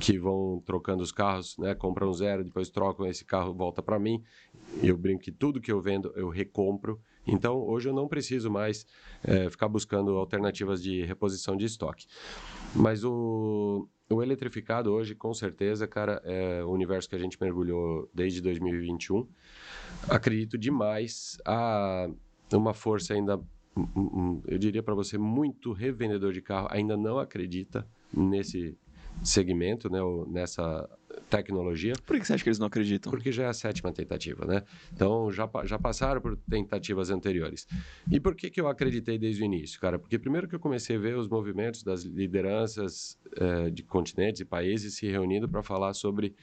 que 0.00 0.18
vão 0.18 0.62
trocando 0.64 1.02
os 1.02 1.12
carros, 1.12 1.56
né? 1.58 1.74
Compram 1.74 2.12
zero, 2.12 2.44
depois 2.44 2.70
trocam 2.70 3.06
esse 3.06 3.24
carro, 3.24 3.52
volta 3.52 3.82
para 3.82 3.98
mim. 3.98 4.22
Eu 4.82 4.96
brinco 4.96 5.22
que 5.22 5.32
tudo 5.32 5.60
que 5.60 5.70
eu 5.70 5.80
vendo, 5.80 6.12
eu 6.16 6.28
recompro. 6.28 7.00
Então, 7.28 7.60
hoje 7.60 7.88
eu 7.88 7.94
não 7.94 8.08
preciso 8.08 8.50
mais 8.50 8.86
é, 9.22 9.50
ficar 9.50 9.68
buscando 9.68 10.16
alternativas 10.16 10.82
de 10.82 11.04
reposição 11.04 11.56
de 11.56 11.66
estoque. 11.66 12.06
Mas 12.74 13.04
o, 13.04 13.86
o 14.10 14.22
eletrificado 14.22 14.92
hoje, 14.92 15.14
com 15.14 15.34
certeza, 15.34 15.86
cara, 15.86 16.22
é 16.24 16.64
o 16.64 16.70
universo 16.70 17.08
que 17.08 17.14
a 17.14 17.18
gente 17.18 17.38
mergulhou 17.40 18.08
desde 18.14 18.40
2021. 18.40 19.28
Acredito 20.08 20.56
demais 20.56 21.38
a 21.44 22.08
uma 22.52 22.72
força 22.72 23.12
ainda, 23.12 23.38
eu 24.46 24.58
diria 24.58 24.82
para 24.82 24.94
você, 24.94 25.18
muito 25.18 25.72
revendedor 25.72 26.32
de 26.32 26.40
carro 26.40 26.68
ainda 26.70 26.96
não 26.96 27.18
acredita 27.18 27.86
nesse 28.12 28.76
segmento, 29.22 29.90
né, 29.90 29.98
nessa 30.28 30.88
tecnologia. 31.28 31.94
Por 32.06 32.18
que 32.18 32.26
você 32.26 32.34
acha 32.34 32.42
que 32.42 32.48
eles 32.48 32.58
não 32.58 32.66
acreditam? 32.66 33.10
Porque 33.10 33.30
já 33.30 33.44
é 33.44 33.46
a 33.46 33.52
sétima 33.52 33.92
tentativa, 33.92 34.44
né? 34.46 34.62
Então, 34.92 35.30
já, 35.30 35.48
já 35.64 35.78
passaram 35.78 36.20
por 36.20 36.36
tentativas 36.36 37.10
anteriores. 37.10 37.66
E 38.10 38.18
por 38.18 38.34
que, 38.34 38.50
que 38.50 38.60
eu 38.60 38.68
acreditei 38.68 39.18
desde 39.18 39.42
o 39.42 39.44
início, 39.44 39.80
cara? 39.80 39.98
Porque 39.98 40.18
primeiro 40.18 40.48
que 40.48 40.54
eu 40.54 40.60
comecei 40.60 40.96
a 40.96 40.98
ver 40.98 41.16
os 41.16 41.28
movimentos 41.28 41.82
das 41.82 42.02
lideranças 42.02 43.18
eh, 43.36 43.70
de 43.70 43.82
continentes 43.82 44.40
e 44.40 44.44
países 44.44 44.94
se 44.94 45.06
reunindo 45.06 45.48
para 45.48 45.62
falar 45.62 45.92
sobre 45.94 46.34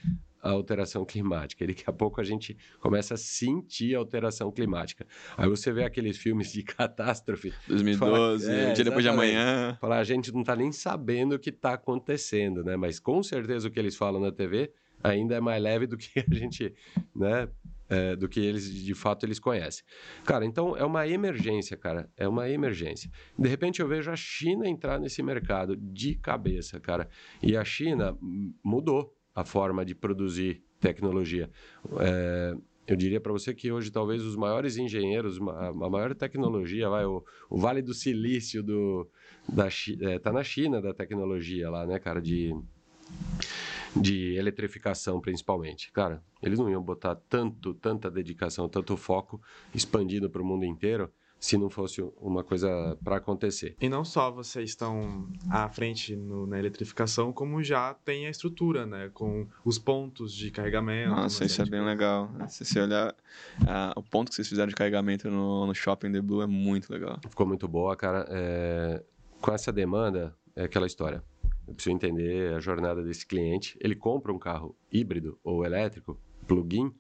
a 0.45 0.51
alteração 0.51 1.03
climática. 1.03 1.63
E 1.63 1.67
daqui 1.67 1.83
a 1.87 1.91
pouco 1.91 2.21
a 2.21 2.23
gente 2.23 2.55
começa 2.79 3.15
a 3.15 3.17
sentir 3.17 3.95
a 3.95 3.97
alteração 3.97 4.51
climática. 4.51 5.05
Aí 5.35 5.49
você 5.49 5.73
vê 5.73 5.83
aqueles 5.83 6.17
filmes 6.17 6.51
de 6.51 6.61
catástrofe. 6.63 7.51
2012, 7.67 8.45
fala, 8.45 8.57
é, 8.57 8.73
dia 8.73 8.83
depois 8.83 9.03
de 9.03 9.09
amanhã. 9.09 9.75
Falar, 9.81 9.97
a 9.97 10.03
gente 10.03 10.31
não 10.31 10.41
está 10.41 10.55
nem 10.55 10.71
sabendo 10.71 11.33
o 11.33 11.39
que 11.39 11.49
está 11.49 11.73
acontecendo, 11.73 12.63
né? 12.63 12.75
Mas 12.75 12.99
com 12.99 13.23
certeza 13.23 13.67
o 13.67 13.71
que 13.71 13.79
eles 13.79 13.95
falam 13.95 14.21
na 14.21 14.31
TV 14.31 14.71
ainda 15.03 15.35
é 15.35 15.41
mais 15.41 15.61
leve 15.61 15.87
do 15.87 15.97
que 15.97 16.19
a 16.19 16.33
gente, 16.33 16.71
né? 17.15 17.49
É, 17.87 18.15
do 18.15 18.27
que 18.27 18.39
eles 18.39 18.71
de 18.71 18.95
fato 18.95 19.25
eles 19.25 19.39
conhecem. 19.39 19.83
Cara, 20.25 20.43
então 20.43 20.75
é 20.75 20.83
uma 20.83 21.07
emergência, 21.07 21.77
cara. 21.77 22.09
É 22.17 22.27
uma 22.27 22.49
emergência. 22.49 23.09
De 23.37 23.47
repente 23.47 23.79
eu 23.79 23.87
vejo 23.87 24.09
a 24.11 24.15
China 24.15 24.67
entrar 24.67 24.99
nesse 24.99 25.21
mercado 25.21 25.75
de 25.75 26.15
cabeça, 26.15 26.79
cara. 26.79 27.07
E 27.43 27.55
a 27.55 27.63
China 27.63 28.17
mudou 28.63 29.14
a 29.35 29.43
forma 29.43 29.85
de 29.85 29.93
produzir 29.93 30.63
tecnologia. 30.79 31.49
É, 31.99 32.55
eu 32.87 32.95
diria 32.95 33.19
para 33.19 33.33
você 33.33 33.53
que 33.53 33.71
hoje 33.71 33.91
talvez 33.91 34.23
os 34.23 34.35
maiores 34.35 34.77
engenheiros, 34.77 35.39
a, 35.41 35.73
maior 35.73 36.15
tecnologia, 36.15 36.87
vai, 36.87 37.05
o, 37.05 37.23
o 37.49 37.57
Vale 37.57 37.81
do 37.81 37.93
Silício 37.93 38.63
do, 38.63 39.09
da, 39.49 39.67
é, 40.01 40.19
tá 40.19 40.31
na 40.31 40.43
China 40.43 40.81
da 40.81 40.93
tecnologia 40.93 41.69
lá, 41.69 41.85
né, 41.85 41.99
cara, 41.99 42.21
de, 42.21 42.55
de 43.95 44.35
eletrificação 44.35 45.19
principalmente. 45.19 45.91
Cara, 45.91 46.23
eles 46.41 46.59
não 46.59 46.69
iam 46.69 46.81
botar 46.81 47.15
tanto, 47.15 47.73
tanta 47.73 48.09
dedicação, 48.09 48.69
tanto 48.69 48.95
foco 48.95 49.41
expandido 49.73 50.29
para 50.29 50.41
o 50.41 50.45
mundo 50.45 50.63
inteiro 50.63 51.11
se 51.45 51.59
não 51.59 51.69
fosse 51.69 52.01
uma 52.19 52.43
coisa 52.43 52.97
para 53.03 53.17
acontecer. 53.17 53.75
E 53.79 53.87
não 53.87 54.03
só 54.03 54.31
vocês 54.31 54.71
estão 54.71 55.31
à 55.47 55.69
frente 55.69 56.15
no, 56.15 56.47
na 56.47 56.57
eletrificação, 56.57 57.31
como 57.31 57.63
já 57.63 57.93
tem 57.93 58.25
a 58.25 58.31
estrutura, 58.31 58.87
né? 58.87 59.11
Com 59.13 59.47
os 59.63 59.77
pontos 59.77 60.33
de 60.33 60.49
carregamento. 60.49 61.11
Nossa, 61.11 61.45
isso 61.45 61.61
é 61.61 61.65
bem 61.65 61.85
legal. 61.85 62.31
Se 62.47 62.65
você 62.65 62.79
olhar, 62.79 63.11
uh, 63.61 63.93
o 63.95 64.01
ponto 64.01 64.29
que 64.29 64.35
vocês 64.35 64.49
fizeram 64.49 64.69
de 64.69 64.73
carregamento 64.73 65.29
no, 65.29 65.67
no 65.67 65.75
Shopping 65.75 66.11
The 66.11 66.19
Blue 66.19 66.41
é 66.41 66.47
muito 66.47 66.91
legal. 66.91 67.19
Ficou 67.29 67.45
muito 67.45 67.67
boa, 67.67 67.95
cara. 67.95 68.25
É... 68.27 69.03
Com 69.39 69.53
essa 69.53 69.71
demanda, 69.71 70.35
é 70.55 70.63
aquela 70.63 70.87
história. 70.87 71.23
Eu 71.67 71.75
preciso 71.75 71.95
entender 71.95 72.55
a 72.55 72.59
jornada 72.59 73.03
desse 73.03 73.23
cliente. 73.23 73.77
Ele 73.79 73.93
compra 73.93 74.33
um 74.33 74.39
carro 74.39 74.75
híbrido 74.91 75.37
ou 75.43 75.63
elétrico, 75.63 76.19
plug-in, 76.47 76.91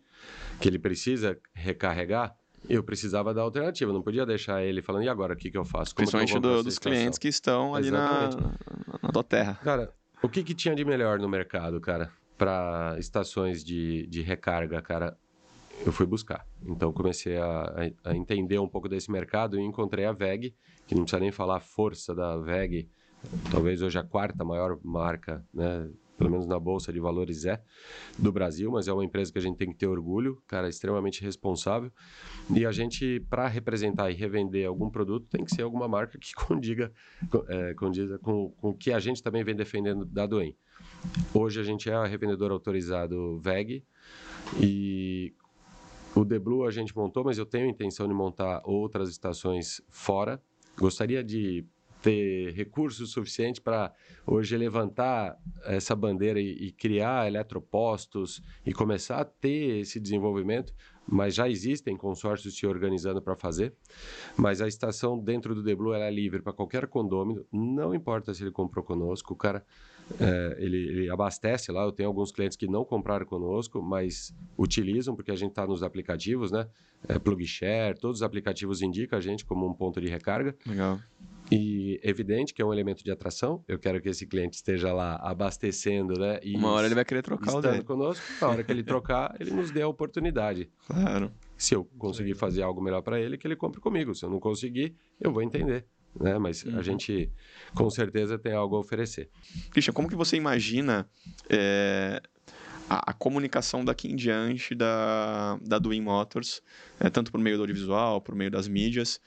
que 0.61 0.67
ele 0.67 0.77
precisa 0.77 1.35
recarregar 1.51 2.37
eu 2.69 2.83
precisava 2.83 3.33
da 3.33 3.41
alternativa, 3.41 3.91
não 3.91 4.01
podia 4.01 4.25
deixar 4.25 4.63
ele 4.63 4.81
falando, 4.81 5.03
e 5.03 5.09
agora, 5.09 5.33
o 5.33 5.37
que, 5.37 5.51
que 5.51 5.57
eu 5.57 5.65
faço? 5.65 5.93
Como 5.93 6.09
Principalmente 6.09 6.39
do, 6.39 6.63
dos 6.63 6.79
clientes 6.79 7.19
que 7.19 7.27
estão 7.27 7.75
ali 7.75 7.91
na, 7.91 8.29
na, 9.01 9.11
tua 9.11 9.23
terra. 9.23 9.59
Cara, 9.63 9.93
o 10.21 10.29
que, 10.29 10.43
que 10.43 10.53
tinha 10.53 10.75
de 10.75 10.83
melhor 10.83 11.19
no 11.19 11.29
mercado, 11.29 11.79
cara, 11.79 12.11
para 12.37 12.95
estações 12.99 13.63
de, 13.63 14.07
de 14.07 14.21
recarga, 14.21 14.81
cara? 14.81 15.17
Eu 15.85 15.91
fui 15.91 16.05
buscar. 16.05 16.45
Então, 16.65 16.93
comecei 16.93 17.37
a, 17.37 17.91
a, 18.05 18.15
entender 18.15 18.57
um 18.59 18.67
pouco 18.67 18.87
desse 18.87 19.11
mercado 19.11 19.59
e 19.59 19.61
encontrei 19.61 20.05
a 20.05 20.13
VEG, 20.13 20.55
que 20.87 20.95
não 20.95 21.03
precisa 21.03 21.19
nem 21.19 21.33
falar 21.33 21.57
a 21.57 21.59
força 21.59 22.15
da 22.15 22.37
VEG, 22.37 22.87
talvez 23.51 23.81
hoje 23.81 23.99
a 23.99 24.03
quarta 24.03 24.45
maior 24.45 24.79
marca 24.83 25.43
né, 25.53 25.89
pelo 26.17 26.31
menos 26.31 26.47
na 26.47 26.59
bolsa 26.59 26.91
de 26.91 26.99
valores 26.99 27.45
é 27.45 27.61
do 28.17 28.31
Brasil, 28.31 28.71
mas 28.71 28.87
é 28.87 28.93
uma 28.93 29.03
empresa 29.03 29.31
que 29.31 29.37
a 29.37 29.41
gente 29.41 29.57
tem 29.57 29.69
que 29.69 29.75
ter 29.75 29.87
orgulho, 29.87 30.41
cara, 30.47 30.69
extremamente 30.69 31.21
responsável. 31.21 31.91
E 32.55 32.65
a 32.65 32.71
gente, 32.71 33.19
para 33.29 33.47
representar 33.47 34.09
e 34.09 34.13
revender 34.13 34.67
algum 34.67 34.89
produto, 34.89 35.27
tem 35.29 35.43
que 35.43 35.53
ser 35.53 35.63
alguma 35.63 35.87
marca 35.87 36.17
que 36.17 36.33
condiga, 36.35 36.91
é, 37.47 37.73
condiga 37.73 38.17
com, 38.19 38.51
com 38.51 38.69
o 38.69 38.75
que 38.75 38.91
a 38.91 38.99
gente 38.99 39.21
também 39.21 39.43
vem 39.43 39.55
defendendo 39.55 40.05
da 40.05 40.25
Doen. 40.25 40.53
Hoje 41.33 41.59
a 41.59 41.63
gente 41.63 41.89
é 41.89 41.93
a 41.93 42.05
revendedora 42.05 42.53
autorizado 42.53 43.39
VEG 43.39 43.83
e 44.59 45.33
o 46.15 46.25
The 46.25 46.39
Blue 46.39 46.65
a 46.65 46.71
gente 46.71 46.95
montou, 46.95 47.23
mas 47.23 47.37
eu 47.37 47.45
tenho 47.45 47.67
intenção 47.67 48.07
de 48.07 48.13
montar 48.13 48.61
outras 48.63 49.09
estações 49.09 49.81
fora. 49.89 50.41
Gostaria 50.77 51.23
de 51.23 51.65
ter 52.05 52.53
recursos 52.53 53.09
suficientes 53.09 53.59
para 53.59 53.91
hoje 54.27 54.55
levantar 54.55 55.35
essa 55.63 55.95
bandeira 55.95 56.39
e, 56.39 56.67
e, 56.67 56.71
criar 56.71 57.25
eletropostos 57.25 58.43
e 58.63 58.71
começar 58.71 59.21
a 59.21 59.25
ter 59.25 59.79
esse 59.79 59.99
desenvolvimento, 59.99 60.71
mas 61.07 61.33
já 61.33 61.49
existem 61.49 61.97
consórcios 61.97 62.55
se 62.55 62.67
organizando 62.67 63.23
para 63.23 63.35
fazer. 63.35 63.73
Mas 64.37 64.61
a 64.61 64.67
estação 64.67 65.17
dentro 65.17 65.55
do 65.55 65.63
The 65.63 65.73
Blue 65.73 65.95
é 65.95 66.11
livre 66.11 66.43
para 66.43 66.53
qualquer 66.53 66.85
condômino, 66.85 67.43
não 67.51 67.91
importa 67.91 68.35
se 68.35 68.43
ele 68.43 68.51
comprou 68.51 68.85
conosco, 68.85 69.33
o 69.33 69.35
cara 69.35 69.65
é, 70.19 70.57
ele, 70.59 70.77
ele, 70.77 71.09
abastece 71.09 71.71
lá. 71.71 71.83
Eu 71.83 71.91
tenho 71.91 72.07
alguns 72.07 72.31
clientes 72.31 72.55
que 72.55 72.67
não 72.67 72.85
compraram 72.85 73.25
conosco, 73.25 73.81
mas 73.81 74.31
utilizam 74.55 75.15
porque 75.15 75.31
a 75.31 75.35
gente 75.35 75.49
está 75.49 75.65
nos 75.65 75.81
aplicativos, 75.81 76.51
né? 76.51 76.67
É, 77.07 77.17
PlugShare, 77.17 77.99
todos 77.99 78.17
os 78.17 78.23
aplicativos 78.23 78.83
indicam 78.83 79.17
a 79.17 79.21
gente 79.21 79.43
como 79.43 79.67
um 79.67 79.73
ponto 79.73 79.99
de 79.99 80.07
recarga. 80.07 80.55
Legal. 80.67 80.99
E 81.51 81.99
evidente 82.03 82.53
que 82.53 82.61
é 82.61 82.65
um 82.65 82.73
elemento 82.73 83.03
de 83.03 83.11
atração. 83.11 83.63
Eu 83.67 83.77
quero 83.77 84.01
que 84.01 84.09
esse 84.09 84.25
cliente 84.25 84.55
esteja 84.55 84.91
lá 84.93 85.15
abastecendo, 85.17 86.19
né? 86.19 86.39
E 86.41 86.55
Uma 86.55 86.71
hora 86.71 86.87
ele 86.87 86.95
vai 86.95 87.05
querer 87.05 87.21
trocar 87.21 87.55
o 87.55 87.61
dele. 87.61 87.83
conosco. 87.83 88.25
Na 88.41 88.49
hora 88.49 88.63
que 88.63 88.71
ele 88.71 88.83
trocar, 88.83 89.35
ele 89.39 89.51
nos 89.51 89.69
dê 89.71 89.81
a 89.81 89.87
oportunidade. 89.87 90.69
Claro. 90.87 91.31
Se 91.55 91.75
eu 91.75 91.85
conseguir 91.97 92.35
fazer 92.35 92.63
algo 92.63 92.81
melhor 92.81 93.01
para 93.01 93.19
ele, 93.19 93.37
que 93.37 93.45
ele 93.47 93.55
compre 93.55 93.79
comigo. 93.79 94.15
Se 94.15 94.25
eu 94.25 94.29
não 94.29 94.39
conseguir, 94.39 94.95
eu 95.21 95.31
vou 95.31 95.43
entender 95.43 95.85
né? 96.19 96.37
Mas 96.37 96.63
uhum. 96.63 96.79
a 96.79 96.81
gente 96.81 97.31
com 97.73 97.89
certeza 97.89 98.37
tem 98.37 98.53
algo 98.53 98.75
a 98.75 98.79
oferecer. 98.79 99.29
Christian, 99.71 99.93
como 99.93 100.07
que 100.07 100.15
você 100.15 100.37
imagina 100.37 101.09
é, 101.49 102.21
a, 102.89 103.11
a, 103.11 103.13
comunicação 103.13 103.83
daqui 103.83 104.11
em 104.11 104.15
diante 104.15 104.73
da, 104.73 105.57
da 105.61 105.77
Doing 105.77 106.01
Motors, 106.01 106.61
é, 106.99 107.09
tanto 107.09 107.31
por 107.31 107.39
meio 107.39 107.57
do 107.57 107.63
audiovisual, 107.63 108.21
por 108.21 108.35
meio 108.35 108.51
das 108.51 108.67
mídias, 108.67 109.19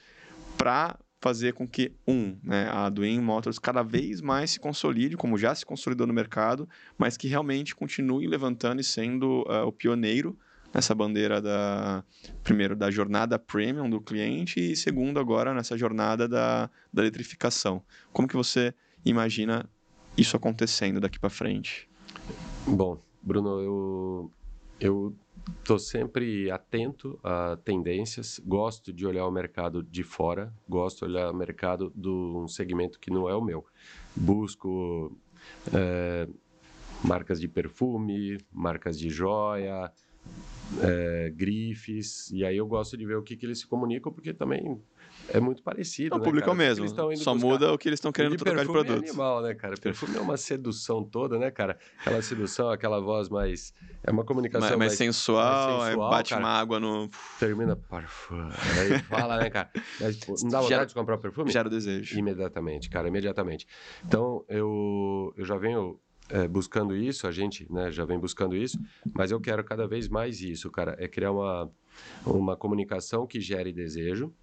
para 0.57 0.97
fazer 1.21 1.53
com 1.53 1.67
que, 1.67 1.91
um, 2.07 2.37
né, 2.41 2.69
a 2.71 2.89
Doing 2.89 3.19
Motors 3.19 3.59
cada 3.59 3.83
vez 3.83 4.21
mais 4.21 4.51
se 4.51 4.59
consolide, 4.59 5.17
como 5.17 5.37
já 5.37 5.53
se 5.53 5.65
consolidou 5.65 6.07
no 6.07 6.13
mercado, 6.13 6.67
mas 6.97 7.17
que 7.17 7.27
realmente 7.27 7.75
continue 7.75 8.27
levantando 8.27 8.79
e 8.79 8.83
sendo 8.83 9.41
uh, 9.41 9.65
o 9.67 9.71
pioneiro 9.71 10.37
nessa 10.73 10.93
bandeira 10.93 11.41
da 11.41 12.03
primeiro 12.43 12.75
da 12.75 12.91
jornada 12.91 13.39
premium 13.39 13.89
do 13.89 13.99
cliente 13.99 14.59
e 14.59 14.75
segundo 14.75 15.19
agora 15.19 15.53
nessa 15.53 15.77
jornada 15.77 16.27
da, 16.27 16.69
da 16.93 17.01
eletrificação. 17.01 17.83
Como 18.13 18.27
que 18.27 18.35
você 18.35 18.73
imagina 19.03 19.67
isso 20.15 20.37
acontecendo 20.37 20.99
daqui 20.99 21.19
para 21.19 21.29
frente? 21.29 21.89
Bom, 22.67 23.01
Bruno, 23.21 23.61
eu 23.61 24.31
eu 24.79 25.13
estou 25.59 25.79
sempre 25.79 26.49
atento 26.49 27.19
a 27.23 27.57
tendências, 27.63 28.39
gosto 28.45 28.91
de 28.91 29.05
olhar 29.05 29.25
o 29.27 29.31
mercado 29.31 29.83
de 29.83 30.03
fora, 30.03 30.53
gosto 30.67 31.05
de 31.05 31.11
olhar 31.11 31.31
o 31.31 31.35
mercado 31.35 31.91
de 31.95 32.09
um 32.09 32.47
segmento 32.47 32.99
que 32.99 33.11
não 33.11 33.29
é 33.29 33.35
o 33.35 33.41
meu. 33.41 33.65
Busco 34.15 35.15
é, 35.73 36.27
marcas 37.03 37.39
de 37.39 37.47
perfume, 37.47 38.37
marcas 38.51 38.97
de 38.97 39.09
joia, 39.09 39.91
é, 40.81 41.31
grifes, 41.35 42.29
e 42.31 42.45
aí 42.45 42.57
eu 42.57 42.67
gosto 42.67 42.97
de 42.97 43.05
ver 43.05 43.17
o 43.17 43.23
que, 43.23 43.35
que 43.35 43.45
eles 43.45 43.59
se 43.59 43.67
comunicam, 43.67 44.11
porque 44.11 44.33
também 44.33 44.81
é 45.33 45.39
muito 45.39 45.61
parecido. 45.63 46.15
O 46.15 46.19
né, 46.19 46.23
público 46.23 46.49
é 46.49 46.51
o 46.51 46.55
mesmo, 46.55 46.87
só 46.87 47.07
buscar. 47.07 47.35
muda 47.35 47.73
o 47.73 47.77
que 47.77 47.89
eles 47.89 47.97
estão 47.97 48.11
querendo 48.11 48.35
trocar 48.37 48.65
de 48.65 48.71
produto. 48.71 49.05
É 49.05 49.09
animal, 49.09 49.41
né, 49.41 49.53
cara? 49.53 49.75
Perfume 49.77 50.17
é 50.17 50.21
uma 50.21 50.37
sedução 50.37 51.03
toda, 51.03 51.37
né, 51.37 51.51
cara? 51.51 51.77
Aquela 51.99 52.21
sedução, 52.21 52.69
aquela 52.69 52.99
voz 52.99 53.29
mais. 53.29 53.73
É 54.03 54.11
uma 54.11 54.23
comunicação 54.23 54.61
mais, 54.61 54.77
mais, 54.77 54.91
mais 54.91 54.97
sensual, 54.97 55.77
mais 55.77 55.89
sensual 55.89 56.09
bate 56.09 56.29
cara. 56.31 56.41
uma 56.41 56.49
água 56.49 56.79
no. 56.79 57.09
Termina 57.39 57.75
parfum. 57.75 58.49
Aí 58.79 58.99
fala, 59.03 59.37
né, 59.37 59.49
cara? 59.49 59.69
Mas, 59.99 60.17
pô, 60.17 60.35
não 60.41 60.49
dá 60.49 60.57
vontade 60.57 60.67
gera, 60.67 60.85
de 60.85 60.93
comprar 60.93 61.17
perfume? 61.17 61.51
Gera 61.51 61.69
desejo. 61.69 62.17
Imediatamente, 62.17 62.89
cara, 62.89 63.07
imediatamente. 63.07 63.67
Então, 64.05 64.43
eu, 64.47 65.33
eu 65.37 65.45
já 65.45 65.57
venho 65.57 65.99
é, 66.29 66.47
buscando 66.47 66.95
isso, 66.95 67.27
a 67.27 67.31
gente 67.31 67.71
né, 67.71 67.91
já 67.91 68.05
vem 68.05 68.19
buscando 68.19 68.55
isso, 68.55 68.79
mas 69.13 69.31
eu 69.31 69.41
quero 69.41 69.63
cada 69.63 69.87
vez 69.87 70.07
mais 70.07 70.41
isso, 70.41 70.69
cara, 70.69 70.95
é 70.99 71.07
criar 71.07 71.31
uma, 71.31 71.71
uma 72.25 72.55
comunicação 72.55 73.25
que 73.25 73.41
gere 73.41 73.73
desejo, 73.73 74.33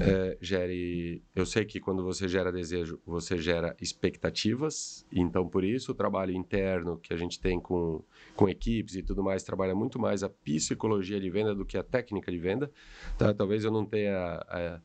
é, 0.00 0.38
gere. 0.40 1.22
Eu 1.34 1.46
sei 1.46 1.64
que 1.64 1.80
quando 1.80 2.02
você 2.02 2.28
gera 2.28 2.52
desejo, 2.52 3.00
você 3.06 3.38
gera 3.38 3.76
expectativas, 3.80 5.06
então 5.12 5.48
por 5.48 5.64
isso 5.64 5.92
o 5.92 5.94
trabalho 5.94 6.32
interno 6.32 6.98
que 6.98 7.12
a 7.12 7.16
gente 7.16 7.40
tem 7.40 7.60
com, 7.60 8.02
com 8.34 8.48
equipes 8.48 8.96
e 8.96 9.02
tudo 9.02 9.22
mais 9.22 9.42
trabalha 9.42 9.74
muito 9.74 9.98
mais 9.98 10.22
a 10.22 10.28
psicologia 10.28 11.20
de 11.20 11.30
venda 11.30 11.54
do 11.54 11.64
que 11.64 11.76
a 11.76 11.82
técnica 11.82 12.30
de 12.30 12.38
venda. 12.38 12.70
Tá? 13.18 13.32
Talvez 13.34 13.64
eu 13.64 13.70
não 13.70 13.84
tenha 13.84 14.16
a, 14.16 14.80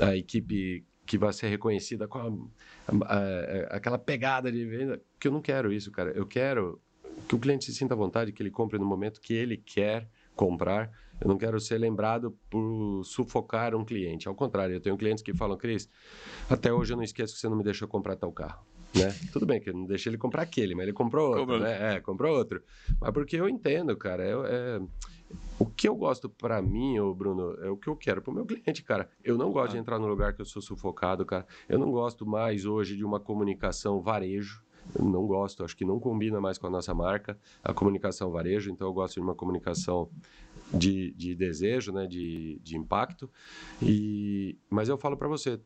a, 0.00 0.08
a 0.08 0.16
equipe 0.16 0.84
que 1.06 1.16
vai 1.16 1.32
ser 1.32 1.48
reconhecida 1.48 2.08
com 2.08 2.18
a, 2.88 2.92
a, 3.04 3.76
aquela 3.76 3.98
pegada 3.98 4.50
de 4.50 4.64
venda, 4.64 5.00
que 5.20 5.28
eu 5.28 5.32
não 5.32 5.40
quero 5.40 5.72
isso, 5.72 5.90
cara. 5.92 6.10
Eu 6.10 6.26
quero 6.26 6.80
que 7.28 7.34
o 7.34 7.38
cliente 7.38 7.64
se 7.64 7.74
sinta 7.74 7.94
à 7.94 7.96
vontade, 7.96 8.32
que 8.32 8.42
ele 8.42 8.50
compre 8.50 8.78
no 8.78 8.84
momento 8.84 9.20
que 9.20 9.32
ele 9.32 9.56
quer 9.56 10.08
comprar. 10.36 10.90
Eu 11.20 11.28
não 11.28 11.38
quero 11.38 11.58
ser 11.58 11.78
lembrado 11.78 12.36
por 12.50 13.02
sufocar 13.02 13.74
um 13.74 13.84
cliente. 13.84 14.28
Ao 14.28 14.34
contrário, 14.34 14.74
eu 14.74 14.80
tenho 14.80 14.96
clientes 14.96 15.22
que 15.22 15.34
falam, 15.34 15.56
Cris, 15.56 15.88
até 16.48 16.72
hoje 16.72 16.92
eu 16.92 16.96
não 16.96 17.02
esqueço 17.02 17.34
que 17.34 17.40
você 17.40 17.48
não 17.48 17.56
me 17.56 17.64
deixou 17.64 17.88
comprar 17.88 18.16
tal 18.16 18.30
carro. 18.30 18.64
Né? 18.94 19.14
Tudo 19.32 19.46
bem 19.46 19.60
que 19.60 19.70
eu 19.70 19.74
não 19.74 19.86
deixei 19.86 20.10
ele 20.10 20.18
comprar 20.18 20.42
aquele, 20.42 20.74
mas 20.74 20.84
ele 20.84 20.92
comprou 20.92 21.36
outro, 21.36 21.58
né? 21.58 21.96
É, 21.96 22.00
comprou 22.00 22.36
outro. 22.36 22.62
Mas 23.00 23.10
porque 23.12 23.36
eu 23.36 23.48
entendo, 23.48 23.96
cara. 23.96 24.22
É, 24.22 24.30
é 24.30 24.80
o 25.58 25.66
que 25.66 25.88
eu 25.88 25.96
gosto 25.96 26.28
para 26.28 26.60
mim, 26.62 26.98
ô 26.98 27.14
Bruno, 27.14 27.56
é 27.62 27.70
o 27.70 27.76
que 27.76 27.88
eu 27.88 27.96
quero 27.96 28.22
pro 28.22 28.32
meu 28.32 28.44
cliente, 28.44 28.82
cara. 28.82 29.08
Eu 29.24 29.36
não 29.36 29.50
gosto 29.50 29.70
ah. 29.70 29.72
de 29.72 29.78
entrar 29.78 29.98
num 29.98 30.06
lugar 30.06 30.34
que 30.34 30.40
eu 30.40 30.46
sou 30.46 30.62
sufocado, 30.62 31.24
cara. 31.24 31.46
Eu 31.68 31.78
não 31.78 31.90
gosto 31.90 32.26
mais 32.26 32.64
hoje 32.64 32.96
de 32.96 33.04
uma 33.04 33.18
comunicação 33.18 34.00
varejo. 34.00 34.62
Não 34.98 35.26
gosto, 35.26 35.64
acho 35.64 35.76
que 35.76 35.84
não 35.84 35.98
combina 35.98 36.40
mais 36.40 36.58
com 36.58 36.66
a 36.66 36.70
nossa 36.70 36.94
marca, 36.94 37.38
a 37.62 37.72
comunicação 37.72 38.30
varejo. 38.30 38.70
Então, 38.70 38.86
eu 38.86 38.92
gosto 38.92 39.14
de 39.14 39.20
uma 39.20 39.34
comunicação 39.34 40.08
de, 40.72 41.12
de 41.12 41.34
desejo, 41.34 41.92
né, 41.92 42.06
de, 42.06 42.60
de 42.62 42.76
impacto. 42.76 43.30
E, 43.82 44.58
mas 44.70 44.88
eu 44.88 44.96
falo 44.96 45.16
para 45.16 45.28
você, 45.28 45.60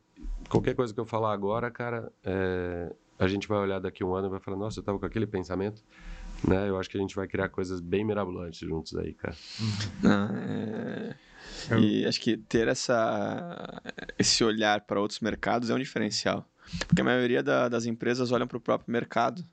qualquer 0.48 0.74
coisa 0.74 0.92
que 0.92 1.00
eu 1.00 1.06
falar 1.06 1.32
agora, 1.32 1.70
cara, 1.70 2.12
é, 2.24 2.94
a 3.18 3.28
gente 3.28 3.46
vai 3.46 3.58
olhar 3.58 3.78
daqui 3.78 4.02
a 4.02 4.06
um 4.06 4.14
ano 4.14 4.28
e 4.28 4.30
vai 4.30 4.40
falar, 4.40 4.56
nossa, 4.56 4.80
eu 4.80 4.84
tava 4.84 4.98
com 4.98 5.06
aquele 5.06 5.26
pensamento 5.26 5.82
né? 6.46 6.68
Eu 6.68 6.78
acho 6.78 6.88
que 6.88 6.96
a 6.96 7.00
gente 7.00 7.14
vai 7.14 7.26
criar 7.26 7.48
coisas 7.48 7.80
bem 7.80 8.04
mirabolantes 8.04 8.60
juntos 8.60 8.96
aí, 8.96 9.14
cara. 9.14 9.36
Não, 10.02 10.28
é... 10.36 11.16
E 11.78 12.06
acho 12.06 12.20
que 12.20 12.36
ter 12.36 12.68
essa, 12.68 13.82
esse 14.18 14.42
olhar 14.42 14.82
para 14.82 15.00
outros 15.00 15.20
mercados 15.20 15.70
é 15.70 15.74
um 15.74 15.78
diferencial. 15.78 16.49
Porque 16.86 17.00
a 17.00 17.04
maioria 17.04 17.42
da, 17.42 17.68
das 17.68 17.86
empresas 17.86 18.32
olham 18.32 18.46
para 18.46 18.56
o 18.56 18.60
próprio 18.60 18.90
mercado. 18.90 19.44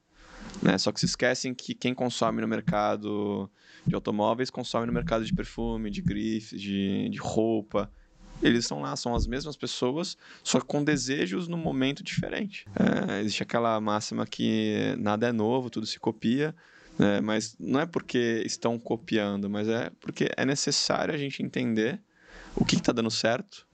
Né? 0.61 0.77
Só 0.77 0.91
que 0.91 0.99
se 0.99 1.05
esquecem 1.05 1.53
que 1.53 1.73
quem 1.73 1.93
consome 1.93 2.41
no 2.41 2.47
mercado 2.47 3.49
de 3.85 3.95
automóveis 3.95 4.49
consome 4.49 4.85
no 4.85 4.93
mercado 4.93 5.23
de 5.23 5.33
perfume, 5.33 5.89
de 5.89 6.01
grifes, 6.01 6.59
de, 6.59 7.09
de 7.09 7.17
roupa. 7.17 7.89
Eles 8.41 8.65
estão 8.65 8.81
lá, 8.81 8.95
são 8.95 9.15
as 9.15 9.25
mesmas 9.25 9.55
pessoas, 9.55 10.15
só 10.43 10.61
com 10.61 10.83
desejos 10.83 11.47
no 11.47 11.57
momento 11.57 12.03
diferente. 12.03 12.65
É, 12.75 13.21
existe 13.21 13.41
aquela 13.41 13.79
máxima 13.81 14.27
que 14.27 14.95
nada 14.99 15.27
é 15.27 15.31
novo, 15.31 15.69
tudo 15.69 15.87
se 15.87 15.99
copia. 15.99 16.53
Né? 16.97 17.21
Mas 17.21 17.55
não 17.59 17.79
é 17.79 17.85
porque 17.85 18.43
estão 18.45 18.77
copiando, 18.77 19.49
mas 19.49 19.67
é 19.67 19.89
porque 19.99 20.29
é 20.35 20.45
necessário 20.45 21.13
a 21.13 21.17
gente 21.17 21.41
entender 21.41 22.01
o 22.55 22.65
que 22.65 22.75
está 22.75 22.91
dando 22.91 23.11
certo, 23.11 23.67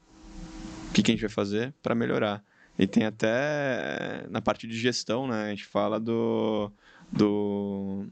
o 0.89 0.93
que, 0.93 1.01
que 1.01 1.11
a 1.11 1.13
gente 1.13 1.21
vai 1.21 1.29
fazer 1.29 1.73
para 1.81 1.95
melhorar. 1.95 2.43
E 2.77 2.87
tem 2.87 3.05
até 3.05 4.25
na 4.29 4.41
parte 4.41 4.67
de 4.67 4.77
gestão, 4.77 5.27
né? 5.27 5.45
A 5.45 5.49
gente 5.49 5.65
fala 5.65 5.99
do, 5.99 6.71
do, 7.11 8.05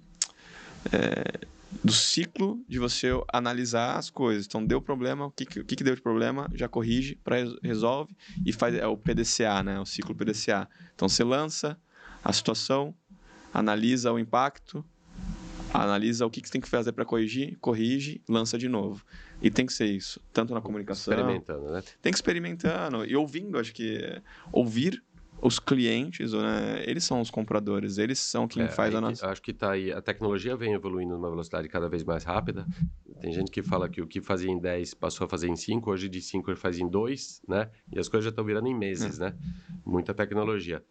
é, 0.92 1.48
do 1.84 1.92
ciclo 1.92 2.64
de 2.68 2.78
você 2.78 3.10
analisar 3.34 3.98
as 3.98 4.10
coisas. 4.10 4.46
Então, 4.46 4.64
deu 4.64 4.82
problema, 4.82 5.26
o 5.26 5.32
que, 5.32 5.46
que, 5.46 5.64
que 5.64 5.84
deu 5.84 5.96
de 5.96 6.02
problema, 6.02 6.48
já 6.54 6.68
corrige, 6.68 7.16
pra, 7.24 7.38
resolve 7.64 8.16
e 8.46 8.54
faz 8.54 8.76
é 8.76 8.86
o 8.86 8.96
PDCA, 8.98 9.64
né? 9.64 9.80
O 9.80 9.86
ciclo 9.86 10.14
PDCA. 10.14 10.70
Então, 10.94 11.10
você 11.10 11.24
lança 11.24 11.78
a 12.24 12.32
situação, 12.32 12.94
analisa 13.52 14.12
o 14.12 14.20
impacto, 14.20 14.86
analisa 15.74 16.26
o 16.26 16.30
que, 16.30 16.42
que 16.42 16.48
você 16.48 16.54
tem 16.54 16.62
que 16.62 16.70
fazer 16.70 16.92
para 16.92 17.06
corrigir, 17.06 17.58
corrige, 17.60 18.22
lança 18.28 18.58
de 18.58 18.68
novo. 18.68 19.04
E 19.42 19.50
tem 19.50 19.66
que 19.66 19.74
ser 19.74 19.86
isso, 19.86 20.20
tanto 20.32 20.54
na 20.54 20.62
comunicação. 20.62 21.14
Experimentando, 21.14 21.72
né? 21.72 21.84
Tem 22.02 22.12
que 22.12 22.18
experimentando 22.18 23.06
e 23.06 23.16
ouvindo, 23.16 23.58
acho 23.58 23.74
que 23.74 24.22
ouvir 24.52 25.04
os 25.42 25.60
clientes, 25.60 26.34
né, 26.34 26.84
eles 26.86 27.04
são 27.04 27.20
os 27.20 27.32
compradores, 27.32 27.98
eles 27.98 28.20
são 28.20 28.48
quem 28.48 28.64
é, 28.64 28.68
faz 28.68 28.94
a 28.94 29.02
nossa. 29.02 29.28
Acho 29.28 29.42
que 29.42 29.52
tá 29.52 29.72
aí, 29.72 29.92
a 29.92 30.02
tecnologia 30.02 30.56
vem 30.56 30.74
evoluindo 30.74 31.16
numa 31.16 31.30
velocidade 31.30 31.68
cada 31.68 31.90
vez 31.90 32.04
mais 32.04 32.24
rápida. 32.24 32.66
Tem 33.20 33.32
gente 33.32 33.50
que 33.50 33.64
fala 33.64 33.90
que 33.90 34.02
o 34.02 34.08
que 34.08 34.22
fazia 34.22 34.52
em 34.52 34.60
10 34.60 34.94
passou 34.94 35.26
a 35.26 35.28
fazer 35.28 35.48
em 35.48 35.56
5, 35.56 35.90
hoje 35.90 36.08
de 36.08 36.22
5 36.22 36.50
ele 36.52 36.58
faz 36.58 36.78
em 36.80 36.88
2, 36.88 37.42
né? 37.48 37.70
E 37.92 38.00
as 38.00 38.08
coisas 38.08 38.26
já 38.26 38.30
estão 38.30 38.46
virando 38.46 38.68
em 38.68 38.76
meses, 38.76 39.20
é. 39.20 39.26
né? 39.26 39.38
Muita 39.86 40.14
tecnologia. 40.14 40.84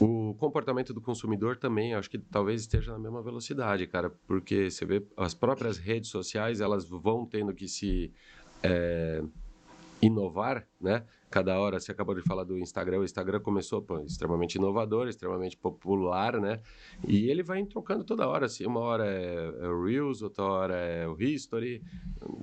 O 0.00 0.34
comportamento 0.34 0.92
do 0.92 1.00
consumidor 1.00 1.56
também, 1.56 1.94
acho 1.94 2.10
que 2.10 2.18
talvez 2.18 2.62
esteja 2.62 2.92
na 2.92 2.98
mesma 2.98 3.22
velocidade, 3.22 3.86
cara, 3.86 4.10
porque 4.26 4.70
você 4.70 4.84
vê 4.84 5.02
as 5.16 5.32
próprias 5.32 5.78
redes 5.78 6.10
sociais, 6.10 6.60
elas 6.60 6.88
vão 6.88 7.24
tendo 7.24 7.54
que 7.54 7.68
se 7.68 8.12
é, 8.62 9.22
inovar, 10.02 10.66
né? 10.80 11.04
Cada 11.36 11.60
hora. 11.60 11.78
Você 11.78 11.92
acabou 11.92 12.14
de 12.14 12.22
falar 12.22 12.44
do 12.44 12.58
Instagram. 12.58 13.00
O 13.00 13.04
Instagram 13.04 13.40
começou 13.40 13.82
pô, 13.82 13.98
extremamente 13.98 14.54
inovador, 14.54 15.06
extremamente 15.06 15.54
popular, 15.54 16.40
né? 16.40 16.60
E 17.06 17.28
ele 17.28 17.42
vai 17.42 17.62
trocando 17.64 18.04
toda 18.04 18.26
hora. 18.26 18.46
Assim, 18.46 18.64
uma 18.64 18.80
hora 18.80 19.06
é, 19.06 19.52
é 19.60 19.68
o 19.68 19.84
Reels, 19.84 20.22
outra 20.22 20.44
hora 20.44 20.74
é 20.74 21.06
o 21.06 21.20
History, 21.20 21.82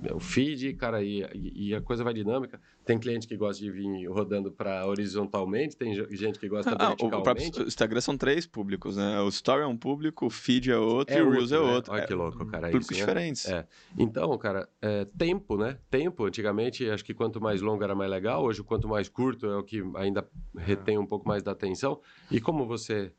é 0.04 0.14
o 0.14 0.20
Feed, 0.20 0.74
cara, 0.74 1.02
e, 1.02 1.26
e 1.34 1.74
a 1.74 1.80
coisa 1.80 2.04
vai 2.04 2.14
dinâmica. 2.14 2.60
Tem 2.84 2.98
cliente 2.98 3.26
que 3.26 3.36
gosta 3.36 3.60
de 3.60 3.70
vir 3.70 4.06
rodando 4.06 4.52
para 4.52 4.86
horizontalmente, 4.86 5.76
tem 5.76 5.94
gente 6.14 6.38
que 6.38 6.48
gosta 6.48 6.70
ah, 6.78 6.88
verticalmente. 6.88 7.20
O 7.20 7.22
próprio 7.22 7.66
Instagram 7.66 8.00
são 8.00 8.16
três 8.16 8.46
públicos, 8.46 8.96
né? 8.96 9.20
O 9.22 9.28
Story 9.28 9.62
é 9.62 9.66
um 9.66 9.76
público, 9.76 10.26
o 10.26 10.30
Feed 10.30 10.70
é 10.70 10.76
outro 10.76 11.14
é 11.14 11.18
e 11.18 11.22
o 11.22 11.30
Reels 11.30 11.50
é 11.50 11.58
né? 11.58 11.62
outro. 11.62 11.92
Olha 11.92 12.02
é, 12.02 12.06
que 12.06 12.14
louco, 12.14 12.46
cara. 12.46 12.68
Públicos 12.68 12.90
isso, 12.90 13.00
né? 13.00 13.06
diferentes. 13.06 13.48
É. 13.48 13.66
Então, 13.98 14.36
cara, 14.38 14.68
é, 14.80 15.04
tempo, 15.18 15.56
né? 15.56 15.78
Tempo, 15.90 16.26
antigamente, 16.26 16.88
acho 16.88 17.04
que 17.04 17.14
quanto 17.14 17.40
mais 17.40 17.60
longo 17.60 17.82
era 17.82 17.94
mais 17.94 18.10
legal, 18.10 18.44
hoje 18.44 18.62
quanto 18.62 18.83
mais 18.88 19.08
curto 19.08 19.46
é 19.46 19.56
o 19.56 19.62
que 19.62 19.82
ainda 19.96 20.26
retém 20.56 20.98
um 20.98 21.06
pouco 21.06 21.26
mais 21.26 21.42
da 21.42 21.52
atenção. 21.52 22.00
E 22.30 22.40
como 22.40 22.66
você 22.66 23.12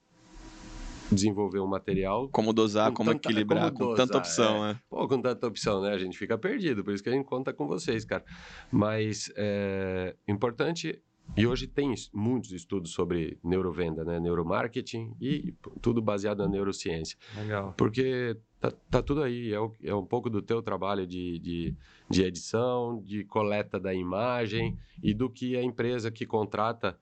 desenvolver 1.11 1.59
um 1.59 1.67
material. 1.67 2.29
Como 2.29 2.53
dosar, 2.53 2.91
como 2.91 3.11
tanta, 3.11 3.29
equilibrar, 3.29 3.71
como 3.71 3.89
com 3.89 3.95
tanta 3.95 4.17
opção, 4.17 4.65
é. 4.65 4.73
né? 4.73 4.79
Pô, 4.89 5.07
com 5.07 5.21
tanta 5.21 5.47
opção, 5.47 5.81
né? 5.81 5.91
A 5.91 5.97
gente 5.97 6.17
fica 6.17 6.37
perdido, 6.37 6.83
por 6.83 6.93
isso 6.93 7.03
que 7.03 7.09
a 7.09 7.13
gente 7.13 7.25
conta 7.25 7.53
com 7.53 7.67
vocês, 7.67 8.05
cara. 8.05 8.23
Mas 8.71 9.31
é 9.35 10.15
importante. 10.27 11.01
E 11.37 11.45
hoje 11.45 11.67
tem 11.67 11.93
muitos 12.13 12.51
estudos 12.51 12.91
sobre 12.91 13.37
neurovenda, 13.43 14.05
né? 14.05 14.19
Neuromarketing 14.19 15.15
e 15.19 15.53
tudo 15.81 16.01
baseado 16.01 16.39
na 16.39 16.47
neurociência. 16.47 17.17
Legal. 17.35 17.73
Porque 17.77 18.37
tá, 18.59 18.71
tá 18.89 19.01
tudo 19.01 19.21
aí. 19.21 19.51
É, 19.51 19.59
o, 19.59 19.73
é, 19.83 19.93
um 19.93 20.05
pouco 20.05 20.29
do 20.29 20.41
teu 20.41 20.61
trabalho 20.61 21.05
de, 21.05 21.39
de, 21.39 21.75
de 22.09 22.23
edição, 22.23 23.01
de 23.03 23.25
coleta 23.25 23.79
da 23.79 23.93
imagem 23.93 24.77
e 25.03 25.13
do 25.13 25.29
que 25.29 25.57
a 25.57 25.63
empresa 25.63 26.09
que 26.09 26.25
contrata 26.25 26.97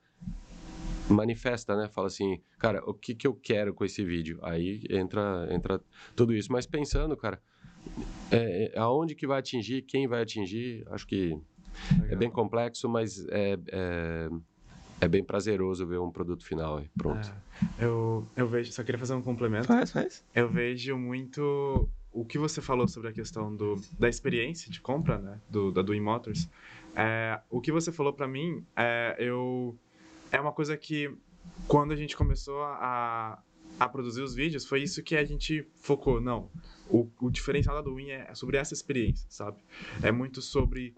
manifesta, 1.10 1.76
né? 1.76 1.88
Fala 1.90 2.08
assim, 2.08 2.42
cara, 2.58 2.82
o 2.90 2.94
que, 2.94 3.14
que 3.14 3.28
eu 3.28 3.34
quero 3.34 3.74
com 3.74 3.86
esse 3.86 4.04
vídeo? 4.04 4.40
Aí 4.42 4.82
entra, 4.90 5.48
entra 5.52 5.82
tudo 6.16 6.34
isso. 6.34 6.52
Mas 6.52 6.66
pensando, 6.66 7.16
cara, 7.16 7.42
é, 8.32 8.72
é, 8.74 8.80
aonde 8.80 9.16
que 9.16 9.28
vai 9.28 9.40
atingir, 9.40 9.84
quem 9.84 10.08
vai 10.08 10.22
atingir, 10.22 10.84
acho 10.90 11.06
que 11.06 11.38
Legal. 11.92 12.08
é 12.12 12.16
bem 12.16 12.30
complexo, 12.30 12.88
mas 12.90 13.26
é, 13.30 13.58
é, 13.72 14.30
é, 15.02 15.08
bem 15.08 15.24
prazeroso 15.24 15.86
ver 15.86 16.00
um 16.00 16.12
produto 16.12 16.46
final 16.46 16.78
aí, 16.78 16.90
pronto. 16.98 17.32
É, 17.80 17.86
eu, 17.86 18.28
eu 18.36 18.48
vejo, 18.48 18.72
só 18.72 18.84
queria 18.84 19.00
fazer 19.00 19.14
um 19.14 19.22
complemento. 19.22 19.68
Faz, 19.68 19.92
faz. 19.92 20.24
Eu 20.34 20.50
vejo 20.50 20.98
muito 20.98 21.90
o 22.12 22.24
que 22.24 22.38
você 22.38 22.62
falou 22.62 22.88
sobre 22.88 23.10
a 23.10 23.14
questão 23.14 23.56
do, 23.56 23.82
da 24.00 24.08
experiência 24.08 24.72
de 24.72 24.80
compra, 24.80 25.18
né, 25.18 25.40
do, 25.50 25.72
da 25.72 25.82
Doing 25.82 26.02
Motors. 26.02 26.48
É, 26.96 27.40
o 27.50 27.60
que 27.60 27.72
você 27.72 27.92
falou 27.92 28.14
para 28.14 28.28
mim, 28.28 28.64
é, 28.76 29.16
eu 29.18 29.76
é 30.32 30.40
uma 30.40 30.52
coisa 30.52 30.76
que 30.78 31.16
quando 31.68 31.92
a 31.92 31.96
gente 31.96 32.16
começou 32.16 32.62
a, 32.64 33.42
a 33.80 33.90
produzir 33.90 34.22
os 34.22 34.34
vídeos, 34.34 34.66
foi 34.66 34.82
isso 34.82 35.04
que 35.04 35.16
a 35.16 35.24
gente 35.24 35.68
focou. 35.76 36.20
Não, 36.22 36.50
o, 36.90 37.10
o 37.20 37.30
diferencial 37.30 37.76
da 37.76 37.82
Duin 37.82 38.10
é 38.10 38.34
sobre 38.34 38.58
essa 38.58 38.74
experiência, 38.74 39.26
sabe? 39.30 39.58
É 40.02 40.12
muito 40.12 40.42
sobre, 40.42 40.96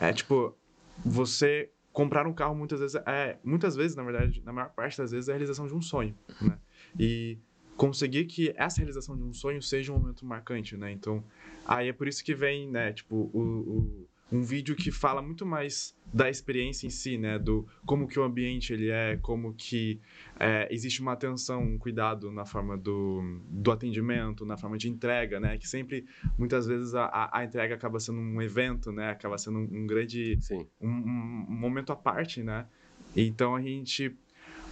é 0.00 0.12
tipo, 0.12 0.56
você 1.04 1.70
comprar 1.92 2.26
um 2.26 2.32
carro 2.32 2.54
muitas 2.54 2.80
vezes, 2.80 2.96
é, 3.06 3.38
muitas 3.42 3.74
vezes, 3.74 3.96
na 3.96 4.02
verdade, 4.02 4.42
na 4.44 4.52
maior 4.52 4.70
parte 4.70 4.98
das 4.98 5.10
vezes, 5.10 5.28
é 5.28 5.32
a 5.32 5.34
realização 5.34 5.66
de 5.66 5.74
um 5.74 5.80
sonho, 5.80 6.14
né? 6.40 6.58
E 6.98 7.38
conseguir 7.76 8.24
que 8.26 8.52
essa 8.56 8.78
realização 8.78 9.16
de 9.16 9.22
um 9.22 9.32
sonho 9.32 9.62
seja 9.62 9.92
um 9.92 9.98
momento 9.98 10.24
marcante, 10.24 10.76
né? 10.76 10.92
Então, 10.92 11.24
aí 11.64 11.88
é 11.88 11.92
por 11.92 12.08
isso 12.08 12.24
que 12.24 12.34
vem, 12.34 12.68
né, 12.70 12.92
tipo, 12.92 13.14
o, 13.32 13.40
o 13.40 14.08
um 14.30 14.42
vídeo 14.42 14.74
que 14.74 14.90
fala 14.90 15.22
muito 15.22 15.46
mais 15.46 15.94
da 16.12 16.28
experiência 16.28 16.86
em 16.86 16.90
si, 16.90 17.16
né? 17.16 17.38
Do 17.38 17.66
como 17.84 18.08
que 18.08 18.18
o 18.18 18.24
ambiente 18.24 18.72
ele 18.72 18.90
é, 18.90 19.16
como 19.18 19.54
que 19.54 20.00
é, 20.38 20.66
existe 20.70 21.00
uma 21.00 21.12
atenção, 21.12 21.62
um 21.62 21.78
cuidado 21.78 22.32
na 22.32 22.44
forma 22.44 22.76
do, 22.76 23.40
do 23.48 23.70
atendimento, 23.70 24.44
na 24.44 24.56
forma 24.56 24.76
de 24.76 24.88
entrega, 24.88 25.38
né? 25.38 25.56
Que 25.58 25.68
sempre, 25.68 26.04
muitas 26.36 26.66
vezes, 26.66 26.94
a, 26.94 27.30
a 27.32 27.44
entrega 27.44 27.74
acaba 27.74 28.00
sendo 28.00 28.18
um 28.18 28.42
evento, 28.42 28.90
né? 28.90 29.10
Acaba 29.10 29.38
sendo 29.38 29.58
um, 29.58 29.82
um 29.82 29.86
grande... 29.86 30.38
Um, 30.80 30.88
um, 30.88 31.46
momento 31.48 31.92
à 31.92 31.96
parte, 31.96 32.42
né? 32.42 32.66
Então, 33.14 33.54
a 33.54 33.62
gente 33.62 34.16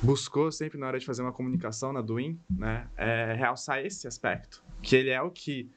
buscou 0.03 0.51
sempre, 0.51 0.79
na 0.79 0.89
hora 0.89 0.99
de 0.99 1.07
fazer 1.07 1.23
uma 1.23 1.33
comunicação 1.33 1.93
na 1.93 2.01
Doing, 2.01 2.41
né? 2.51 2.89
É, 2.97 3.35
realçar 3.35 3.85
esse 3.85 4.07
aspecto. 4.09 4.65
Que 4.83 4.97
ele 4.97 5.11
é 5.11 5.23
o 5.23 5.31
que 5.31 5.71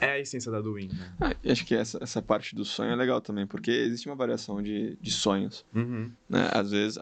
é 0.00 0.12
a 0.12 0.18
essência 0.18 0.50
da 0.50 0.60
Duin. 0.60 0.88
Né? 0.88 1.12
Ah, 1.20 1.34
acho 1.50 1.64
que 1.64 1.74
essa, 1.74 1.98
essa 2.02 2.22
parte 2.22 2.54
do 2.54 2.64
sonho 2.64 2.92
é 2.92 2.96
legal 2.96 3.20
também, 3.20 3.46
porque 3.46 3.70
existe 3.70 4.08
uma 4.08 4.16
variação 4.16 4.62
de, 4.62 4.96
de 5.00 5.10
sonhos. 5.10 5.64
Uhum. 5.74 6.10
Né? 6.28 6.48
Às 6.52 6.70
vezes 6.70 6.98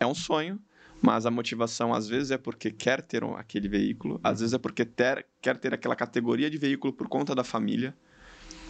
é 0.00 0.06
um 0.06 0.14
sonho, 0.14 0.60
mas 1.00 1.26
a 1.26 1.30
motivação 1.30 1.92
às 1.92 2.08
vezes 2.08 2.30
é 2.30 2.38
porque 2.38 2.70
quer 2.70 3.02
ter 3.02 3.24
um, 3.24 3.36
aquele 3.36 3.68
veículo, 3.68 4.20
às 4.22 4.40
vezes 4.40 4.54
é 4.54 4.58
porque 4.58 4.84
ter, 4.84 5.26
quer 5.40 5.56
ter 5.56 5.74
aquela 5.74 5.96
categoria 5.96 6.48
de 6.48 6.56
veículo 6.56 6.92
por 6.92 7.08
conta 7.08 7.34
da 7.34 7.42
família, 7.42 7.94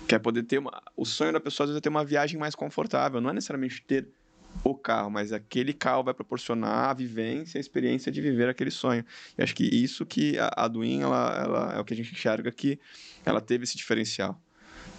quer 0.09 0.19
poder 0.19 0.43
ter 0.43 0.59
uma, 0.59 0.83
o 0.97 1.05
sonho 1.05 1.33
da 1.33 1.41
pessoa 1.41 1.67
às 1.67 1.71
vezes 1.71 1.79
é 1.79 1.81
ter 1.83 1.89
uma 1.91 2.05
viagem 2.05 2.41
mais 2.41 2.55
confortável, 2.55 3.21
não 3.21 3.31
é 3.31 3.35
necessariamente 3.35 3.83
ter 3.87 4.09
o 4.65 4.75
carro, 4.75 5.11
mas 5.11 5.33
aquele 5.33 5.73
carro 5.73 6.05
vai 6.05 6.15
proporcionar 6.15 6.91
a 6.91 6.95
vivência, 6.95 7.59
a 7.59 7.61
experiência 7.61 8.13
de 8.13 8.21
viver 8.21 8.49
aquele 8.49 8.71
sonho. 8.71 9.05
E 9.37 9.43
acho 9.43 9.55
que 9.55 9.65
isso 9.65 10.07
que 10.07 10.39
a, 10.39 10.51
a 10.57 10.69
Duin, 10.69 11.03
ela, 11.03 11.43
ela, 11.43 11.73
é 11.75 11.81
o 11.81 11.85
que 11.85 11.95
a 11.95 11.97
gente 11.97 12.13
enxerga 12.13 12.51
que 12.51 12.79
ela 13.25 13.41
teve 13.41 13.65
esse 13.65 13.77
diferencial. 13.77 14.41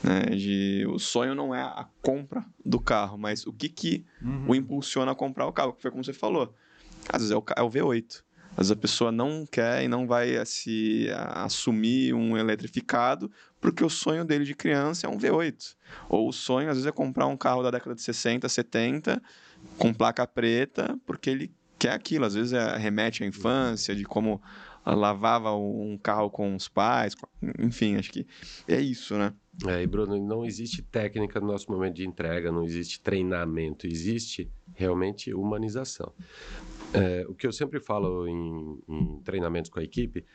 Né, 0.03 0.35
de 0.35 0.85
o 0.89 0.99
sonho 0.99 1.33
não 1.33 1.55
é 1.55 1.61
a 1.61 1.87
compra 2.01 2.45
do 2.65 2.79
carro, 2.79 3.17
mas 3.17 3.47
o 3.47 3.53
que, 3.53 3.69
que 3.69 4.05
uhum. 4.21 4.49
o 4.49 4.55
impulsiona 4.55 5.13
a 5.13 5.15
comprar 5.15 5.47
o 5.47 5.53
carro, 5.53 5.73
que 5.73 5.81
foi 5.81 5.91
como 5.91 6.03
você 6.03 6.11
falou. 6.11 6.53
Às 7.07 7.21
vezes 7.21 7.31
é 7.31 7.37
o, 7.37 7.43
é 7.55 7.61
o 7.61 7.69
V8. 7.69 8.21
Às 8.51 8.57
vezes 8.57 8.71
a 8.71 8.75
pessoa 8.75 9.11
não 9.11 9.45
quer 9.49 9.83
e 9.83 9.87
não 9.87 10.05
vai 10.05 10.45
se 10.45 11.09
a, 11.11 11.45
assumir 11.45 12.13
um 12.13 12.37
eletrificado 12.37 13.31
porque 13.64 13.82
o 13.82 13.89
sonho 13.89 14.26
dele 14.26 14.43
de 14.43 14.53
criança 14.53 15.07
é 15.07 15.09
um 15.09 15.18
V8. 15.18 15.78
Ou 16.09 16.28
o 16.28 16.34
sonho, 16.34 16.68
às 16.68 16.76
vezes, 16.76 16.86
é 16.86 16.91
comprar 16.91 17.28
um 17.28 17.38
carro 17.38 17.64
da 17.64 17.72
década 17.72 17.95
de 17.95 18.01
60, 18.01 18.49
70 18.49 19.24
com 19.78 19.93
placa 19.93 20.28
preta, 20.28 20.99
porque 21.05 21.30
ele 21.30 21.51
quer 21.80 21.93
aquilo. 21.93 22.26
Às 22.26 22.34
vezes 22.34 22.51
é, 22.51 22.76
remete 22.76 23.24
à 23.24 23.26
infância, 23.26 23.95
de 23.95 24.03
como 24.03 24.41
lavava 24.86 25.55
um 25.55 25.97
carro 25.97 26.30
com 26.30 26.53
os 26.53 26.68
pais, 26.68 27.16
enfim, 27.57 27.95
acho 27.95 28.11
que 28.11 28.28
é 28.68 28.82
isso, 28.82 29.18
né? 29.18 29.34
É, 29.66 29.82
e 29.82 29.88
Bruno, 29.88 30.22
não 30.22 30.43
existe 30.43 30.82
técnica 30.82 31.39
no 31.39 31.47
nosso 31.47 31.72
momento 31.72 31.95
de 31.95 32.05
entrega, 32.05 32.51
não 32.51 32.66
existe 32.66 32.99
treinamento, 32.99 33.88
existe 33.88 34.51
realmente 34.74 35.34
humanização. 35.34 36.11
É, 36.93 37.26
o 37.30 37.34
que 37.34 37.47
eu 37.47 37.53
sempre 37.53 37.80
falo 37.80 38.28
em, 38.28 38.84
em 38.89 39.22
treinamentos 39.24 39.72
com 39.72 39.80
a 39.80 39.84
equipe, 39.84 40.26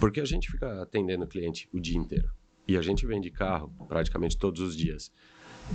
porque 0.00 0.20
a 0.20 0.24
gente 0.24 0.50
fica 0.50 0.82
atendendo 0.82 1.24
o 1.24 1.28
cliente 1.28 1.68
o 1.72 1.78
dia 1.78 1.96
inteiro 1.96 2.28
e 2.66 2.76
a 2.76 2.82
gente 2.82 3.06
vende 3.06 3.30
carro 3.30 3.72
praticamente 3.88 4.36
todos 4.36 4.60
os 4.60 4.76
dias. 4.76 5.12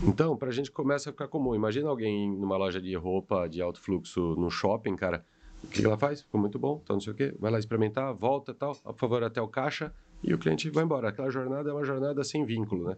Então, 0.03 0.37
para 0.37 0.49
a 0.49 0.51
gente 0.51 0.71
começa 0.71 1.09
a 1.09 1.13
ficar 1.13 1.27
comum. 1.27 1.55
Imagina 1.55 1.89
alguém 1.89 2.31
numa 2.31 2.57
loja 2.57 2.81
de 2.81 2.95
roupa 2.95 3.47
de 3.47 3.61
alto 3.61 3.81
fluxo 3.81 4.35
no 4.35 4.49
shopping, 4.49 4.95
cara. 4.95 5.25
O 5.63 5.67
que 5.67 5.83
ela 5.83 5.97
faz? 5.97 6.21
Ficou 6.21 6.39
muito 6.39 6.57
bom, 6.57 6.79
então 6.83 6.95
não 6.95 7.01
sei 7.01 7.11
o 7.11 7.15
quê. 7.15 7.35
Vai 7.39 7.51
lá 7.51 7.59
experimentar, 7.59 8.13
volta 8.13 8.53
tal, 8.53 8.75
por 8.75 8.97
favor, 8.97 9.23
até 9.23 9.41
o 9.41 9.47
caixa 9.47 9.93
e 10.23 10.33
o 10.33 10.37
cliente 10.37 10.69
vai 10.69 10.83
embora. 10.83 11.09
Aquela 11.09 11.29
jornada 11.29 11.69
é 11.69 11.73
uma 11.73 11.83
jornada 11.83 12.23
sem 12.23 12.45
vínculo, 12.45 12.89
né? 12.89 12.97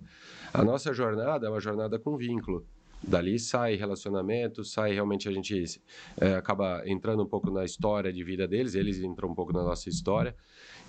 A 0.54 0.64
nossa 0.64 0.94
jornada 0.94 1.48
é 1.48 1.50
uma 1.50 1.60
jornada 1.60 1.98
com 1.98 2.18
vínculo. 2.18 2.66
Dali 3.04 3.40
sai 3.40 3.76
relacionamento, 3.76 4.64
sai 4.64 4.94
realmente 4.94 5.28
a 5.28 5.32
gente 5.32 5.82
é, 6.18 6.36
acaba 6.36 6.84
entrando 6.86 7.24
um 7.24 7.26
pouco 7.26 7.50
na 7.50 7.66
história 7.66 8.14
de 8.14 8.24
vida 8.24 8.48
deles, 8.48 8.76
eles 8.76 9.00
entram 9.00 9.30
um 9.30 9.36
pouco 9.36 9.52
na 9.52 9.64
nossa 9.64 9.90
história. 9.90 10.36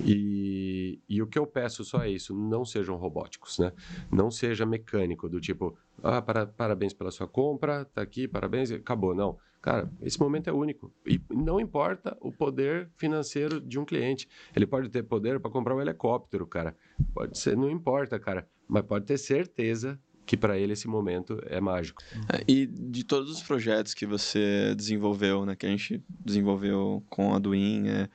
E, 0.00 1.00
e 1.08 1.22
o 1.22 1.26
que 1.26 1.38
eu 1.38 1.46
peço 1.46 1.84
só 1.84 2.02
é 2.02 2.10
isso: 2.10 2.34
não 2.34 2.64
sejam 2.64 2.96
robóticos, 2.96 3.58
né? 3.58 3.72
Não 4.10 4.30
seja 4.30 4.66
mecânico, 4.66 5.28
do 5.28 5.40
tipo, 5.40 5.76
ah, 6.02 6.20
para, 6.20 6.46
parabéns 6.46 6.92
pela 6.92 7.10
sua 7.10 7.26
compra, 7.26 7.84
tá 7.84 8.02
aqui, 8.02 8.28
parabéns, 8.28 8.70
acabou. 8.70 9.14
Não. 9.14 9.38
Cara, 9.62 9.88
esse 10.02 10.18
momento 10.18 10.50
é 10.50 10.52
único. 10.52 10.92
E 11.06 11.20
não 11.30 11.60
importa 11.60 12.16
o 12.20 12.32
poder 12.32 12.90
financeiro 12.96 13.60
de 13.60 13.78
um 13.78 13.84
cliente. 13.84 14.28
Ele 14.56 14.66
pode 14.66 14.88
ter 14.88 15.04
poder 15.04 15.38
para 15.38 15.52
comprar 15.52 15.76
um 15.76 15.80
helicóptero, 15.80 16.44
cara. 16.46 16.76
Pode 17.14 17.38
ser, 17.38 17.56
não 17.56 17.70
importa, 17.70 18.18
cara. 18.18 18.48
Mas 18.68 18.82
pode 18.82 19.06
ter 19.06 19.18
certeza 19.18 20.00
que 20.24 20.36
para 20.36 20.58
ele 20.58 20.72
esse 20.72 20.88
momento 20.88 21.38
é 21.46 21.60
mágico. 21.60 22.02
É, 22.32 22.44
e 22.46 22.66
de 22.66 23.04
todos 23.04 23.30
os 23.30 23.42
projetos 23.42 23.94
que 23.94 24.06
você 24.06 24.74
desenvolveu, 24.76 25.44
né, 25.44 25.56
que 25.56 25.66
a 25.66 25.68
gente 25.68 26.02
desenvolveu 26.24 27.04
com 27.08 27.34
a 27.34 27.38
Duin, 27.38 27.88
é, 27.88 28.08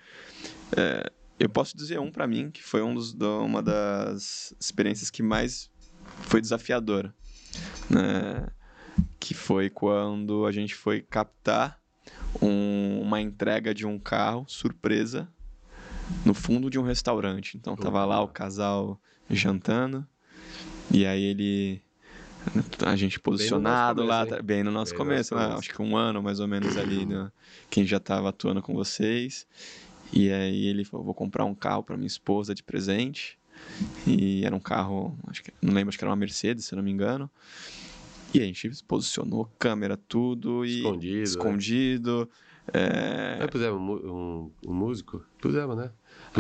é, 0.76 1.12
eu 1.40 1.50
posso 1.50 1.76
dizer 1.78 2.00
um 2.00 2.12
para 2.12 2.28
mim 2.28 2.50
que 2.50 2.64
foi 2.64 2.82
um 2.82 2.94
dos, 2.94 3.14
uma 3.14 3.62
das 3.62 4.54
experiências 4.60 5.10
que 5.10 5.22
mais 5.22 5.70
foi 6.22 6.42
desafiadora, 6.42 7.14
né? 7.90 8.48
Que 9.20 9.34
foi 9.34 9.70
quando 9.70 10.46
a 10.46 10.52
gente 10.52 10.74
foi 10.74 11.02
captar 11.02 11.80
um, 12.42 13.02
uma 13.02 13.22
entrega 13.22 13.74
de 13.74 13.86
um 13.86 14.00
carro 14.00 14.46
surpresa 14.48 15.28
no 16.26 16.34
fundo 16.34 16.70
de 16.70 16.80
um 16.80 16.84
restaurante. 16.84 17.58
Então 17.58 17.76
tava 17.76 18.04
lá 18.06 18.22
o 18.22 18.28
casal 18.28 19.00
jantando 19.30 20.08
e 20.92 21.06
aí 21.06 21.22
ele 21.22 21.82
A 22.86 22.96
gente 22.96 23.20
posicionado 23.20 24.02
começo, 24.02 24.10
lá, 24.10 24.24
hein? 24.24 24.30
tá- 24.30 24.42
bem 24.42 24.64
no 24.64 24.72
nosso 24.72 24.92
Bem 24.92 25.00
no 25.00 25.06
começo, 25.06 25.34
nosso 25.36 25.48
né? 25.48 25.52
começo. 25.54 25.70
acho 25.70 25.76
que 25.78 25.82
um 25.82 25.98
ano 25.98 26.22
mais 26.24 26.40
ou 26.40 26.48
menos 26.48 26.78
ali, 26.78 27.06
né? 27.06 27.32
quem 27.70 27.86
já 27.86 27.98
estava 27.98 28.30
atuando 28.30 28.62
com 28.62 28.74
vocês. 28.74 29.46
E 30.14 30.32
aí 30.32 30.66
ele 30.68 30.84
falou, 30.86 31.06
vou 31.06 31.14
comprar 31.14 31.44
um 31.46 31.54
carro 31.54 31.84
para 31.84 31.98
minha 31.98 32.08
esposa 32.08 32.56
de 32.56 32.64
presente. 32.64 33.38
E 34.06 34.46
era 34.46 34.56
um 34.56 34.60
carro, 34.60 35.18
acho 35.28 35.44
que, 35.44 35.52
não 35.62 35.74
lembro, 35.74 35.90
acho 35.90 35.98
que 35.98 36.04
era 36.04 36.10
uma 36.10 36.16
Mercedes, 36.16 36.66
se 36.66 36.76
não 36.76 36.84
me 36.84 36.92
engano. 36.92 37.30
E 38.34 38.40
a 38.42 38.46
gente 38.46 38.70
posicionou 38.88 39.50
câmera, 39.58 39.98
tudo 39.98 40.66
e 40.66 40.78
Escondido, 40.78 41.14
né? 41.16 41.24
escondido. 41.24 42.30
é, 42.74 43.38
Nós 43.40 43.50
pusemos 43.50 43.82
mu- 43.82 43.96
um, 44.06 44.52
um 44.70 44.74
músico? 44.74 45.26
Pusemos, 45.42 45.76
né? 45.78 45.90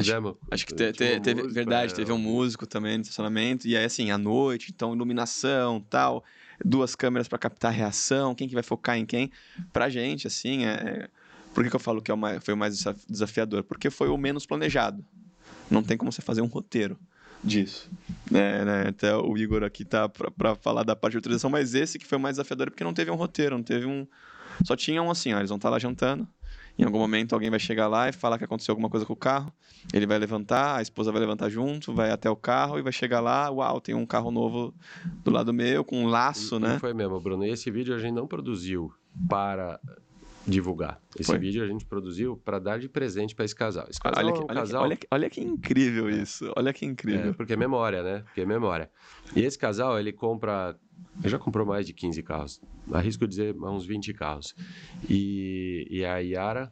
Pusemos. 0.01 0.35
Acho 0.51 0.65
que 0.65 0.73
te- 0.73 0.91
Tinha 0.93 1.13
te- 1.13 1.19
um 1.19 1.21
teve, 1.21 1.47
verdade, 1.47 1.93
é, 1.93 1.95
teve 1.95 2.11
um 2.11 2.17
músico 2.17 2.65
também 2.65 2.97
no 2.97 3.01
estacionamento. 3.01 3.67
E 3.67 3.75
aí, 3.77 3.85
assim, 3.85 4.11
à 4.11 4.17
noite, 4.17 4.71
então, 4.73 4.93
iluminação 4.93 5.79
tal, 5.89 6.23
duas 6.63 6.95
câmeras 6.95 7.27
para 7.27 7.37
captar 7.37 7.71
a 7.71 7.73
reação, 7.73 8.33
quem 8.35 8.47
que 8.47 8.53
vai 8.53 8.63
focar 8.63 8.97
em 8.97 9.05
quem. 9.05 9.31
Pra 9.73 9.89
gente, 9.89 10.27
assim, 10.27 10.65
é. 10.65 11.07
Por 11.53 11.63
que, 11.63 11.69
que 11.69 11.75
eu 11.75 11.79
falo 11.79 12.01
que 12.01 12.11
é 12.11 12.39
foi 12.39 12.53
o 12.53 12.57
mais 12.57 12.77
desaf- 12.77 13.05
desafiador? 13.09 13.63
Porque 13.63 13.89
foi 13.89 14.09
o 14.09 14.17
menos 14.17 14.45
planejado. 14.45 15.03
Não 15.71 15.81
tem 15.81 15.97
como 15.97 16.11
você 16.11 16.21
fazer 16.21 16.41
um 16.41 16.45
roteiro 16.45 16.97
disso. 17.43 17.89
Né, 18.29 18.63
né? 18.63 18.87
Até 18.89 19.15
o 19.15 19.35
Igor 19.37 19.63
aqui 19.63 19.83
tá 19.83 20.07
pra, 20.07 20.29
pra 20.29 20.55
falar 20.55 20.83
da 20.83 20.95
parte 20.95 21.13
de 21.13 21.17
utilização, 21.17 21.49
mas 21.49 21.73
esse 21.73 21.97
que 21.97 22.05
foi 22.05 22.17
o 22.17 22.21
mais 22.21 22.35
desafiador 22.35 22.69
porque 22.69 22.83
não 22.83 22.93
teve 22.93 23.09
um 23.11 23.15
roteiro, 23.15 23.55
não 23.57 23.63
teve 23.63 23.85
um. 23.85 24.05
Só 24.63 24.75
tinha 24.75 25.01
um 25.01 25.09
assim, 25.11 25.33
ó, 25.33 25.39
eles 25.39 25.49
vão 25.49 25.57
estar 25.57 25.69
lá 25.69 25.79
jantando. 25.79 26.27
Em 26.77 26.83
algum 26.83 26.99
momento 26.99 27.33
alguém 27.33 27.49
vai 27.49 27.59
chegar 27.59 27.87
lá 27.87 28.07
e 28.07 28.11
falar 28.11 28.37
que 28.37 28.43
aconteceu 28.43 28.71
alguma 28.71 28.89
coisa 28.89 29.05
com 29.05 29.13
o 29.13 29.15
carro. 29.15 29.51
Ele 29.91 30.05
vai 30.05 30.19
levantar, 30.19 30.75
a 30.77 30.81
esposa 30.81 31.11
vai 31.11 31.19
levantar 31.21 31.49
junto, 31.49 31.93
vai 31.93 32.11
até 32.11 32.29
o 32.29 32.35
carro 32.35 32.77
e 32.77 32.81
vai 32.81 32.91
chegar 32.91 33.19
lá, 33.19 33.49
uau, 33.49 33.81
tem 33.81 33.95
um 33.95 34.05
carro 34.05 34.29
novo 34.31 34.73
do 35.23 35.31
lado 35.31 35.53
meu 35.53 35.83
com 35.83 36.03
um 36.03 36.07
laço, 36.07 36.57
E- 36.57 36.59
né? 36.59 36.77
Foi 36.79 36.93
mesmo, 36.93 37.19
Bruno. 37.19 37.45
E 37.45 37.49
esse 37.49 37.71
vídeo 37.71 37.95
a 37.95 37.99
gente 37.99 38.13
não 38.13 38.27
produziu 38.27 38.91
para 39.27 39.79
divulgar. 40.47 41.01
Esse 41.19 41.25
Foi. 41.31 41.37
vídeo 41.37 41.61
a 41.63 41.67
gente 41.67 41.85
produziu 41.85 42.37
para 42.37 42.57
dar 42.57 42.79
de 42.79 42.87
presente 42.87 43.35
para 43.35 43.43
esse 43.43 43.53
casal. 43.55 43.85
Esse 43.89 43.99
casal 43.99 44.23
Olha 44.23 44.29
é 44.29 44.33
que, 44.33 44.39
um 44.39 44.43
olha, 44.43 44.47
que, 44.47 44.55
casal 44.55 44.83
olha, 44.83 44.95
que, 44.95 45.07
olha 45.11 45.29
que 45.29 45.41
incrível 45.41 46.09
isso. 46.09 46.51
Olha 46.55 46.71
que 46.73 46.85
incrível. 46.85 47.31
É, 47.31 47.33
porque 47.33 47.53
é 47.53 47.57
memória, 47.57 48.01
né? 48.01 48.19
Porque 48.21 48.41
é 48.41 48.45
memória. 48.45 48.89
E 49.35 49.41
esse 49.41 49.57
casal, 49.59 49.99
ele 49.99 50.13
compra. 50.13 50.77
Ele 51.19 51.29
já 51.29 51.37
comprou 51.37 51.65
mais 51.65 51.85
de 51.85 51.93
15 51.93 52.23
carros. 52.23 52.61
Arrisco 52.91 53.27
dizer 53.27 53.53
uns 53.55 53.85
20 53.85 54.13
carros. 54.13 54.55
E, 55.09 55.85
e 55.89 56.05
a 56.05 56.17
Yara, 56.19 56.71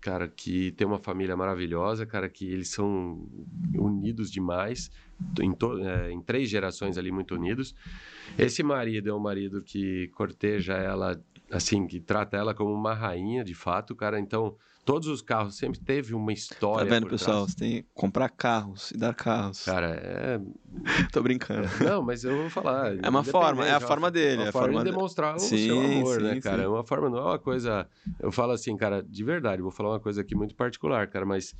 cara, 0.00 0.26
que 0.28 0.72
tem 0.72 0.86
uma 0.86 0.98
família 0.98 1.36
maravilhosa, 1.36 2.04
cara, 2.04 2.28
que 2.28 2.46
eles 2.46 2.68
são 2.70 3.26
unidos 3.76 4.30
demais. 4.30 4.90
Em, 5.40 5.52
to- 5.52 5.78
é, 5.78 6.10
em 6.10 6.20
três 6.20 6.50
gerações 6.50 6.98
ali 6.98 7.12
muito 7.12 7.36
unidos. 7.36 7.74
Esse 8.36 8.62
marido 8.64 9.08
é 9.08 9.14
um 9.14 9.20
marido 9.20 9.62
que 9.62 10.08
corteja 10.08 10.74
ela, 10.74 11.18
assim, 11.50 11.86
que 11.86 12.00
trata 12.00 12.36
ela 12.36 12.54
como 12.54 12.72
uma 12.72 12.94
rainha, 12.94 13.44
de 13.44 13.54
fato, 13.54 13.94
cara. 13.94 14.18
Então, 14.18 14.56
todos 14.84 15.08
os 15.08 15.22
carros 15.22 15.56
sempre 15.56 15.78
teve 15.80 16.14
uma 16.14 16.26
Tá 16.28 16.32
história. 16.32 16.84
vendo, 16.90 17.04
por 17.04 17.10
pessoal? 17.10 17.46
Você 17.46 17.56
tem 17.56 17.82
que 17.82 17.88
comprar 17.94 18.28
carros 18.28 18.90
e 18.90 18.98
dar 18.98 19.14
carros. 19.14 19.64
Cara, 19.64 19.94
é 20.02 20.40
Tô 21.12 21.22
brincando. 21.22 21.68
não, 21.82 22.02
mas 22.02 22.24
eu 22.24 22.36
vou 22.36 22.50
falar. 22.50 22.96
É 23.02 23.08
uma 23.08 23.22
forma, 23.24 23.66
é 23.66 23.72
a 23.72 23.80
forma 23.80 24.10
dele, 24.10 24.38
Uma 24.38 24.46
é 24.46 24.48
a 24.48 24.52
forma, 24.52 24.68
forma 24.68 24.80
de 24.80 24.84
de- 24.84 24.90
demonstrar 24.90 25.36
o 25.36 25.38
Sim, 25.38 25.66
seu 25.66 25.78
amor, 25.78 26.20
né, 26.20 26.34
sim, 26.34 26.40
cara? 26.40 26.56
sim. 26.58 26.64
É 26.64 26.68
uma 26.68 26.84
forma, 26.84 27.08
não 27.10 27.18
é 27.18 27.22
uma 27.22 27.38
coisa. 27.38 27.88
Eu 28.20 28.32
falo 28.32 28.52
assim, 28.52 28.76
cara, 28.76 29.02
de 29.02 29.24
verdade, 29.24 29.62
vou 29.62 29.70
falar 29.70 29.90
uma 29.90 30.00
coisa 30.00 30.20
aqui 30.20 30.34
muito 30.34 30.54
particular, 30.54 31.06
cara, 31.08 31.24
mas 31.24 31.54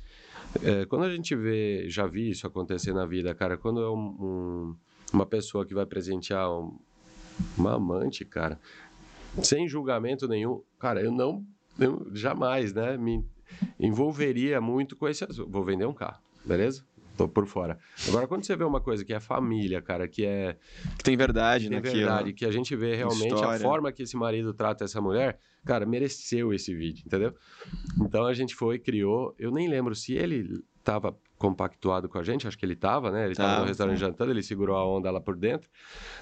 é, 0.61 0.85
quando 0.85 1.03
a 1.05 1.09
gente 1.15 1.35
vê, 1.35 1.85
já 1.89 2.05
vi 2.07 2.29
isso 2.29 2.45
acontecer 2.47 2.93
na 2.93 3.05
vida, 3.05 3.33
cara, 3.33 3.57
quando 3.57 3.81
é 3.81 3.89
um- 3.89 3.95
um- 4.19 4.75
uma 5.13 5.25
pessoa 5.25 5.65
que 5.65 5.73
vai 5.73 5.85
presentear 5.85 6.49
um- 6.51 6.77
uma 7.57 7.75
amante, 7.75 8.23
cara, 8.25 8.59
sem 9.43 9.67
julgamento 9.67 10.27
nenhum, 10.27 10.61
cara, 10.79 11.01
eu 11.01 11.11
não, 11.11 11.45
eu 11.79 12.07
jamais, 12.13 12.73
né, 12.73 12.97
me 12.97 13.23
envolveria 13.79 14.59
muito 14.61 14.95
com 14.95 15.07
esse 15.07 15.23
assunto. 15.23 15.49
Vou 15.49 15.63
vender 15.63 15.85
um 15.85 15.93
carro, 15.93 16.19
beleza? 16.45 16.83
Tô 17.17 17.29
por 17.29 17.45
fora. 17.47 17.79
Agora, 18.09 18.27
quando 18.27 18.43
você 18.43 18.57
vê 18.57 18.65
uma 18.65 18.81
coisa 18.81 19.05
que 19.05 19.13
é 19.13 19.19
família, 19.21 19.81
cara, 19.81 20.05
que 20.05 20.25
é 20.25 20.57
Que 20.97 21.03
tem 21.05 21.15
verdade 21.15 21.67
é 21.67 21.69
naquilo. 21.69 21.93
verdade, 21.95 22.33
que 22.33 22.45
a 22.45 22.51
gente 22.51 22.75
vê 22.75 22.93
realmente 22.95 23.31
a 23.31 23.35
História. 23.37 23.59
forma 23.61 23.91
que 23.93 24.03
esse 24.03 24.17
marido 24.17 24.53
trata 24.53 24.83
essa 24.83 24.99
mulher, 24.99 25.39
cara, 25.63 25.85
mereceu 25.85 26.53
esse 26.53 26.75
vídeo, 26.75 27.03
entendeu? 27.05 27.33
Então 28.01 28.25
a 28.25 28.33
gente 28.33 28.53
foi, 28.53 28.77
criou, 28.79 29.33
eu 29.39 29.49
nem 29.49 29.69
lembro 29.69 29.95
se 29.95 30.13
ele 30.13 30.61
estava 30.85 31.17
compactuado 31.37 32.07
com 32.07 32.17
a 32.17 32.23
gente, 32.23 32.47
acho 32.47 32.57
que 32.57 32.65
ele 32.65 32.73
estava, 32.73 33.11
né? 33.11 33.23
Ele 33.23 33.33
estava 33.33 33.49
Tava, 33.49 33.61
no 33.63 33.67
restaurante 33.67 33.97
sim. 33.97 34.05
jantando, 34.05 34.31
ele 34.31 34.41
segurou 34.41 34.77
a 34.77 34.87
onda 34.87 35.11
lá 35.11 35.19
por 35.19 35.35
dentro, 35.35 35.69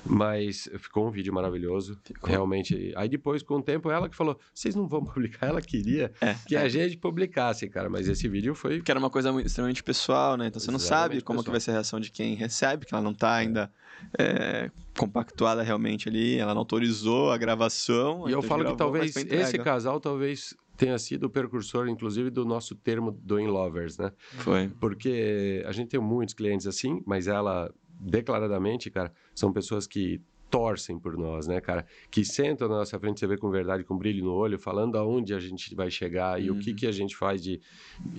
mas 0.04 0.68
ficou 0.80 1.06
um 1.08 1.12
vídeo 1.12 1.32
maravilhoso, 1.34 2.00
Ficou. 2.04 2.30
realmente. 2.30 2.92
Aí 2.96 3.08
depois, 3.08 3.44
com 3.44 3.56
o 3.58 3.62
tempo, 3.62 3.92
ela 3.92 4.10
que 4.10 4.16
falou, 4.16 4.40
vocês 4.54 4.74
não 4.74 4.88
vão 4.88 5.04
publicar, 5.06 5.48
ela 5.48 5.62
queria 5.62 6.12
É, 6.20 6.34
que 6.48 6.56
é. 6.56 6.62
a 6.62 6.68
gente 6.70 6.98
publicasse, 6.98 7.68
cara, 7.70 7.90
mas 7.90 8.08
esse 8.08 8.28
vídeo 8.28 8.56
foi... 8.56 8.82
Que 8.82 8.90
era 8.90 9.00
uma 9.00 9.10
coisa 9.10 9.32
muito- 9.32 9.46
extremamente 9.46 9.84
pessoal, 9.84 10.36
né? 10.36 10.48
Então 10.48 10.60
você 10.60 10.72
não 10.72 10.80
sabe 10.80 11.22
como 11.22 11.40
que 11.40 11.44
pessoal. 11.46 11.54
vai 11.54 11.60
ser 11.60 11.72
a 11.72 11.74
reação 11.76 12.00
de 12.00 12.10
quem 12.10 12.34
recebe, 12.36 12.86
que 12.86 12.94
ela 12.94 13.04
não 13.04 13.14
tá 13.14 13.34
ainda 13.36 13.72
é, 14.18 14.72
compactuada 14.98 15.62
realmente 15.62 16.10
ali, 16.10 16.38
ela 16.38 16.54
não 16.54 16.60
autorizou 16.62 17.32
a 17.32 17.38
gravação. 17.38 18.28
E 18.28 18.32
eu 18.32 18.40
então 18.40 18.44
falo 18.44 18.66
que 18.66 18.76
talvez 18.76 19.16
esse 19.16 19.58
casal 19.60 20.00
talvez 20.00 20.56
tenha 20.78 20.98
sido 20.98 21.26
o 21.26 21.30
precursor, 21.30 21.88
inclusive, 21.88 22.30
do 22.30 22.46
nosso 22.46 22.76
termo 22.76 23.12
do 23.12 23.40
In 23.40 23.48
Lovers, 23.48 23.98
né? 23.98 24.12
Foi. 24.40 24.70
Porque 24.80 25.64
a 25.66 25.72
gente 25.72 25.90
tem 25.90 26.00
muitos 26.00 26.34
clientes 26.34 26.68
assim, 26.68 27.02
mas 27.06 27.28
ela, 27.28 27.74
declaradamente, 28.00 28.90
cara, 28.90 29.12
são 29.36 29.52
pessoas 29.52 29.88
que 29.88 30.22
torcem 30.54 31.00
por 31.00 31.18
nós, 31.18 31.48
né, 31.48 31.60
cara? 31.60 31.84
Que 32.12 32.24
sentam 32.24 32.68
na 32.70 32.76
nossa 32.76 33.00
frente, 33.00 33.20
você 33.20 33.26
vê 33.26 33.38
com 33.38 33.50
verdade, 33.50 33.84
com 33.84 33.98
brilho 33.98 34.24
no 34.24 34.32
olho, 34.34 34.60
falando 34.60 35.00
aonde 35.00 35.34
a 35.34 35.40
gente 35.40 35.74
vai 35.74 35.90
chegar 35.90 36.40
e 36.40 36.52
o 36.52 36.60
que, 36.60 36.70
Uhum. 36.70 36.76
que 36.76 36.86
a 36.86 36.92
gente 36.92 37.16
faz 37.18 37.42
de... 37.42 37.60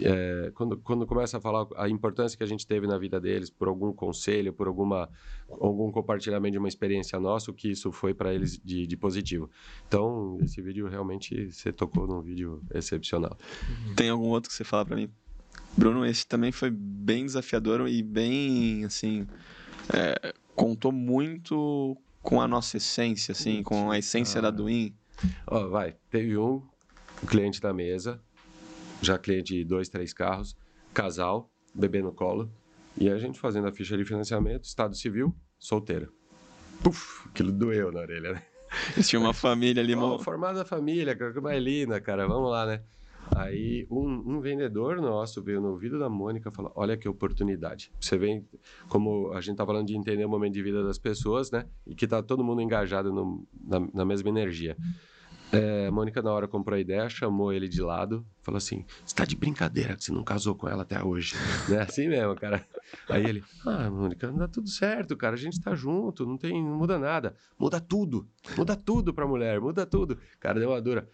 é, 0.02 0.50
quando, 0.52 0.76
quando 0.78 1.06
começa 1.06 1.38
a 1.38 1.40
falar 1.40 1.64
a 1.76 1.88
importância 1.88 2.36
que 2.36 2.42
a 2.42 2.46
gente 2.46 2.66
teve 2.66 2.88
na 2.88 2.98
vida 2.98 3.20
deles, 3.20 3.50
por 3.50 3.68
algum 3.68 3.92
conselho, 3.92 4.52
por 4.52 4.66
alguma, 4.66 5.08
algum 5.48 5.92
compartilhamento 5.92 6.50
de 6.54 6.58
uma 6.58 6.66
experiência 6.66 7.20
nossa, 7.20 7.52
o 7.52 7.54
que 7.54 7.68
isso 7.70 7.92
foi 7.92 8.12
para 8.12 8.34
eles 8.34 8.58
de, 8.58 8.84
de 8.84 8.96
positivo. 8.96 9.48
Então, 9.86 10.36
esse 10.42 10.60
vídeo 10.60 10.88
realmente, 10.88 11.52
você 11.52 11.72
tocou 11.72 12.04
num 12.04 12.20
vídeo 12.20 12.60
excepcional. 12.74 13.38
Tem 13.94 14.08
algum 14.10 14.26
outro 14.30 14.50
que 14.50 14.56
você 14.56 14.64
fala 14.64 14.84
pra 14.84 14.96
mim? 14.96 15.08
Bruno, 15.76 16.04
esse 16.04 16.26
também 16.26 16.50
foi 16.50 16.70
bem 16.70 17.24
desafiador 17.26 17.88
e 17.88 18.02
bem, 18.02 18.84
assim, 18.84 19.24
é, 19.92 20.34
contou 20.56 20.90
muito 20.90 21.96
com 22.24 22.40
a 22.40 22.48
nossa 22.48 22.78
essência, 22.78 23.30
assim, 23.32 23.62
com 23.62 23.90
a 23.90 23.98
essência 23.98 24.40
da 24.42 24.50
Duin. 24.50 24.92
Ó, 25.46 25.68
vai, 25.68 25.94
teve 26.10 26.36
um, 26.36 26.60
um 27.22 27.26
cliente 27.26 27.60
da 27.60 27.72
mesa, 27.72 28.20
já 29.00 29.16
cliente 29.18 29.54
de 29.54 29.62
dois, 29.64 29.88
três 29.88 30.12
carros, 30.12 30.56
casal, 30.92 31.48
bebê 31.74 32.02
no 32.02 32.12
colo, 32.12 32.50
e 32.96 33.08
a 33.10 33.18
gente 33.18 33.38
fazendo 33.38 33.68
a 33.68 33.72
ficha 33.72 33.96
de 33.96 34.04
financiamento, 34.04 34.64
estado 34.64 34.96
civil, 34.96 35.34
solteira. 35.58 36.08
Puf, 36.82 37.28
aquilo 37.28 37.52
doeu 37.52 37.92
na 37.92 38.00
orelha, 38.00 38.32
né? 38.32 38.42
Eles 38.96 39.08
tinham 39.08 39.22
uma 39.22 39.32
família 39.34 39.82
ali, 39.82 39.94
Ó, 39.94 39.98
mo- 39.98 40.18
formada 40.18 40.64
família, 40.64 41.14
cara, 41.14 41.32
que 41.32 41.40
mais 41.40 41.62
linda, 41.62 42.00
cara, 42.00 42.26
vamos 42.26 42.50
lá, 42.50 42.66
né? 42.66 42.82
Aí 43.34 43.86
um, 43.90 44.36
um 44.36 44.40
vendedor 44.40 45.00
nosso 45.00 45.42
veio 45.42 45.60
no 45.60 45.68
ouvido 45.70 45.98
da 45.98 46.08
Mônica 46.08 46.48
e 46.48 46.54
falou: 46.54 46.72
Olha 46.74 46.96
que 46.96 47.08
oportunidade. 47.08 47.90
Você 48.00 48.16
vem, 48.16 48.46
como 48.88 49.32
a 49.32 49.40
gente 49.40 49.56
tá 49.56 49.66
falando 49.66 49.86
de 49.86 49.96
entender 49.96 50.24
o 50.24 50.28
momento 50.28 50.54
de 50.54 50.62
vida 50.62 50.82
das 50.84 50.98
pessoas, 50.98 51.50
né? 51.50 51.66
E 51.86 51.94
que 51.94 52.06
tá 52.06 52.22
todo 52.22 52.44
mundo 52.44 52.60
engajado 52.62 53.12
no- 53.12 53.46
na, 53.66 53.80
na 53.92 54.04
mesma 54.04 54.28
energia. 54.28 54.76
É, 55.52 55.86
a 55.86 55.92
Mônica, 55.92 56.20
na 56.20 56.32
hora, 56.32 56.48
comprou 56.48 56.76
a 56.76 56.80
ideia, 56.80 57.08
chamou 57.08 57.52
ele 57.52 57.68
de 57.68 57.80
lado, 57.80 58.26
falou 58.42 58.58
assim: 58.58 58.84
Você 59.04 59.14
tá 59.14 59.24
de 59.24 59.36
brincadeira 59.36 59.94
que 59.96 60.02
você 60.04 60.10
não 60.12 60.24
casou 60.24 60.54
com 60.54 60.68
ela 60.68 60.82
até 60.82 61.02
hoje. 61.02 61.34
né? 61.68 61.80
Assim 61.82 62.08
mesmo, 62.08 62.34
cara. 62.34 62.66
Aí 63.08 63.24
ele: 63.24 63.42
Ah, 63.64 63.88
Mônica, 63.90 64.26
não 64.28 64.38
dá 64.38 64.48
tudo 64.48 64.68
certo, 64.68 65.16
cara. 65.16 65.34
A 65.34 65.38
gente 65.38 65.60
tá 65.60 65.74
junto, 65.74 66.26
não 66.26 66.36
tem, 66.36 66.62
não 66.62 66.76
muda 66.76 66.98
nada. 66.98 67.36
Muda 67.58 67.80
tudo. 67.80 68.26
Muda 68.56 68.74
tudo 68.74 69.14
pra 69.14 69.26
mulher, 69.28 69.60
muda 69.60 69.86
tudo. 69.86 70.18
Cara, 70.40 70.58
deu 70.58 70.70
uma 70.70 70.80
dura. 70.80 71.08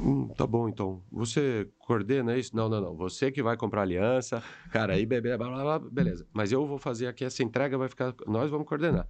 Hum, 0.00 0.28
tá 0.28 0.46
bom, 0.46 0.68
então. 0.68 1.02
Você 1.12 1.68
coordena 1.78 2.36
isso? 2.36 2.56
Não, 2.56 2.68
não, 2.68 2.80
não. 2.80 2.96
Você 2.96 3.30
que 3.30 3.42
vai 3.42 3.56
comprar 3.56 3.82
aliança. 3.82 4.42
Cara, 4.70 4.94
aí 4.94 5.04
bebê, 5.04 5.36
blá, 5.36 5.48
blá, 5.48 5.62
blá, 5.62 5.78
beleza. 5.78 6.26
Mas 6.32 6.52
eu 6.52 6.66
vou 6.66 6.78
fazer 6.78 7.06
aqui 7.06 7.24
essa 7.24 7.42
entrega, 7.42 7.76
vai 7.76 7.88
ficar. 7.88 8.14
Nós 8.26 8.50
vamos 8.50 8.66
coordenar. 8.66 9.06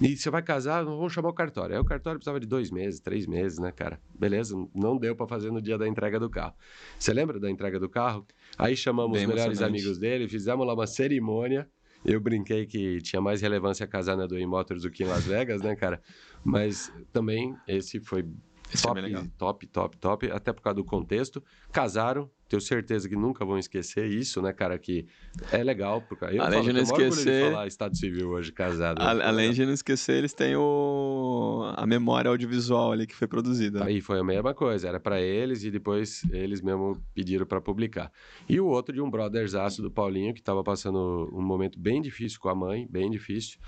E 0.00 0.16
você 0.16 0.30
vai 0.30 0.42
casar, 0.42 0.82
vamos 0.82 1.12
chamar 1.12 1.28
o 1.28 1.34
cartório. 1.34 1.74
Aí 1.74 1.80
o 1.80 1.84
cartório 1.84 2.18
precisava 2.18 2.40
de 2.40 2.46
dois 2.46 2.70
meses, 2.70 3.00
três 3.00 3.26
meses, 3.26 3.58
né, 3.58 3.70
cara? 3.70 4.00
Beleza, 4.18 4.56
não 4.74 4.96
deu 4.96 5.14
pra 5.14 5.26
fazer 5.26 5.50
no 5.50 5.60
dia 5.60 5.76
da 5.76 5.86
entrega 5.86 6.18
do 6.18 6.30
carro. 6.30 6.54
Você 6.98 7.12
lembra 7.12 7.38
da 7.38 7.50
entrega 7.50 7.78
do 7.78 7.88
carro? 7.88 8.26
Aí 8.56 8.74
chamamos 8.74 9.18
Bem 9.18 9.26
os 9.26 9.34
melhores 9.34 9.60
amigos 9.60 9.98
dele, 9.98 10.26
fizemos 10.26 10.66
lá 10.66 10.72
uma 10.72 10.86
cerimônia. 10.86 11.68
Eu 12.02 12.18
brinquei 12.18 12.64
que 12.64 13.02
tinha 13.02 13.20
mais 13.20 13.42
relevância 13.42 13.86
casar 13.86 14.16
na 14.16 14.26
Duane 14.26 14.46
Motors 14.46 14.82
do 14.82 14.90
que 14.90 15.02
em 15.02 15.06
Las 15.06 15.26
Vegas, 15.26 15.60
né, 15.60 15.76
cara? 15.76 16.00
Mas 16.42 16.90
também 17.12 17.54
esse 17.68 18.00
foi 18.00 18.26
Esse 18.72 18.84
é 18.84 18.88
top, 18.88 19.00
legal. 19.00 19.24
top, 19.36 19.66
top, 19.66 19.96
top, 19.96 20.30
até 20.30 20.52
por 20.52 20.62
causa 20.62 20.76
do 20.76 20.84
contexto. 20.84 21.42
Casaram, 21.72 22.30
tenho 22.50 22.60
certeza 22.60 23.08
que 23.08 23.14
nunca 23.14 23.44
vão 23.44 23.56
esquecer 23.56 24.06
isso, 24.10 24.42
né, 24.42 24.52
cara? 24.52 24.76
Que 24.76 25.06
é 25.52 25.62
legal. 25.62 26.02
Porque 26.02 26.24
eu 26.24 26.42
além 26.42 26.58
falo, 26.58 26.64
de 26.64 26.72
não 26.72 26.82
esquecer. 26.82 27.44
De 27.44 27.50
falar 27.50 27.66
Estado 27.68 27.96
Civil 27.96 28.28
hoje, 28.28 28.50
casado. 28.50 29.00
A, 29.00 29.28
além 29.28 29.52
de 29.52 29.64
não 29.64 29.72
esquecer, 29.72 30.16
eles 30.16 30.34
têm 30.34 30.56
o, 30.56 31.72
a 31.76 31.86
memória 31.86 32.28
audiovisual 32.28 32.90
ali 32.90 33.06
que 33.06 33.14
foi 33.14 33.28
produzida. 33.28 33.84
Aí 33.84 34.00
foi 34.00 34.18
a 34.18 34.24
mesma 34.24 34.52
coisa, 34.52 34.88
era 34.88 34.98
para 34.98 35.20
eles 35.20 35.62
e 35.62 35.70
depois 35.70 36.24
eles 36.32 36.60
mesmo 36.60 37.00
pediram 37.14 37.46
para 37.46 37.60
publicar. 37.60 38.10
E 38.48 38.58
o 38.58 38.66
outro 38.66 38.92
de 38.92 39.00
um 39.00 39.08
brotherzaço 39.08 39.80
do 39.80 39.90
Paulinho, 39.90 40.34
que 40.34 40.40
estava 40.40 40.64
passando 40.64 41.30
um 41.32 41.42
momento 41.42 41.78
bem 41.78 42.02
difícil 42.02 42.40
com 42.40 42.48
a 42.48 42.54
mãe, 42.54 42.84
bem 42.90 43.08
difícil. 43.08 43.60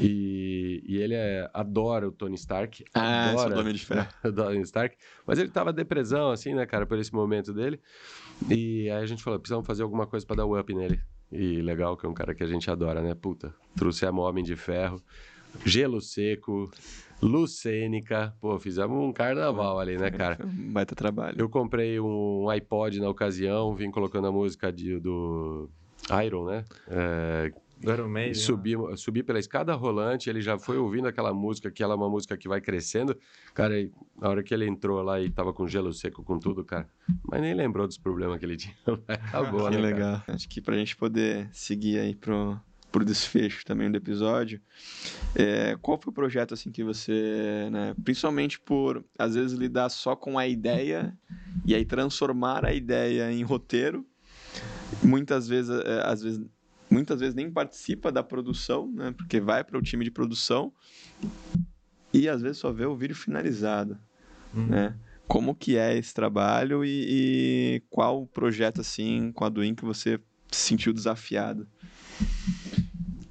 E, 0.00 0.84
e 0.86 0.98
ele 0.98 1.14
é, 1.14 1.50
adora 1.52 2.06
o 2.06 2.12
Tony 2.12 2.36
Stark. 2.36 2.84
Ah, 2.94 3.30
adora 3.30 3.58
o 3.58 3.72
de 3.72 3.84
Ferro. 3.84 4.06
o 4.22 4.32
Tony 4.32 4.60
Stark. 4.60 4.96
Mas 5.26 5.40
ele 5.40 5.48
tava 5.48 5.72
depressão, 5.72 6.30
assim, 6.30 6.54
né, 6.54 6.64
cara, 6.64 6.86
por 6.86 6.96
esse 6.96 7.12
momento 7.12 7.52
dele. 7.52 7.80
E 8.48 8.90
aí 8.90 9.02
a 9.02 9.06
gente 9.06 9.22
falou, 9.22 9.38
precisamos 9.38 9.66
fazer 9.66 9.82
alguma 9.82 10.06
coisa 10.06 10.24
para 10.24 10.36
dar 10.36 10.46
o 10.46 10.58
up 10.58 10.72
nele. 10.74 11.00
E 11.30 11.60
legal 11.62 11.96
que 11.96 12.06
é 12.06 12.08
um 12.08 12.14
cara 12.14 12.34
que 12.34 12.42
a 12.42 12.46
gente 12.46 12.70
adora, 12.70 13.00
né? 13.00 13.14
Puta, 13.14 13.54
trouxemos 13.76 14.24
Homem 14.24 14.42
de 14.42 14.56
Ferro, 14.56 15.00
Gelo 15.64 16.00
Seco, 16.00 16.70
Lucênica. 17.22 18.34
Pô, 18.40 18.58
fizemos 18.58 18.96
um 18.96 19.12
carnaval 19.12 19.78
ali, 19.78 19.96
né, 19.96 20.10
cara? 20.10 20.38
Baita 20.44 20.94
trabalho. 20.94 21.36
Eu 21.38 21.48
comprei 21.48 22.00
um 22.00 22.48
iPod 22.48 22.98
na 22.98 23.08
ocasião, 23.08 23.74
vim 23.74 23.90
colocando 23.90 24.26
a 24.26 24.32
música 24.32 24.72
de, 24.72 24.98
do 24.98 25.68
Iron, 26.24 26.46
né? 26.46 26.64
É, 26.88 27.52
do 27.80 27.92
Iron 27.92 28.08
Maiden. 28.08 28.34
Subi, 28.34 28.76
né? 28.76 28.96
subi 28.96 29.22
pela 29.22 29.38
escada 29.38 29.74
rolante, 29.74 30.28
ele 30.28 30.40
já 30.40 30.58
foi 30.58 30.76
ouvindo 30.76 31.08
aquela 31.08 31.32
música, 31.32 31.70
que 31.70 31.82
ela 31.82 31.94
é 31.94 31.96
uma 31.96 32.08
música 32.08 32.36
que 32.36 32.46
vai 32.46 32.60
crescendo. 32.60 33.16
Cara, 33.54 33.74
na 34.20 34.28
hora 34.28 34.42
que 34.42 34.52
ele 34.52 34.66
entrou 34.66 35.02
lá 35.02 35.20
e 35.20 35.30
tava 35.30 35.52
com 35.52 35.66
gelo 35.66 35.92
seco, 35.92 36.22
com 36.22 36.38
tudo, 36.38 36.64
cara, 36.64 36.88
mas 37.24 37.40
nem 37.40 37.54
lembrou 37.54 37.86
dos 37.86 37.96
problemas 37.96 38.38
que 38.38 38.44
ele 38.44 38.56
tinha. 38.56 38.74
Acabou, 39.08 39.70
que 39.70 39.76
né, 39.76 39.82
legal. 39.82 40.20
Cara? 40.20 40.36
Acho 40.36 40.48
que 40.48 40.60
pra 40.60 40.76
gente 40.76 40.94
poder 40.94 41.48
seguir 41.52 41.98
aí 41.98 42.14
pro, 42.14 42.60
pro 42.92 43.04
desfecho 43.04 43.64
também 43.64 43.90
do 43.90 43.96
episódio, 43.96 44.60
é, 45.34 45.76
qual 45.80 45.98
foi 45.98 46.10
o 46.10 46.14
projeto 46.14 46.52
assim 46.52 46.70
que 46.70 46.84
você, 46.84 47.68
né, 47.72 47.94
principalmente 48.04 48.60
por 48.60 49.02
às 49.18 49.34
vezes 49.34 49.58
lidar 49.58 49.88
só 49.88 50.14
com 50.14 50.38
a 50.38 50.46
ideia 50.46 51.16
e 51.64 51.74
aí 51.74 51.84
transformar 51.84 52.66
a 52.66 52.74
ideia 52.74 53.32
em 53.32 53.42
roteiro, 53.42 54.04
muitas 55.02 55.48
vezes, 55.48 55.70
é, 55.70 56.02
às 56.04 56.22
vezes 56.22 56.44
muitas 56.90 57.20
vezes 57.20 57.34
nem 57.34 57.50
participa 57.50 58.10
da 58.10 58.22
produção, 58.22 58.90
né? 58.92 59.14
Porque 59.16 59.40
vai 59.40 59.62
para 59.62 59.78
o 59.78 59.82
time 59.82 60.04
de 60.04 60.10
produção 60.10 60.72
e 62.12 62.28
às 62.28 62.42
vezes 62.42 62.58
só 62.58 62.72
vê 62.72 62.84
o 62.84 62.96
vídeo 62.96 63.14
finalizado, 63.14 63.98
uhum. 64.52 64.66
né? 64.66 64.96
Como 65.28 65.54
que 65.54 65.76
é 65.76 65.96
esse 65.96 66.12
trabalho 66.12 66.84
e, 66.84 67.06
e 67.06 67.82
qual 67.88 68.26
projeto 68.26 68.80
assim 68.80 69.30
com 69.30 69.44
a 69.44 69.48
Duin 69.48 69.76
que 69.76 69.84
você 69.84 70.18
se 70.50 70.60
sentiu 70.60 70.92
desafiado? 70.92 71.68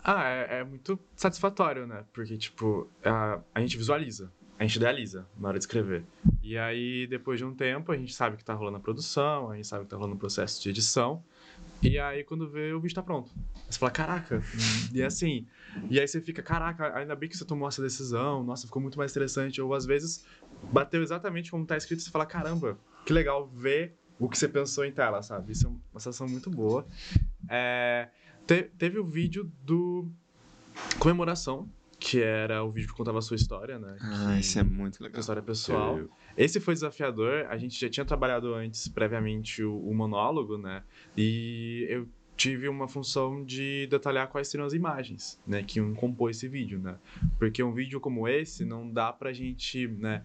Ah, 0.02 0.24
é, 0.30 0.60
é, 0.60 0.64
muito 0.64 0.98
satisfatório, 1.14 1.86
né? 1.86 2.06
Porque, 2.14 2.38
tipo, 2.38 2.90
a, 3.04 3.42
a 3.54 3.60
gente 3.60 3.78
visualiza, 3.78 4.32
a 4.58 4.64
gente 4.64 4.78
idealiza 4.78 5.28
na 5.38 5.50
hora 5.50 5.60
de 5.60 5.64
escrever. 5.64 6.06
E 6.42 6.58
aí, 6.58 7.06
depois 7.06 7.38
de 7.38 7.46
um 7.46 7.54
tempo, 7.54 7.92
a 7.92 7.98
gente 7.98 8.14
sabe 8.14 8.38
que 8.38 8.46
tá 8.46 8.54
rolando 8.54 8.78
a 8.78 8.80
produção, 8.80 9.52
a 9.52 9.56
gente 9.56 9.68
sabe 9.68 9.84
que 9.84 9.90
tá 9.90 9.98
rolando 9.98 10.16
o 10.16 10.20
processo 10.20 10.64
de 10.64 10.70
edição. 10.70 11.22
E 11.82 11.98
aí, 11.98 12.24
quando 12.24 12.50
vê, 12.50 12.74
o 12.74 12.80
vídeo 12.80 12.96
tá 12.96 13.02
pronto. 13.04 13.32
Você 13.70 13.80
fala, 13.80 13.92
caraca. 13.92 14.42
e 14.94 15.02
é 15.02 15.06
assim. 15.06 15.48
E 15.90 16.00
aí 16.00 16.08
você 16.08 16.20
fica, 16.20 16.42
caraca, 16.42 16.98
ainda 16.98 17.16
bem 17.16 17.30
que 17.30 17.38
você 17.38 17.46
tomou 17.46 17.68
essa 17.68 17.82
decisão. 17.82 18.44
Nossa, 18.44 18.68
ficou 18.68 18.82
muito 18.82 18.98
mais 18.98 19.12
interessante. 19.12 19.62
Ou 19.62 19.74
às 19.74 19.86
vezes, 19.86 20.26
bateu 20.72 21.02
exatamente 21.02 21.52
como 21.52 21.66
tá 21.66 21.78
escrito. 21.78 22.02
Você 22.02 22.10
fala, 22.10 22.26
caramba, 22.26 22.78
que 23.06 23.14
legal 23.14 23.48
ver 23.48 23.98
o 24.20 24.28
que 24.28 24.38
você 24.38 24.48
pensou 24.48 24.84
em 24.84 24.92
tela, 24.92 25.22
sabe? 25.22 25.54
Isso 25.54 25.68
é 25.68 25.70
uma 25.70 26.00
sensação 26.00 26.28
muito 26.28 26.50
boa. 26.50 26.86
É, 27.50 28.10
te, 28.46 28.64
teve 28.78 29.00
o 29.00 29.06
vídeo 29.06 29.50
do 29.64 30.10
comemoração 31.00 31.70
que 32.00 32.22
era 32.22 32.64
o 32.64 32.72
vídeo 32.72 32.90
que 32.90 32.96
contava 32.96 33.20
a 33.20 33.22
sua 33.22 33.36
história, 33.36 33.78
né? 33.78 33.98
Ah, 34.00 34.34
que... 34.34 34.40
isso 34.40 34.58
é 34.58 34.64
muito 34.64 35.02
legal. 35.04 35.20
história 35.20 35.42
pessoal. 35.42 36.00
Esse 36.38 36.60
foi 36.60 36.74
desafiador. 36.74 37.46
A 37.50 37.58
gente 37.58 37.80
já 37.80 37.90
tinha 37.90 38.06
trabalhado 38.06 38.54
antes, 38.54 38.88
previamente, 38.88 39.62
o, 39.64 39.78
o, 39.78 39.94
monólogo, 39.94 40.58
né? 40.58 40.84
E 41.18 41.86
eu 41.90 42.08
tive 42.38 42.70
uma 42.70 42.88
função 42.88 43.44
de 43.44 43.86
detalhar 43.88 44.30
quais 44.30 44.48
seriam 44.48 44.66
as 44.66 44.74
imagens, 44.74 45.40
né? 45.46 45.62
Que 45.62 45.80
iam 45.80 45.94
compor 45.94 46.32
esse 46.32 46.48
vídeo, 46.48 46.80
né? 46.80 46.98
Porque 47.38 47.62
um 47.62 47.74
vídeo 47.74 48.00
como 48.00 48.28
esse 48.28 48.64
não 48.64 48.90
dá 48.90 49.12
pra 49.12 49.34
gente, 49.34 49.88
né? 49.88 50.24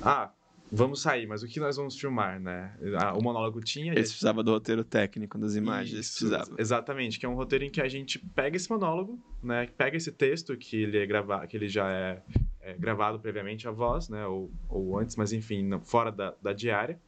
Ah, 0.00 0.30
vamos 0.70 1.02
sair, 1.02 1.26
mas 1.26 1.42
o 1.42 1.48
que 1.48 1.58
nós 1.58 1.76
vamos 1.76 1.98
filmar, 1.98 2.40
né? 2.40 2.72
O 3.18 3.22
monólogo 3.22 3.60
tinha. 3.60 3.92
Eles 3.92 4.10
precisavam 4.10 4.44
do 4.44 4.52
roteiro 4.52 4.84
técnico 4.84 5.38
das 5.38 5.56
imagens. 5.56 5.98
Isso, 5.98 6.30
exatamente, 6.58 7.18
que 7.18 7.26
é 7.26 7.28
um 7.28 7.34
roteiro 7.34 7.64
em 7.64 7.70
que 7.70 7.80
a 7.80 7.88
gente 7.88 8.18
pega 8.18 8.56
esse 8.56 8.70
monólogo, 8.70 9.18
né? 9.42 9.66
Pega 9.76 9.96
esse 9.96 10.12
texto 10.12 10.56
que 10.56 10.82
ele 10.82 10.98
é 10.98 11.46
que 11.48 11.56
ele 11.56 11.68
já 11.68 11.90
é, 11.90 12.22
é, 12.60 12.74
gravado 12.74 13.18
previamente 13.18 13.66
a 13.66 13.70
voz, 13.70 14.08
né? 14.08 14.26
Ou, 14.26 14.50
ou 14.68 14.98
antes, 14.98 15.16
mas 15.16 15.32
enfim, 15.32 15.68
fora 15.84 16.12
da, 16.12 16.34
da 16.40 16.52
diária. 16.52 17.00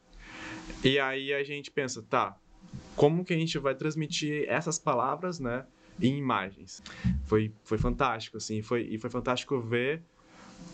E 0.83 0.99
aí 0.99 1.33
a 1.33 1.43
gente 1.43 1.71
pensa, 1.71 2.03
tá? 2.03 2.37
Como 2.95 3.23
que 3.23 3.33
a 3.33 3.37
gente 3.37 3.57
vai 3.57 3.75
transmitir 3.75 4.45
essas 4.47 4.77
palavras, 4.77 5.39
né? 5.39 5.65
Em 6.01 6.17
imagens. 6.17 6.81
Foi, 7.25 7.53
foi 7.63 7.77
fantástico, 7.77 8.37
assim, 8.37 8.61
foi, 8.61 8.87
e 8.89 8.97
foi 8.97 9.09
fantástico 9.09 9.59
ver 9.61 10.01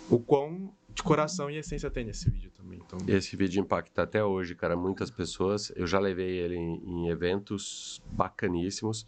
o 0.09 0.17
quão 0.17 0.73
de 0.93 1.03
coração 1.03 1.49
e 1.49 1.57
essência 1.57 1.89
tem 1.89 2.03
nesse 2.03 2.29
vídeo 2.29 2.51
também. 2.51 2.79
Então... 2.85 2.99
Esse 3.07 3.35
vídeo 3.35 3.61
impacta 3.61 4.03
até 4.03 4.23
hoje, 4.23 4.55
cara, 4.55 4.75
muitas 4.75 5.09
pessoas. 5.09 5.71
Eu 5.75 5.87
já 5.87 5.99
levei 5.99 6.37
ele 6.37 6.55
em, 6.55 6.81
em 6.85 7.09
eventos 7.09 8.01
bacaníssimos, 8.11 9.05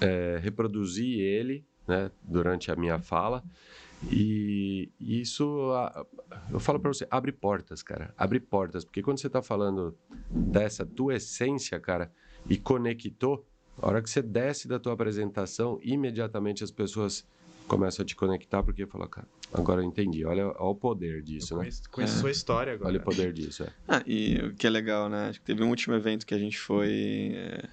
é, 0.00 0.38
reproduzi 0.40 1.20
ele 1.20 1.64
né, 1.86 2.10
durante 2.22 2.70
a 2.70 2.76
minha 2.76 2.98
fala. 2.98 3.42
E 4.10 4.92
isso, 5.00 5.72
eu 6.50 6.60
falo 6.60 6.78
para 6.78 6.92
você, 6.92 7.06
abre 7.10 7.32
portas, 7.32 7.82
cara. 7.82 8.14
Abre 8.16 8.38
portas, 8.38 8.84
porque 8.84 9.02
quando 9.02 9.18
você 9.18 9.26
está 9.26 9.42
falando 9.42 9.96
dessa 10.30 10.86
tua 10.86 11.16
essência, 11.16 11.80
cara, 11.80 12.12
e 12.48 12.56
conectou, 12.56 13.44
a 13.80 13.88
hora 13.88 14.02
que 14.02 14.08
você 14.08 14.22
desce 14.22 14.68
da 14.68 14.78
tua 14.78 14.92
apresentação, 14.92 15.80
imediatamente 15.82 16.62
as 16.62 16.70
pessoas 16.70 17.26
começam 17.68 18.02
a 18.02 18.06
te 18.06 18.16
conectar, 18.16 18.62
porque 18.62 18.86
fala, 18.86 19.06
cara, 19.06 19.28
Agora 19.52 19.80
eu 19.80 19.84
entendi. 19.84 20.24
Olha, 20.24 20.46
olha 20.46 20.56
o 20.58 20.74
poder 20.74 21.22
disso, 21.22 21.54
eu 21.54 21.58
conheço, 21.58 21.82
né? 21.82 21.88
Conheço 21.90 22.16
é. 22.16 22.20
sua 22.20 22.30
história 22.30 22.72
agora. 22.74 22.90
Olha 22.90 23.00
o 23.00 23.02
poder 23.02 23.32
disso, 23.32 23.62
é. 23.62 23.68
Ah, 23.86 24.02
e 24.06 24.36
o 24.36 24.54
que 24.54 24.66
é 24.66 24.70
legal, 24.70 25.08
né? 25.08 25.28
Acho 25.28 25.40
que 25.40 25.46
teve 25.46 25.62
um 25.62 25.70
último 25.70 25.94
evento 25.94 26.26
que 26.26 26.34
a 26.34 26.38
gente 26.38 26.58
foi 26.58 27.32
é, 27.34 27.68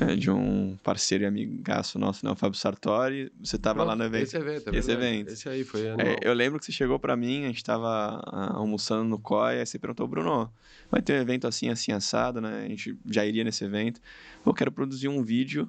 é, 0.00 0.16
de 0.16 0.30
um 0.30 0.76
parceiro 0.82 1.22
e 1.22 1.26
amigaço 1.26 1.96
nosso, 1.98 2.26
né? 2.26 2.32
O 2.32 2.34
Fábio 2.34 2.58
Sartori. 2.58 3.32
Você 3.40 3.54
estava 3.54 3.84
lá 3.84 3.94
no 3.94 4.02
evento. 4.02 4.24
Esse 4.24 4.36
evento, 4.36 4.70
é 4.70 4.76
Esse 4.76 4.90
evento. 4.90 5.28
Esse 5.30 5.48
aí 5.48 5.62
foi 5.62 5.86
é, 5.86 6.18
Eu 6.22 6.34
lembro 6.34 6.58
que 6.58 6.66
você 6.66 6.72
chegou 6.72 6.98
para 6.98 7.16
mim, 7.16 7.44
a 7.44 7.48
gente 7.48 7.58
estava 7.58 8.20
ah, 8.26 8.56
almoçando 8.56 9.04
no 9.04 9.18
COI, 9.18 9.60
aí 9.60 9.66
você 9.66 9.78
perguntou, 9.78 10.08
Bruno, 10.08 10.52
vai 10.90 11.00
ter 11.00 11.12
um 11.12 11.22
evento 11.22 11.46
assim, 11.46 11.68
assim, 11.68 11.92
assado, 11.92 12.40
né? 12.40 12.64
A 12.64 12.68
gente 12.68 12.98
já 13.08 13.24
iria 13.24 13.44
nesse 13.44 13.64
evento. 13.64 14.00
Eu 14.44 14.52
quero 14.52 14.72
produzir 14.72 15.06
um 15.06 15.22
vídeo 15.22 15.68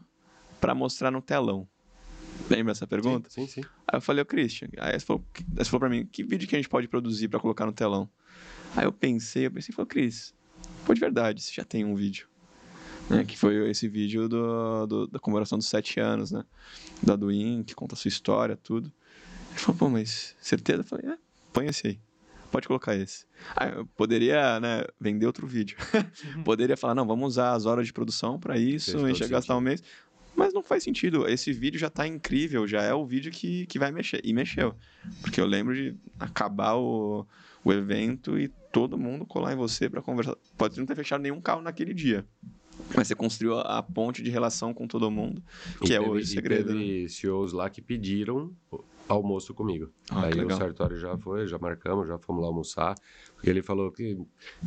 para 0.59 0.73
mostrar 0.73 1.11
no 1.11 1.21
telão. 1.21 1.67
Lembra 2.49 2.71
essa 2.71 2.87
pergunta? 2.87 3.29
Sim, 3.29 3.47
sim. 3.47 3.61
sim. 3.61 3.69
Aí 3.87 3.97
eu 3.97 4.01
falei, 4.01 4.21
ô 4.21 4.25
Christian, 4.25 4.67
aí 4.77 4.99
você 4.99 5.05
falou, 5.05 5.25
você 5.55 5.65
falou 5.65 5.79
pra 5.79 5.89
mim, 5.89 6.05
que 6.05 6.23
vídeo 6.23 6.47
que 6.47 6.55
a 6.55 6.59
gente 6.59 6.69
pode 6.69 6.87
produzir 6.87 7.27
para 7.27 7.39
colocar 7.39 7.65
no 7.65 7.71
telão? 7.71 8.09
Aí 8.75 8.85
eu 8.85 8.91
pensei, 8.91 9.45
eu 9.47 9.51
pensei, 9.51 9.73
falei, 9.73 9.87
Cris, 9.87 10.33
pô, 10.85 10.93
de 10.93 10.99
verdade, 10.99 11.41
você 11.41 11.51
já 11.53 11.63
tem 11.63 11.85
um 11.85 11.95
vídeo. 11.95 12.27
Né, 13.09 13.23
que 13.23 13.37
foi 13.37 13.69
esse 13.69 13.87
vídeo 13.87 14.27
do, 14.27 14.85
do, 14.85 15.07
da 15.07 15.17
comemoração 15.17 15.57
dos 15.57 15.67
sete 15.67 15.97
anos, 15.97 16.31
né? 16.31 16.43
Da 17.01 17.15
Duin, 17.15 17.63
que 17.63 17.73
conta 17.73 17.95
a 17.95 17.97
sua 17.97 18.09
história, 18.09 18.57
tudo. 18.57 18.91
Ele 19.51 19.59
falou, 19.59 19.77
pô, 19.77 19.89
mas 19.89 20.35
certeza? 20.41 20.81
Eu 20.81 20.83
falei, 20.83 21.09
é, 21.11 21.17
põe 21.53 21.67
esse 21.67 21.87
aí. 21.87 21.99
Pode 22.51 22.67
colocar 22.67 22.95
esse. 22.95 23.25
Aí 23.55 23.73
eu 23.73 23.85
poderia, 23.95 24.59
né, 24.59 24.83
vender 24.99 25.25
outro 25.25 25.47
vídeo. 25.47 25.77
Uhum. 26.35 26.43
poderia 26.43 26.75
falar, 26.75 26.95
não, 26.95 27.05
vamos 27.05 27.27
usar 27.27 27.53
as 27.53 27.67
horas 27.67 27.85
de 27.85 27.93
produção 27.93 28.39
para 28.39 28.57
isso, 28.57 29.05
a 29.05 29.07
gente 29.07 29.21
ia 29.21 29.27
gastar 29.27 29.55
um 29.55 29.61
mês. 29.61 29.83
Mas 30.37 30.53
não 30.53 30.61
faz 30.61 30.83
sentido. 30.83 31.27
Esse 31.27 31.51
vídeo 31.51 31.79
já 31.79 31.89
tá 31.89 32.05
incrível, 32.05 32.67
já 32.67 32.83
é 32.83 32.93
o 32.93 33.03
vídeo 33.03 33.31
que, 33.31 33.65
que 33.65 33.79
vai 33.79 33.91
mexer. 33.91 34.21
E 34.23 34.31
mexeu. 34.31 34.75
Porque 35.19 35.41
eu 35.41 35.47
lembro 35.47 35.73
de 35.73 35.95
acabar 36.19 36.75
o, 36.75 37.25
o 37.63 37.73
evento 37.73 38.37
e 38.37 38.47
todo 38.71 38.99
mundo 38.99 39.25
colar 39.25 39.53
em 39.53 39.55
você 39.55 39.89
para 39.89 39.99
conversar. 39.99 40.35
Pode 40.55 40.77
não 40.77 40.85
ter 40.85 40.95
fechado 40.95 41.21
nenhum 41.21 41.41
carro 41.41 41.63
naquele 41.63 41.91
dia. 41.91 42.23
Mas 42.95 43.07
você 43.07 43.15
construiu 43.15 43.57
a 43.57 43.81
ponte 43.81 44.21
de 44.21 44.29
relação 44.29 44.75
com 44.75 44.87
todo 44.87 45.09
mundo, 45.09 45.41
que 45.81 45.91
e 45.91 45.95
é 45.95 45.99
teve, 45.99 46.11
hoje 46.11 46.25
o 46.25 46.27
segredo. 46.27 46.69
E 46.69 46.77
teve 46.77 47.01
né? 47.01 47.07
CEOs 47.09 47.51
lá 47.51 47.67
que 47.71 47.81
pediram 47.81 48.55
almoço 49.07 49.53
comigo. 49.53 49.89
Ah, 50.09 50.25
Aí 50.25 50.43
o 50.43 50.49
Sartori 50.55 50.99
já 50.99 51.17
foi, 51.17 51.47
já 51.47 51.57
marcamos, 51.57 52.07
já 52.07 52.17
fomos 52.17 52.41
lá 52.41 52.47
almoçar. 52.47 52.95
Porque 53.33 53.49
ele 53.49 53.61
falou 53.61 53.91
que. 53.91 54.17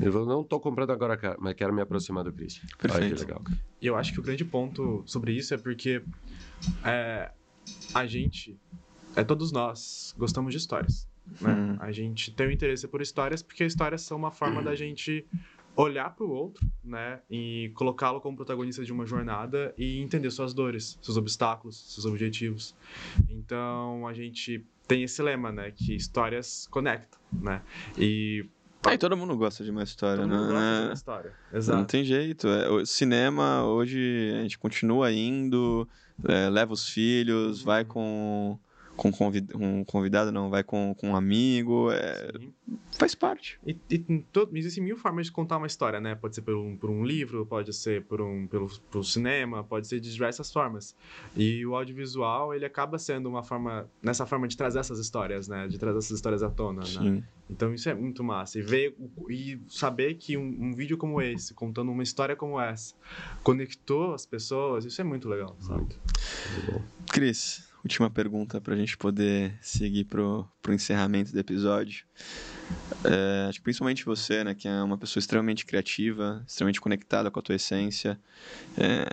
Ele 0.00 0.10
falou: 0.10 0.26
não 0.26 0.42
estou 0.42 0.60
comprando 0.60 0.90
agora, 0.90 1.18
mas 1.38 1.54
quero 1.54 1.72
me 1.72 1.82
aproximar 1.82 2.24
do 2.24 2.32
Christian. 2.32 2.66
Perfeito. 2.78 3.14
que 3.14 3.20
legal. 3.20 3.42
E 3.80 3.86
eu 3.86 3.96
acho 3.96 4.12
que 4.12 4.20
o 4.20 4.22
grande 4.22 4.44
ponto 4.44 5.02
sobre 5.06 5.32
isso 5.32 5.54
é 5.54 5.58
porque 5.58 6.02
é, 6.84 7.30
a 7.94 8.06
gente, 8.06 8.58
é, 9.16 9.24
todos 9.24 9.52
nós, 9.52 10.14
gostamos 10.18 10.52
de 10.52 10.58
histórias. 10.58 11.08
Né? 11.40 11.52
Hum. 11.52 11.76
A 11.78 11.92
gente 11.92 12.32
tem 12.32 12.46
o 12.46 12.48
um 12.48 12.52
interesse 12.52 12.88
por 12.88 13.00
histórias 13.00 13.42
porque 13.42 13.64
histórias 13.64 14.02
são 14.02 14.16
uma 14.16 14.30
forma 14.30 14.62
da 14.62 14.74
gente 14.74 15.24
olhar 15.80 16.14
para 16.14 16.24
o 16.24 16.30
outro, 16.30 16.66
né, 16.84 17.20
e 17.30 17.70
colocá-lo 17.74 18.20
como 18.20 18.36
protagonista 18.36 18.84
de 18.84 18.92
uma 18.92 19.06
jornada 19.06 19.74
e 19.76 20.00
entender 20.00 20.30
suas 20.30 20.52
dores, 20.52 20.98
seus 21.02 21.16
obstáculos, 21.16 21.94
seus 21.94 22.04
objetivos. 22.06 22.74
Então 23.28 24.06
a 24.06 24.12
gente 24.12 24.64
tem 24.86 25.02
esse 25.02 25.22
lema, 25.22 25.52
né, 25.52 25.70
que 25.70 25.94
histórias 25.94 26.66
conectam, 26.70 27.18
né? 27.32 27.62
E 27.96 28.44
Aí 28.86 28.96
todo 28.96 29.14
mundo 29.14 29.36
gosta 29.36 29.62
de 29.62 29.70
uma 29.70 29.82
história, 29.82 30.22
todo 30.22 30.30
né? 30.30 30.36
mundo 30.36 30.52
gosta 30.52 30.80
de 30.80 30.86
uma 30.86 30.94
história. 30.94 31.32
Exato. 31.52 31.78
Não 31.78 31.84
tem 31.84 32.02
jeito. 32.02 32.48
É, 32.48 32.68
o 32.70 32.86
cinema, 32.86 33.62
hoje, 33.64 34.32
a 34.38 34.42
gente 34.42 34.58
continua 34.58 35.12
indo, 35.12 35.86
é, 36.26 36.48
leva 36.48 36.72
os 36.72 36.88
filhos, 36.88 37.62
vai 37.62 37.84
com, 37.84 38.58
com 39.00 39.10
convid, 39.10 39.48
um 39.56 39.82
convidado, 39.82 40.30
não, 40.30 40.50
vai 40.50 40.62
com, 40.62 40.94
com 40.94 41.08
um 41.08 41.16
amigo, 41.16 41.90
é, 41.90 42.32
faz 42.98 43.14
parte. 43.14 43.58
E, 43.66 43.74
e 43.88 43.98
todo, 44.30 44.54
existem 44.54 44.84
mil 44.84 44.94
formas 44.94 45.24
de 45.24 45.32
contar 45.32 45.56
uma 45.56 45.66
história, 45.66 45.98
né? 45.98 46.14
Pode 46.14 46.34
ser 46.34 46.42
por 46.42 46.54
um, 46.54 46.76
por 46.76 46.90
um 46.90 47.02
livro, 47.02 47.46
pode 47.46 47.72
ser 47.72 48.04
por 48.04 48.20
um, 48.20 48.46
pelo, 48.46 48.68
pelo 48.90 49.02
cinema, 49.02 49.64
pode 49.64 49.88
ser 49.88 50.00
de 50.00 50.12
diversas 50.12 50.52
formas. 50.52 50.94
E 51.34 51.64
o 51.64 51.74
audiovisual, 51.74 52.52
ele 52.52 52.66
acaba 52.66 52.98
sendo 52.98 53.26
uma 53.26 53.42
forma, 53.42 53.88
nessa 54.02 54.26
forma 54.26 54.46
de 54.46 54.54
trazer 54.54 54.80
essas 54.80 54.98
histórias, 54.98 55.48
né? 55.48 55.66
De 55.66 55.78
trazer 55.78 55.96
essas 55.96 56.10
histórias 56.10 56.42
à 56.42 56.50
tona, 56.50 56.80
né? 56.80 56.86
Sim. 56.86 57.24
Então 57.48 57.72
isso 57.72 57.88
é 57.88 57.94
muito 57.94 58.22
massa. 58.22 58.58
E 58.58 58.62
ver 58.62 58.94
e 59.30 59.58
saber 59.66 60.16
que 60.16 60.36
um, 60.36 60.56
um 60.60 60.72
vídeo 60.74 60.98
como 60.98 61.22
esse, 61.22 61.54
contando 61.54 61.90
uma 61.90 62.02
história 62.02 62.36
como 62.36 62.60
essa, 62.60 62.94
conectou 63.42 64.12
as 64.12 64.26
pessoas, 64.26 64.84
isso 64.84 65.00
é 65.00 65.04
muito 65.04 65.26
legal, 65.26 65.56
sabe? 65.58 65.88
Cris, 67.10 67.69
última 67.82 68.10
pergunta 68.10 68.60
para 68.60 68.74
a 68.74 68.76
gente 68.76 68.96
poder 68.96 69.56
seguir 69.60 70.04
pro, 70.04 70.46
pro 70.62 70.72
encerramento 70.74 71.32
do 71.32 71.38
episódio. 71.38 72.04
É, 73.04 73.46
acho 73.48 73.58
que 73.58 73.64
principalmente 73.64 74.04
você, 74.04 74.44
né, 74.44 74.54
que 74.54 74.68
é 74.68 74.82
uma 74.82 74.98
pessoa 74.98 75.20
extremamente 75.20 75.64
criativa, 75.64 76.42
extremamente 76.46 76.80
conectada 76.80 77.30
com 77.30 77.38
a 77.40 77.42
tua 77.42 77.54
essência, 77.54 78.20
é, 78.76 79.06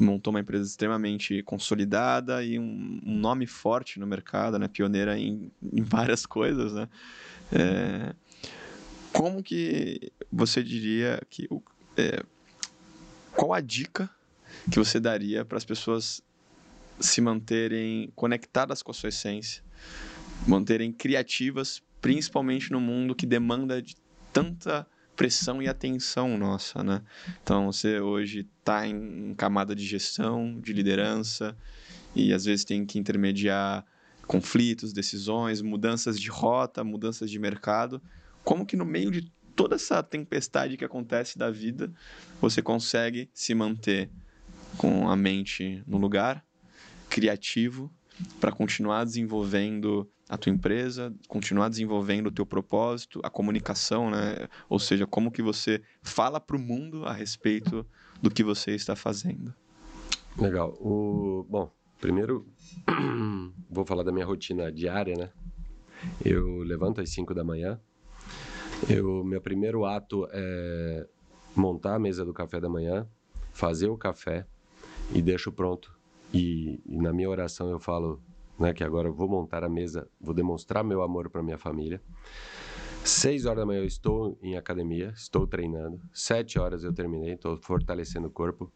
um- 0.00 0.04
montou 0.04 0.32
uma 0.32 0.40
empresa 0.40 0.64
extremamente 0.68 1.42
consolidada 1.42 2.42
e 2.44 2.58
um, 2.58 3.00
um 3.04 3.18
nome 3.18 3.46
forte 3.46 3.98
no 3.98 4.06
mercado, 4.06 4.58
né, 4.58 4.68
pioneira 4.68 5.18
em, 5.18 5.50
em 5.72 5.82
várias 5.82 6.24
coisas, 6.24 6.72
né. 6.72 6.88
É, 7.52 8.14
como 9.12 9.42
que 9.42 10.12
você 10.32 10.62
diria 10.62 11.20
que 11.28 11.48
é, 11.96 12.22
qual 13.36 13.52
a 13.52 13.60
dica 13.60 14.08
que 14.70 14.78
você 14.78 14.98
daria 15.00 15.44
para 15.44 15.58
as 15.58 15.64
pessoas 15.64 16.22
se 17.00 17.20
manterem 17.20 18.12
conectadas 18.14 18.82
com 18.82 18.90
a 18.90 18.94
sua 18.94 19.08
essência, 19.08 19.62
manterem 20.46 20.92
criativas, 20.92 21.82
principalmente 22.00 22.70
no 22.72 22.80
mundo 22.80 23.14
que 23.14 23.26
demanda 23.26 23.80
de 23.80 23.96
tanta 24.32 24.86
pressão 25.14 25.62
e 25.62 25.68
atenção 25.68 26.36
nossa, 26.38 26.82
né? 26.82 27.02
Então 27.42 27.66
você 27.70 28.00
hoje 28.00 28.48
está 28.58 28.86
em 28.86 29.34
camada 29.34 29.74
de 29.74 29.84
gestão, 29.84 30.58
de 30.60 30.72
liderança 30.72 31.56
e 32.14 32.32
às 32.32 32.44
vezes 32.44 32.64
tem 32.64 32.84
que 32.84 32.98
intermediar 32.98 33.84
conflitos, 34.26 34.92
decisões, 34.92 35.60
mudanças 35.60 36.18
de 36.18 36.28
rota, 36.28 36.82
mudanças 36.82 37.30
de 37.30 37.38
mercado. 37.38 38.00
Como 38.42 38.64
que 38.64 38.76
no 38.76 38.84
meio 38.84 39.10
de 39.10 39.30
toda 39.54 39.76
essa 39.76 40.02
tempestade 40.02 40.76
que 40.76 40.84
acontece 40.84 41.38
da 41.38 41.50
vida, 41.50 41.92
você 42.40 42.62
consegue 42.62 43.28
se 43.34 43.54
manter 43.54 44.10
com 44.76 45.08
a 45.08 45.14
mente 45.14 45.82
no 45.86 45.98
lugar, 45.98 46.44
criativo, 47.12 47.92
para 48.40 48.50
continuar 48.50 49.04
desenvolvendo 49.04 50.08
a 50.28 50.38
tua 50.38 50.50
empresa, 50.50 51.14
continuar 51.28 51.68
desenvolvendo 51.68 52.28
o 52.28 52.30
teu 52.30 52.46
propósito, 52.46 53.20
a 53.22 53.28
comunicação, 53.28 54.10
né? 54.10 54.48
Ou 54.66 54.78
seja, 54.78 55.06
como 55.06 55.30
que 55.30 55.42
você 55.42 55.82
fala 56.02 56.40
para 56.40 56.56
o 56.56 56.58
mundo 56.58 57.04
a 57.04 57.12
respeito 57.12 57.86
do 58.22 58.30
que 58.30 58.42
você 58.42 58.70
está 58.74 58.96
fazendo. 58.96 59.52
Legal. 60.38 60.70
O, 60.80 61.44
bom, 61.50 61.70
primeiro 62.00 62.46
vou 63.68 63.84
falar 63.84 64.04
da 64.04 64.12
minha 64.12 64.24
rotina 64.24 64.72
diária, 64.72 65.14
né? 65.14 65.30
Eu 66.24 66.62
levanto 66.62 67.02
às 67.02 67.10
5 67.10 67.34
da 67.34 67.44
manhã. 67.44 67.78
Eu, 68.88 69.22
meu 69.22 69.40
primeiro 69.40 69.84
ato 69.84 70.26
é 70.32 71.06
montar 71.54 71.96
a 71.96 71.98
mesa 71.98 72.24
do 72.24 72.32
café 72.32 72.58
da 72.58 72.70
manhã, 72.70 73.06
fazer 73.52 73.88
o 73.88 73.98
café 73.98 74.46
e 75.14 75.20
deixo 75.20 75.52
pronto. 75.52 76.01
E, 76.32 76.80
e 76.86 76.96
na 76.96 77.12
minha 77.12 77.28
oração 77.28 77.68
eu 77.70 77.78
falo, 77.78 78.20
né, 78.58 78.72
que 78.72 78.82
agora 78.82 79.08
eu 79.08 79.12
vou 79.12 79.28
montar 79.28 79.64
a 79.64 79.68
mesa, 79.68 80.08
vou 80.20 80.34
demonstrar 80.34 80.82
meu 80.82 81.02
amor 81.02 81.28
para 81.28 81.42
minha 81.42 81.58
família. 81.58 82.00
Seis 83.04 83.46
horas 83.46 83.58
da 83.58 83.66
manhã 83.66 83.80
eu 83.80 83.86
estou 83.86 84.38
em 84.40 84.56
academia, 84.56 85.12
estou 85.16 85.46
treinando. 85.46 86.00
Sete 86.12 86.58
horas 86.58 86.84
eu 86.84 86.92
terminei, 86.92 87.34
estou 87.34 87.58
fortalecendo 87.58 88.28
o 88.28 88.30
corpo. 88.30 88.72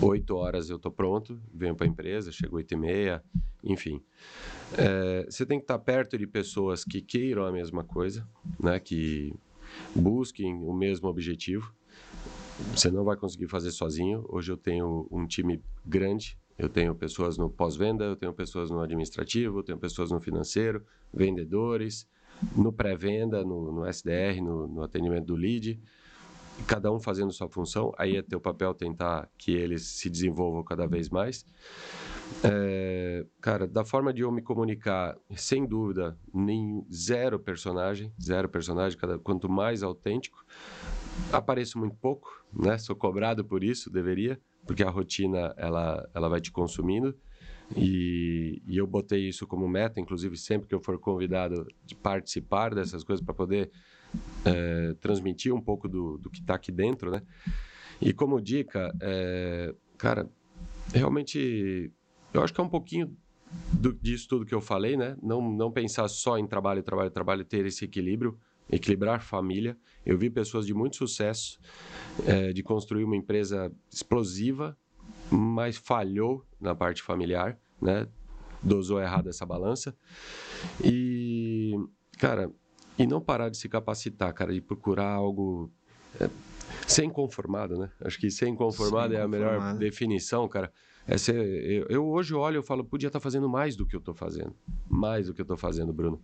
Oito 0.00 0.36
horas 0.36 0.70
eu 0.70 0.76
estou 0.76 0.90
pronto, 0.90 1.40
venho 1.52 1.74
para 1.74 1.86
a 1.86 1.90
empresa, 1.90 2.32
chego 2.32 2.56
oito 2.56 2.72
e 2.72 2.76
meia, 2.76 3.22
enfim. 3.62 4.00
É, 4.76 5.24
você 5.28 5.44
tem 5.44 5.58
que 5.58 5.64
estar 5.64 5.78
perto 5.78 6.16
de 6.16 6.26
pessoas 6.26 6.84
que 6.84 7.00
queiram 7.00 7.44
a 7.44 7.52
mesma 7.52 7.84
coisa, 7.84 8.26
né? 8.60 8.78
Que 8.78 9.34
busquem 9.94 10.54
o 10.54 10.72
mesmo 10.72 11.08
objetivo. 11.08 11.72
Você 12.58 12.90
não 12.90 13.04
vai 13.04 13.16
conseguir 13.16 13.48
fazer 13.48 13.70
sozinho. 13.70 14.24
Hoje 14.28 14.52
eu 14.52 14.56
tenho 14.56 15.06
um 15.10 15.26
time 15.26 15.62
grande. 15.84 16.38
Eu 16.56 16.68
tenho 16.68 16.94
pessoas 16.94 17.36
no 17.36 17.50
pós-venda, 17.50 18.04
eu 18.04 18.14
tenho 18.14 18.32
pessoas 18.32 18.70
no 18.70 18.80
administrativo, 18.80 19.58
eu 19.58 19.62
tenho 19.64 19.76
pessoas 19.76 20.12
no 20.12 20.20
financeiro, 20.20 20.84
vendedores, 21.12 22.08
no 22.54 22.72
pré-venda, 22.72 23.44
no, 23.44 23.72
no 23.72 23.86
SDR, 23.86 24.40
no, 24.40 24.68
no 24.68 24.82
atendimento 24.82 25.26
do 25.26 25.34
lead 25.34 25.80
cada 26.66 26.92
um 26.92 27.00
fazendo 27.00 27.32
sua 27.32 27.48
função, 27.48 27.92
aí 27.98 28.16
é 28.16 28.22
teu 28.22 28.40
papel 28.40 28.72
tentar 28.74 29.28
que 29.36 29.52
eles 29.52 29.82
se 29.82 30.08
desenvolvam 30.08 30.62
cada 30.62 30.86
vez 30.86 31.08
mais. 31.08 31.44
É, 32.42 33.26
cara, 33.40 33.66
da 33.66 33.84
forma 33.84 34.12
de 34.12 34.22
eu 34.22 34.30
me 34.30 34.40
comunicar, 34.40 35.16
sem 35.36 35.66
dúvida, 35.66 36.16
nem 36.32 36.86
zero 36.92 37.38
personagem, 37.38 38.12
zero 38.20 38.48
personagem, 38.48 38.98
cada, 38.98 39.18
quanto 39.18 39.48
mais 39.48 39.82
autêntico. 39.82 40.44
Apareço 41.32 41.78
muito 41.78 41.96
pouco, 41.96 42.44
né? 42.52 42.78
Sou 42.78 42.94
cobrado 42.94 43.44
por 43.44 43.64
isso, 43.64 43.90
deveria, 43.90 44.40
porque 44.66 44.82
a 44.82 44.90
rotina 44.90 45.54
ela, 45.56 46.08
ela 46.14 46.28
vai 46.28 46.40
te 46.40 46.50
consumindo. 46.50 47.14
E, 47.76 48.62
e 48.66 48.76
eu 48.76 48.86
botei 48.86 49.28
isso 49.28 49.46
como 49.46 49.66
meta, 49.68 49.98
inclusive 49.98 50.36
sempre 50.36 50.68
que 50.68 50.74
eu 50.74 50.80
for 50.80 50.98
convidado 50.98 51.66
de 51.84 51.94
participar 51.94 52.74
dessas 52.74 53.02
coisas 53.02 53.24
para 53.24 53.34
poder 53.34 53.70
é, 54.44 54.94
transmitir 55.00 55.52
um 55.52 55.60
pouco 55.60 55.88
do, 55.88 56.18
do 56.18 56.30
que 56.30 56.40
está 56.40 56.54
aqui 56.54 56.70
dentro, 56.70 57.10
né? 57.10 57.22
E 58.00 58.12
como 58.12 58.40
dica, 58.40 58.94
é, 59.00 59.74
cara, 59.96 60.28
realmente, 60.92 61.90
eu 62.32 62.42
acho 62.42 62.52
que 62.52 62.60
é 62.60 62.64
um 62.64 62.68
pouquinho 62.68 63.16
do, 63.72 63.92
disso 63.94 64.28
tudo 64.28 64.44
que 64.44 64.54
eu 64.54 64.60
falei, 64.60 64.96
né? 64.96 65.16
Não, 65.22 65.40
não 65.40 65.70
pensar 65.70 66.08
só 66.08 66.38
em 66.38 66.46
trabalho, 66.46 66.82
trabalho, 66.82 67.10
trabalho, 67.10 67.44
ter 67.44 67.64
esse 67.66 67.84
equilíbrio, 67.84 68.38
equilibrar 68.70 69.22
família. 69.22 69.76
Eu 70.04 70.18
vi 70.18 70.30
pessoas 70.30 70.66
de 70.66 70.74
muito 70.74 70.96
sucesso, 70.96 71.58
é, 72.26 72.52
de 72.52 72.62
construir 72.62 73.04
uma 73.04 73.16
empresa 73.16 73.72
explosiva, 73.90 74.76
mas 75.30 75.76
falhou 75.76 76.44
na 76.60 76.74
parte 76.74 77.02
familiar, 77.02 77.58
né? 77.80 78.06
Dosou 78.62 79.00
errado 79.00 79.28
essa 79.28 79.44
balança. 79.44 79.94
E, 80.82 81.74
cara, 82.18 82.50
e 82.98 83.06
não 83.06 83.20
parar 83.20 83.48
de 83.48 83.56
se 83.56 83.68
capacitar, 83.68 84.32
cara, 84.32 84.52
de 84.52 84.60
procurar 84.60 85.10
algo 85.10 85.70
é, 86.20 86.28
ser 86.86 87.04
inconformado, 87.04 87.76
né? 87.78 87.90
Acho 88.00 88.18
que 88.18 88.30
ser 88.30 88.48
inconformado 88.48 89.12
Ser 89.12 89.20
é 89.20 89.22
a 89.22 89.28
melhor 89.28 89.54
inconformado. 89.54 89.78
definição, 89.78 90.48
cara. 90.48 90.72
É 91.06 91.18
ser, 91.18 91.34
eu, 91.34 91.86
eu 91.88 92.06
hoje 92.06 92.34
olho 92.34 92.60
e 92.60 92.62
falo, 92.62 92.82
podia 92.82 93.08
estar 93.08 93.20
fazendo 93.20 93.46
mais 93.48 93.76
do 93.76 93.86
que 93.86 93.94
eu 93.94 93.98
estou 93.98 94.14
fazendo. 94.14 94.54
Mais 94.88 95.26
do 95.26 95.34
que 95.34 95.40
eu 95.40 95.44
estou 95.44 95.56
fazendo, 95.56 95.92
Bruno. 95.92 96.20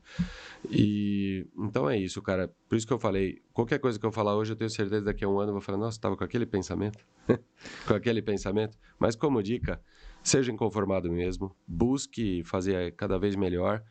E 0.71 1.47
então 1.59 1.89
é 1.89 1.99
isso, 1.99 2.23
cara. 2.23 2.51
Por 2.69 2.77
isso 2.77 2.87
que 2.87 2.93
eu 2.93 2.99
falei, 2.99 3.43
qualquer 3.53 3.79
coisa 3.79 3.99
que 3.99 4.07
eu 4.07 4.13
falar 4.13 4.37
hoje, 4.37 4.53
eu 4.53 4.57
tenho 4.57 4.71
certeza 4.71 5.05
daqui 5.05 5.23
a 5.23 5.29
um 5.29 5.39
ano 5.39 5.51
eu 5.51 5.55
vou 5.55 5.61
falar, 5.61 5.77
nossa, 5.77 5.99
estava 5.99 6.17
com 6.17 6.25
aquele 6.25 6.47
pensamento. 6.47 7.05
com 7.87 7.95
aquele 7.95 8.23
pensamento. 8.23 8.79
Mas 8.99 9.15
como 9.15 9.43
dica, 9.43 9.81
seja 10.23 10.51
inconformado 10.51 11.13
mesmo, 11.13 11.55
busque 11.67 12.43
fazer 12.45 12.95
cada 12.97 13.19
vez 13.19 13.37
melhor. 13.37 13.83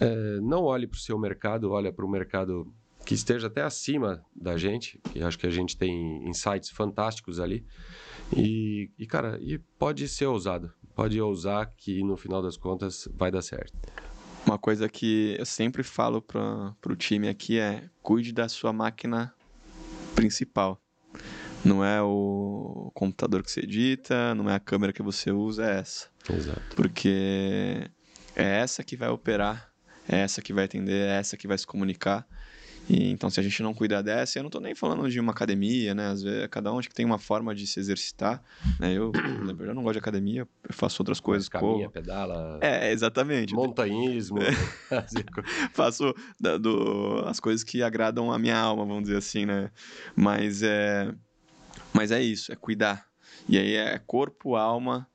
É, 0.00 0.40
não 0.40 0.62
olhe 0.62 0.86
para 0.86 0.96
o 0.96 1.00
seu 1.00 1.18
mercado, 1.18 1.72
olha 1.72 1.92
para 1.92 2.04
o 2.04 2.08
mercado 2.08 2.72
que 3.04 3.14
esteja 3.14 3.46
até 3.46 3.62
acima 3.62 4.24
da 4.34 4.56
gente, 4.56 5.00
que 5.12 5.22
acho 5.22 5.38
que 5.38 5.46
a 5.46 5.50
gente 5.50 5.76
tem 5.76 6.26
insights 6.28 6.70
fantásticos 6.70 7.38
ali. 7.38 7.64
E, 8.34 8.90
e, 8.98 9.06
cara, 9.06 9.38
e 9.40 9.58
pode 9.78 10.08
ser 10.08 10.26
ousado. 10.26 10.72
Pode 10.94 11.20
ousar 11.20 11.72
que 11.76 12.02
no 12.02 12.16
final 12.16 12.42
das 12.42 12.56
contas 12.56 13.08
vai 13.14 13.30
dar 13.30 13.42
certo. 13.42 13.72
Uma 14.46 14.58
coisa 14.58 14.88
que 14.88 15.36
eu 15.38 15.46
sempre 15.46 15.82
falo 15.82 16.20
para 16.20 16.74
o 16.86 16.96
time 16.96 17.28
aqui 17.28 17.58
é 17.58 17.88
cuide 18.02 18.32
da 18.32 18.48
sua 18.48 18.72
máquina 18.72 19.34
principal. 20.14 20.80
Não 21.64 21.82
é 21.82 22.02
o 22.02 22.90
computador 22.94 23.42
que 23.42 23.50
você 23.50 23.60
edita, 23.60 24.34
não 24.34 24.50
é 24.50 24.54
a 24.54 24.60
câmera 24.60 24.92
que 24.92 25.02
você 25.02 25.30
usa, 25.30 25.64
é 25.64 25.78
essa. 25.78 26.08
Exato. 26.30 26.76
Porque 26.76 27.90
é 28.36 28.60
essa 28.60 28.84
que 28.84 28.96
vai 28.96 29.08
operar, 29.08 29.72
é 30.06 30.18
essa 30.18 30.42
que 30.42 30.52
vai 30.52 30.64
atender, 30.64 31.08
é 31.08 31.18
essa 31.18 31.36
que 31.36 31.48
vai 31.48 31.56
se 31.56 31.66
comunicar. 31.66 32.26
E, 32.88 33.10
então, 33.10 33.30
se 33.30 33.40
a 33.40 33.42
gente 33.42 33.62
não 33.62 33.72
cuidar 33.72 34.02
dessa, 34.02 34.38
eu 34.38 34.42
não 34.42 34.48
estou 34.48 34.60
nem 34.60 34.74
falando 34.74 35.08
de 35.10 35.18
uma 35.18 35.32
academia, 35.32 35.94
né? 35.94 36.08
Às 36.08 36.22
vezes, 36.22 36.46
cada 36.48 36.72
um 36.72 36.78
acho 36.78 36.88
que 36.88 36.94
tem 36.94 37.04
uma 37.04 37.18
forma 37.18 37.54
de 37.54 37.66
se 37.66 37.80
exercitar. 37.80 38.42
Né? 38.78 38.92
Eu, 38.92 39.10
exemplo, 39.42 39.64
eu 39.64 39.74
não 39.74 39.82
gosto 39.82 39.94
de 39.94 39.98
academia, 40.00 40.40
eu 40.42 40.74
faço 40.74 41.00
outras 41.00 41.20
coisas. 41.20 41.48
Caminha, 41.48 41.88
pedala. 41.88 42.58
É, 42.60 42.92
exatamente. 42.92 43.54
Montanhismo. 43.54 44.38
faço 45.72 46.14
da, 46.38 46.58
do, 46.58 47.24
as 47.26 47.40
coisas 47.40 47.64
que 47.64 47.82
agradam 47.82 48.30
a 48.30 48.38
minha 48.38 48.58
alma, 48.58 48.84
vamos 48.84 49.04
dizer 49.04 49.16
assim, 49.16 49.46
né? 49.46 49.70
Mas 50.14 50.62
é, 50.62 51.12
mas 51.92 52.10
é 52.10 52.22
isso, 52.22 52.52
é 52.52 52.56
cuidar. 52.56 53.06
E 53.48 53.58
aí 53.58 53.74
é 53.74 53.98
corpo, 53.98 54.56
alma 54.56 55.06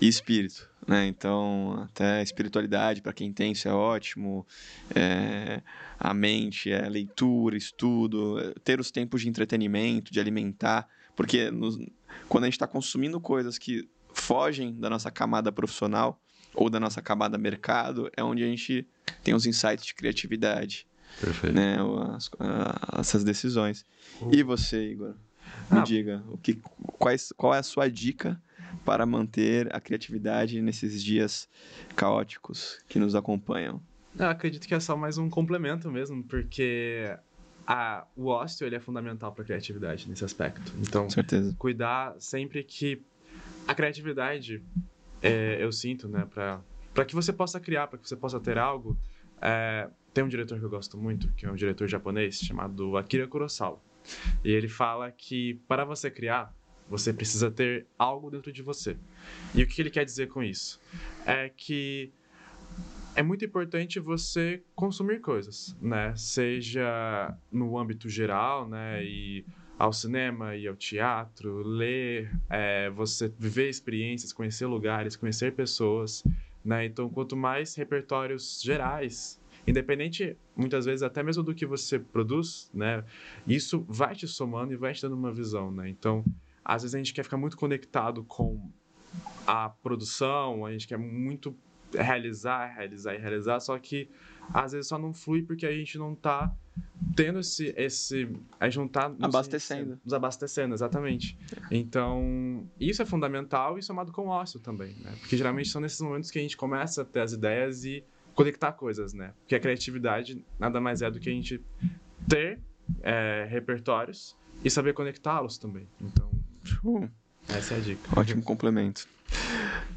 e 0.00 0.08
espírito. 0.08 0.68
Né? 0.86 1.06
Então, 1.06 1.88
até 1.90 2.22
espiritualidade, 2.22 3.02
para 3.02 3.12
quem 3.12 3.32
tem, 3.32 3.52
isso 3.52 3.68
é 3.68 3.72
ótimo. 3.72 4.46
É, 4.94 5.60
a 6.00 6.14
mente, 6.14 6.72
é 6.72 6.88
leitura, 6.88 7.58
estudo, 7.58 8.38
é 8.38 8.54
ter 8.64 8.80
os 8.80 8.90
tempos 8.90 9.20
de 9.20 9.28
entretenimento, 9.28 10.10
de 10.10 10.18
alimentar. 10.18 10.88
Porque 11.14 11.50
nos, 11.50 11.78
quando 12.26 12.44
a 12.44 12.46
gente 12.46 12.54
está 12.54 12.66
consumindo 12.66 13.20
coisas 13.20 13.58
que 13.58 13.86
fogem 14.14 14.72
da 14.72 14.88
nossa 14.88 15.10
camada 15.10 15.52
profissional 15.52 16.18
ou 16.54 16.70
da 16.70 16.80
nossa 16.80 17.02
camada 17.02 17.36
mercado, 17.36 18.10
é 18.16 18.24
onde 18.24 18.42
a 18.42 18.46
gente 18.46 18.86
tem 19.22 19.34
os 19.34 19.44
insights 19.44 19.84
de 19.84 19.94
criatividade. 19.94 20.86
Perfeito. 21.20 21.54
Né? 21.54 21.76
As, 22.16 22.30
essas 22.98 23.22
decisões. 23.22 23.84
Uhum. 24.22 24.30
E 24.32 24.42
você, 24.42 24.92
Igor? 24.92 25.14
Me 25.70 25.80
ah. 25.80 25.82
diga, 25.82 26.24
o 26.28 26.38
que, 26.38 26.58
quais, 26.98 27.30
qual 27.36 27.54
é 27.54 27.58
a 27.58 27.62
sua 27.62 27.88
dica 27.90 28.40
para 28.86 29.04
manter 29.04 29.74
a 29.74 29.80
criatividade 29.80 30.62
nesses 30.62 31.02
dias 31.02 31.46
caóticos 31.94 32.78
que 32.88 32.98
nos 32.98 33.14
acompanham? 33.14 33.82
Eu 34.18 34.26
acredito 34.26 34.66
que 34.66 34.74
é 34.74 34.80
só 34.80 34.96
mais 34.96 35.18
um 35.18 35.30
complemento 35.30 35.90
mesmo, 35.90 36.22
porque 36.24 37.16
a, 37.66 38.06
o 38.16 38.26
ócio 38.26 38.66
ele 38.66 38.76
é 38.76 38.80
fundamental 38.80 39.32
para 39.32 39.42
a 39.42 39.46
criatividade 39.46 40.08
nesse 40.08 40.24
aspecto. 40.24 40.72
Então, 40.78 41.08
certeza. 41.08 41.54
cuidar 41.58 42.14
sempre 42.18 42.64
que 42.64 43.02
a 43.66 43.74
criatividade, 43.74 44.62
é, 45.22 45.58
eu 45.60 45.70
sinto, 45.70 46.08
né, 46.08 46.26
para 46.32 47.04
que 47.04 47.14
você 47.14 47.32
possa 47.32 47.60
criar, 47.60 47.86
para 47.86 47.98
que 47.98 48.08
você 48.08 48.16
possa 48.16 48.40
ter 48.40 48.58
algo. 48.58 48.98
É, 49.40 49.88
tem 50.12 50.24
um 50.24 50.28
diretor 50.28 50.58
que 50.58 50.64
eu 50.64 50.70
gosto 50.70 50.98
muito, 50.98 51.32
que 51.34 51.46
é 51.46 51.50
um 51.50 51.54
diretor 51.54 51.86
japonês 51.86 52.40
chamado 52.40 52.96
Akira 52.96 53.28
Kurosawa. 53.28 53.80
E 54.42 54.50
ele 54.50 54.68
fala 54.68 55.10
que 55.10 55.54
para 55.68 55.84
você 55.84 56.10
criar, 56.10 56.52
você 56.88 57.12
precisa 57.12 57.50
ter 57.50 57.86
algo 57.96 58.30
dentro 58.30 58.52
de 58.52 58.62
você. 58.62 58.96
E 59.54 59.62
o 59.62 59.66
que 59.66 59.80
ele 59.80 59.90
quer 59.90 60.04
dizer 60.04 60.26
com 60.28 60.42
isso? 60.42 60.80
É 61.24 61.48
que 61.48 62.12
é 63.14 63.22
muito 63.22 63.44
importante 63.44 63.98
você 63.98 64.62
consumir 64.74 65.20
coisas, 65.20 65.76
né? 65.80 66.14
Seja 66.16 67.36
no 67.50 67.78
âmbito 67.78 68.08
geral, 68.08 68.68
né? 68.68 69.04
E 69.04 69.44
ao 69.78 69.92
cinema 69.92 70.56
e 70.56 70.68
ao 70.68 70.76
teatro, 70.76 71.62
ler, 71.62 72.30
é, 72.48 72.90
você 72.90 73.32
viver 73.38 73.68
experiências, 73.68 74.32
conhecer 74.32 74.66
lugares, 74.66 75.16
conhecer 75.16 75.54
pessoas, 75.54 76.22
né? 76.64 76.84
Então, 76.84 77.08
quanto 77.08 77.36
mais 77.36 77.74
repertórios 77.74 78.60
gerais 78.62 79.40
independente 79.66 80.36
muitas 80.56 80.86
vezes 80.86 81.02
até 81.02 81.22
mesmo 81.22 81.42
do 81.42 81.54
que 81.54 81.66
você 81.66 81.98
produz, 81.98 82.70
né? 82.72 83.04
Isso 83.46 83.84
vai 83.88 84.14
te 84.14 84.26
somando 84.26 84.72
e 84.72 84.76
vai 84.76 84.92
te 84.92 85.02
dando 85.02 85.14
uma 85.14 85.32
visão, 85.32 85.70
né? 85.70 85.88
Então, 85.88 86.24
às 86.64 86.82
vezes 86.82 86.94
a 86.94 86.98
gente 86.98 87.12
quer 87.12 87.22
ficar 87.22 87.36
muito 87.36 87.56
conectado 87.56 88.24
com 88.24 88.70
a 89.46 89.68
produção, 89.68 90.64
a 90.64 90.72
gente 90.72 90.86
quer 90.86 90.98
muito 90.98 91.56
realizar, 91.94 92.66
realizar 92.66 93.14
e 93.14 93.18
realizar, 93.18 93.60
só 93.60 93.78
que 93.78 94.08
às 94.52 94.72
vezes 94.72 94.88
só 94.88 94.98
não 94.98 95.12
flui 95.12 95.42
porque 95.42 95.66
a 95.66 95.72
gente 95.72 95.98
não 95.98 96.12
está 96.12 96.52
tendo 97.14 97.40
esse, 97.40 97.74
esse 97.76 98.28
a 98.58 98.66
gente 98.66 98.78
não 98.78 98.88
tá 98.88 99.12
abastecendo. 99.20 99.98
Nos 100.04 100.14
abastecendo, 100.14 100.74
exatamente. 100.74 101.38
Então, 101.70 102.66
isso 102.78 103.02
é 103.02 103.06
fundamental 103.06 103.78
e 103.78 103.82
somado 103.82 104.12
com 104.12 104.22
o 104.22 104.28
ócio 104.28 104.60
também, 104.60 104.94
né? 105.00 105.14
Porque 105.20 105.36
geralmente 105.36 105.68
são 105.68 105.80
nesses 105.80 106.00
momentos 106.00 106.30
que 106.30 106.38
a 106.38 106.42
gente 106.42 106.56
começa 106.56 107.02
a 107.02 107.04
ter 107.04 107.20
as 107.20 107.32
ideias 107.32 107.84
e 107.84 108.04
conectar 108.34 108.72
coisas, 108.72 109.12
né? 109.12 109.32
Porque 109.40 109.54
a 109.54 109.60
criatividade 109.60 110.44
nada 110.58 110.80
mais 110.80 111.02
é 111.02 111.10
do 111.10 111.20
que 111.20 111.28
a 111.28 111.32
gente 111.32 111.60
ter 112.28 112.58
é, 113.02 113.46
repertórios 113.48 114.36
e 114.64 114.70
saber 114.70 114.92
conectá-los 114.94 115.58
também. 115.58 115.86
Então, 116.00 116.30
uh, 116.84 117.08
essa 117.48 117.74
é 117.74 117.76
a 117.78 117.80
dica. 117.80 118.18
Ótimo 118.18 118.42
complemento. 118.42 119.08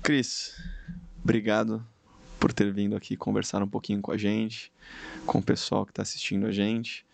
Cris, 0.01 0.61
obrigado 1.24 1.86
por 2.39 2.51
ter 2.51 2.71
vindo 2.74 2.95
aqui 2.95 3.15
conversar 3.15 3.63
um 3.63 3.67
pouquinho 3.67 4.01
com 4.01 4.11
a 4.11 4.17
gente, 4.17 4.71
com 5.26 5.39
o 5.39 5.41
pessoal 5.41 5.86
que 5.86 5.91
está 5.91 6.01
assistindo 6.01 6.45
a 6.45 6.51
gente. 6.51 7.05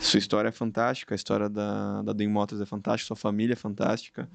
Sua 0.00 0.18
história 0.18 0.48
é 0.48 0.52
fantástica, 0.52 1.14
a 1.14 1.16
história 1.16 1.48
da, 1.48 2.02
da 2.02 2.12
Dream 2.12 2.32
Motors 2.32 2.60
é 2.60 2.66
fantástica, 2.66 3.06
sua 3.06 3.16
família 3.16 3.52
é 3.52 3.56
fantástica. 3.56 4.28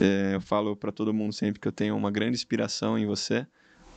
É, 0.00 0.36
eu 0.36 0.40
falo 0.40 0.76
para 0.76 0.92
todo 0.92 1.12
mundo 1.12 1.32
sempre 1.32 1.58
que 1.58 1.66
eu 1.66 1.72
tenho 1.72 1.96
uma 1.96 2.12
grande 2.12 2.36
inspiração 2.36 2.96
em 2.96 3.04
você. 3.04 3.44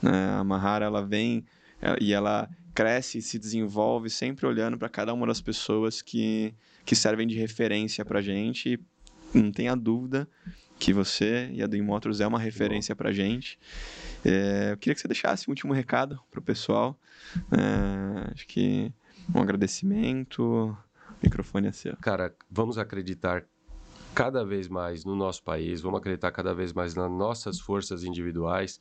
Né? 0.01 0.29
A 0.39 0.43
Mahara, 0.43 0.85
ela 0.85 1.05
vem 1.05 1.45
é, 1.79 1.95
e 2.01 2.11
ela 2.11 2.49
cresce 2.73 3.19
e 3.19 3.21
se 3.21 3.37
desenvolve 3.37 4.09
sempre 4.09 4.47
olhando 4.47 4.79
para 4.79 4.89
cada 4.89 5.13
uma 5.13 5.27
das 5.27 5.39
pessoas 5.39 6.01
que, 6.01 6.55
que 6.83 6.95
servem 6.95 7.27
de 7.27 7.35
referência 7.35 8.03
para 8.03 8.19
gente. 8.23 8.79
E 9.35 9.37
não 9.37 9.51
tenha 9.51 9.75
dúvida 9.75 10.27
que 10.77 10.93
você 10.93 11.49
e 11.51 11.63
a 11.63 11.67
Dream 11.67 11.85
Motors 11.85 12.19
é 12.19 12.27
uma 12.27 12.39
referência 12.39 12.95
para 12.95 13.11
gente. 13.11 13.57
É, 14.23 14.71
eu 14.71 14.77
queria 14.77 14.95
que 14.95 15.01
você 15.01 15.07
deixasse 15.07 15.49
um 15.49 15.51
último 15.51 15.73
recado 15.73 16.19
para 16.29 16.39
o 16.39 16.43
pessoal. 16.43 16.99
É, 17.51 18.31
acho 18.33 18.47
que 18.47 18.91
um 19.33 19.41
agradecimento. 19.41 20.41
O 20.41 20.77
microfone 21.23 21.67
é 21.67 21.71
seu. 21.71 21.95
Cara, 21.97 22.35
vamos 22.49 22.77
acreditar 22.77 23.45
cada 24.13 24.45
vez 24.45 24.67
mais 24.67 25.03
no 25.03 25.15
nosso 25.15 25.43
país, 25.43 25.81
vamos 25.81 25.99
acreditar 25.99 26.31
cada 26.31 26.53
vez 26.53 26.71
mais 26.71 26.95
nas 26.95 27.11
nossas 27.11 27.59
forças 27.59 28.03
individuais. 28.03 28.79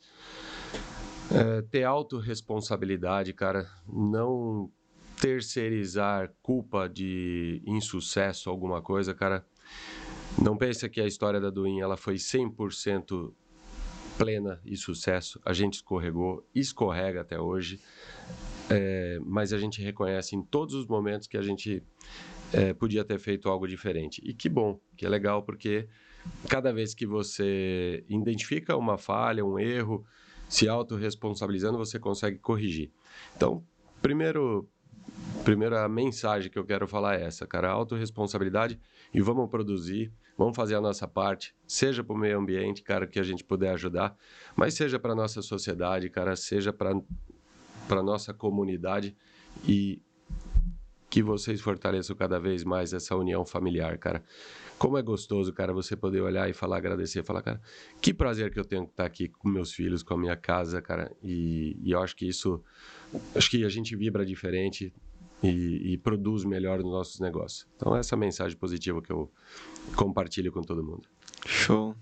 É, 1.31 1.61
ter 1.63 1.83
autorresponsabilidade, 1.83 3.33
cara, 3.33 3.67
não 3.87 4.71
terceirizar 5.19 6.31
culpa 6.41 6.87
de 6.87 7.61
insucesso, 7.65 8.49
alguma 8.49 8.81
coisa, 8.81 9.13
cara. 9.13 9.45
Não 10.41 10.57
pense 10.57 10.87
que 10.89 10.99
a 10.99 11.07
história 11.07 11.39
da 11.39 11.49
Duin 11.49 11.79
ela 11.79 11.95
foi 11.95 12.15
100% 12.15 13.33
plena 14.17 14.59
e 14.65 14.75
sucesso. 14.75 15.39
A 15.45 15.53
gente 15.53 15.75
escorregou, 15.75 16.45
escorrega 16.53 17.21
até 17.21 17.39
hoje, 17.39 17.79
é, 18.69 19.19
mas 19.23 19.53
a 19.53 19.57
gente 19.57 19.81
reconhece 19.81 20.35
em 20.35 20.41
todos 20.41 20.75
os 20.75 20.87
momentos 20.87 21.27
que 21.27 21.37
a 21.37 21.41
gente 21.41 21.83
é, 22.53 22.73
podia 22.73 23.03
ter 23.03 23.19
feito 23.19 23.49
algo 23.49 23.67
diferente. 23.67 24.21
E 24.23 24.33
que 24.33 24.49
bom, 24.49 24.79
que 24.95 25.05
é 25.05 25.09
legal, 25.09 25.43
porque 25.43 25.87
cada 26.49 26.73
vez 26.73 26.93
que 26.93 27.05
você 27.05 28.03
identifica 28.09 28.75
uma 28.75 28.97
falha, 28.97 29.45
um 29.45 29.59
erro, 29.59 30.05
se 30.47 30.67
autorresponsabilizando, 30.67 31.77
você 31.77 31.99
consegue 31.99 32.37
corrigir. 32.39 32.91
Então, 33.35 33.63
primeiro, 34.01 34.69
primeira 35.45 35.87
mensagem 35.87 36.49
que 36.51 36.57
eu 36.57 36.65
quero 36.65 36.87
falar 36.87 37.19
é 37.19 37.23
essa, 37.23 37.45
cara, 37.45 37.69
autorresponsabilidade 37.69 38.79
e 39.13 39.21
vamos 39.21 39.47
produzir, 39.47 40.11
vamos 40.35 40.55
fazer 40.55 40.73
a 40.73 40.81
nossa 40.81 41.07
parte, 41.07 41.55
seja 41.67 42.03
para 42.03 42.15
o 42.15 42.17
meio 42.17 42.39
ambiente, 42.39 42.81
cara, 42.81 43.05
que 43.05 43.19
a 43.19 43.23
gente 43.23 43.43
puder 43.43 43.71
ajudar, 43.75 44.17
mas 44.55 44.73
seja 44.73 44.97
para 44.97 45.13
nossa 45.13 45.43
sociedade, 45.43 46.09
cara, 46.09 46.35
seja 46.35 46.73
para 46.73 46.99
para 47.87 48.01
nossa 48.01 48.33
comunidade 48.33 49.15
e 49.63 50.01
que 51.07 51.21
vocês 51.21 51.61
fortaleçam 51.61 52.15
cada 52.15 52.39
vez 52.39 52.63
mais 52.63 52.91
essa 52.91 53.15
união 53.15 53.45
familiar, 53.45 53.95
cara. 53.99 54.23
Como 54.79 54.97
é 54.97 55.03
gostoso, 55.03 55.53
cara, 55.53 55.71
você 55.71 55.95
poder 55.95 56.21
olhar 56.21 56.49
e 56.49 56.53
falar, 56.53 56.77
agradecer, 56.77 57.23
falar, 57.23 57.43
cara, 57.43 57.61
que 58.01 58.11
prazer 58.11 58.51
que 58.51 58.59
eu 58.59 58.65
tenho 58.65 58.85
que 58.85 58.91
estar 58.91 59.05
aqui 59.05 59.29
com 59.29 59.47
meus 59.47 59.71
filhos, 59.71 60.01
com 60.01 60.15
a 60.15 60.17
minha 60.17 60.35
casa, 60.35 60.81
cara. 60.81 61.15
E, 61.23 61.77
e 61.81 61.91
eu 61.91 62.01
acho 62.01 62.15
que 62.15 62.27
isso, 62.27 62.61
acho 63.35 63.51
que 63.51 63.63
a 63.63 63.69
gente 63.69 63.95
vibra 63.95 64.25
diferente 64.25 64.91
e, 65.49 65.93
e 65.93 65.97
produz 65.97 66.43
melhor 66.43 66.79
nos 66.79 66.91
nossos 66.91 67.19
negócios. 67.19 67.67
Então, 67.75 67.95
essa 67.95 68.13
é 68.13 68.17
a 68.17 68.19
mensagem 68.19 68.57
positiva 68.57 69.01
que 69.01 69.11
eu 69.11 69.31
compartilho 69.95 70.51
com 70.51 70.61
todo 70.61 70.83
mundo. 70.83 71.07
Show. 71.45 71.95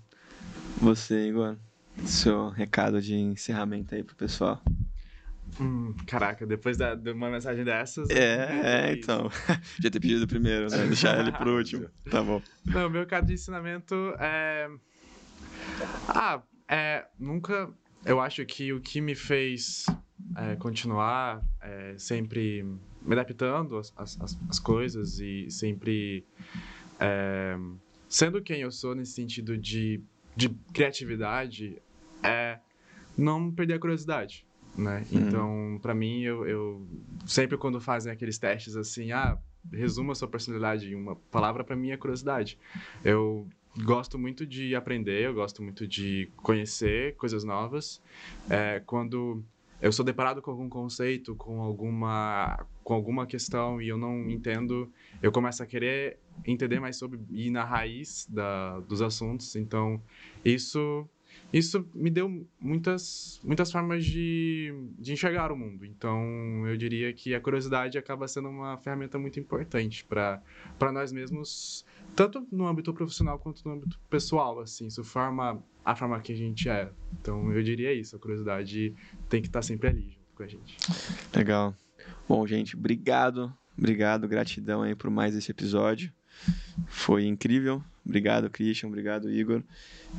Você, 0.80 1.28
Igor, 1.28 1.56
seu 2.04 2.48
recado 2.48 3.00
de 3.00 3.14
encerramento 3.14 3.94
aí 3.94 4.02
pro 4.02 4.16
pessoal. 4.16 4.62
Hum, 5.60 5.94
caraca, 6.06 6.46
depois 6.46 6.76
da, 6.76 6.94
de 6.94 7.12
uma 7.12 7.30
mensagem 7.30 7.64
dessas. 7.64 8.10
É, 8.10 8.88
é 8.88 8.92
então. 8.92 9.30
Já 9.80 9.90
ter 9.90 10.00
pedido 10.00 10.26
primeiro, 10.26 10.68
né? 10.68 10.86
Deixar 10.86 11.20
ele 11.20 11.32
por 11.32 11.46
último. 11.46 11.88
Tá 12.10 12.22
bom. 12.22 12.42
Não, 12.64 12.90
meu 12.90 13.06
caso 13.06 13.26
de 13.26 13.34
ensinamento 13.34 13.94
é. 14.18 14.68
Ah, 16.08 16.42
é. 16.68 17.06
Nunca. 17.18 17.70
Eu 18.04 18.20
acho 18.20 18.44
que 18.44 18.72
o 18.72 18.80
que 18.80 19.00
me 19.00 19.14
fez 19.14 19.86
é, 20.36 20.56
continuar 20.56 21.42
é, 21.62 21.94
sempre 21.96 22.64
me 23.04 23.12
adaptando 23.12 23.76
às, 23.76 23.92
às, 23.96 24.38
às 24.48 24.58
coisas 24.58 25.18
e 25.20 25.50
sempre 25.50 26.24
é, 26.98 27.56
sendo 28.08 28.42
quem 28.42 28.60
eu 28.62 28.70
sou 28.70 28.94
nesse 28.94 29.12
sentido 29.12 29.56
de, 29.56 30.00
de 30.34 30.48
criatividade 30.72 31.80
é 32.22 32.58
não 33.16 33.50
perder 33.50 33.74
a 33.74 33.78
curiosidade 33.78 34.46
né? 34.76 35.04
Uhum. 35.10 35.20
Então, 35.20 35.78
para 35.80 35.94
mim, 35.94 36.22
eu, 36.22 36.46
eu, 36.46 36.86
sempre 37.26 37.56
quando 37.56 37.80
fazem 37.80 38.12
aqueles 38.12 38.38
testes 38.38 38.76
assim, 38.76 39.12
ah, 39.12 39.38
resumo 39.72 40.12
a 40.12 40.14
sua 40.14 40.28
personalidade 40.28 40.90
em 40.90 40.94
uma 40.94 41.16
palavra, 41.30 41.64
para 41.64 41.76
mim 41.76 41.90
é 41.90 41.96
curiosidade. 41.96 42.58
Eu 43.04 43.46
gosto 43.84 44.18
muito 44.18 44.46
de 44.46 44.74
aprender, 44.74 45.24
eu 45.24 45.34
gosto 45.34 45.62
muito 45.62 45.86
de 45.86 46.28
conhecer 46.36 47.14
coisas 47.16 47.44
novas. 47.44 48.02
É, 48.48 48.82
quando 48.84 49.42
eu 49.80 49.92
sou 49.92 50.04
deparado 50.04 50.40
com 50.40 50.50
algum 50.50 50.68
conceito, 50.68 51.34
com 51.34 51.60
alguma, 51.60 52.66
com 52.82 52.94
alguma 52.94 53.26
questão 53.26 53.80
e 53.80 53.88
eu 53.88 53.98
não 53.98 54.30
entendo, 54.30 54.90
eu 55.22 55.30
começo 55.30 55.62
a 55.62 55.66
querer 55.66 56.18
entender 56.46 56.80
mais 56.80 56.96
sobre 56.96 57.20
ir 57.30 57.50
na 57.50 57.64
raiz 57.64 58.26
da, 58.30 58.80
dos 58.80 59.02
assuntos. 59.02 59.56
Então, 59.56 60.00
isso 60.44 61.08
isso 61.52 61.88
me 61.94 62.10
deu 62.10 62.46
muitas, 62.60 63.40
muitas 63.44 63.70
formas 63.70 64.04
de, 64.04 64.74
de 64.98 65.12
enxergar 65.12 65.52
o 65.52 65.56
mundo. 65.56 65.84
Então, 65.84 66.66
eu 66.66 66.76
diria 66.76 67.12
que 67.12 67.34
a 67.34 67.40
curiosidade 67.40 67.96
acaba 67.96 68.26
sendo 68.26 68.48
uma 68.48 68.76
ferramenta 68.78 69.18
muito 69.18 69.38
importante 69.38 70.04
para 70.04 70.42
nós 70.92 71.12
mesmos, 71.12 71.84
tanto 72.14 72.46
no 72.50 72.66
âmbito 72.66 72.92
profissional 72.92 73.38
quanto 73.38 73.66
no 73.66 73.74
âmbito 73.74 73.98
pessoal. 74.08 74.60
Assim, 74.60 74.86
isso 74.86 75.02
forma 75.04 75.62
a 75.84 75.94
forma 75.94 76.20
que 76.20 76.32
a 76.32 76.36
gente 76.36 76.68
é. 76.68 76.90
Então, 77.20 77.52
eu 77.52 77.62
diria 77.62 77.92
isso. 77.92 78.16
A 78.16 78.18
curiosidade 78.18 78.94
tem 79.28 79.40
que 79.40 79.48
estar 79.48 79.62
sempre 79.62 79.88
ali 79.88 80.02
junto 80.02 80.34
com 80.34 80.42
a 80.42 80.46
gente. 80.46 80.76
Legal. 81.34 81.74
Bom, 82.28 82.46
gente, 82.46 82.76
obrigado. 82.76 83.52
Obrigado, 83.76 84.28
gratidão 84.28 84.82
aí 84.82 84.94
por 84.94 85.10
mais 85.10 85.34
esse 85.34 85.50
episódio. 85.50 86.12
Foi 86.86 87.26
incrível. 87.26 87.82
Obrigado, 88.04 88.50
Christian. 88.50 88.88
Obrigado, 88.88 89.30
Igor. 89.30 89.62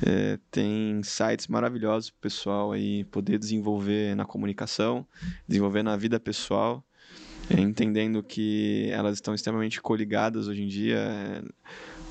É, 0.06 0.38
tem 0.52 1.02
sites 1.04 1.48
maravilhosos 1.48 2.10
para 2.10 2.18
o 2.18 2.22
pessoal 2.22 2.72
aí 2.72 3.04
poder 3.06 3.38
desenvolver 3.38 4.16
na 4.16 4.26
comunicação, 4.26 5.06
desenvolver 5.48 5.84
na 5.84 5.96
vida 5.96 6.20
pessoal, 6.20 6.84
entendendo 7.50 8.24
que 8.24 8.90
elas 8.92 9.16
estão 9.16 9.34
extremamente 9.34 9.82
coligadas 9.82 10.48
hoje 10.48 10.64
em 10.64 10.68
dia. 10.68 10.98
É, 10.98 11.44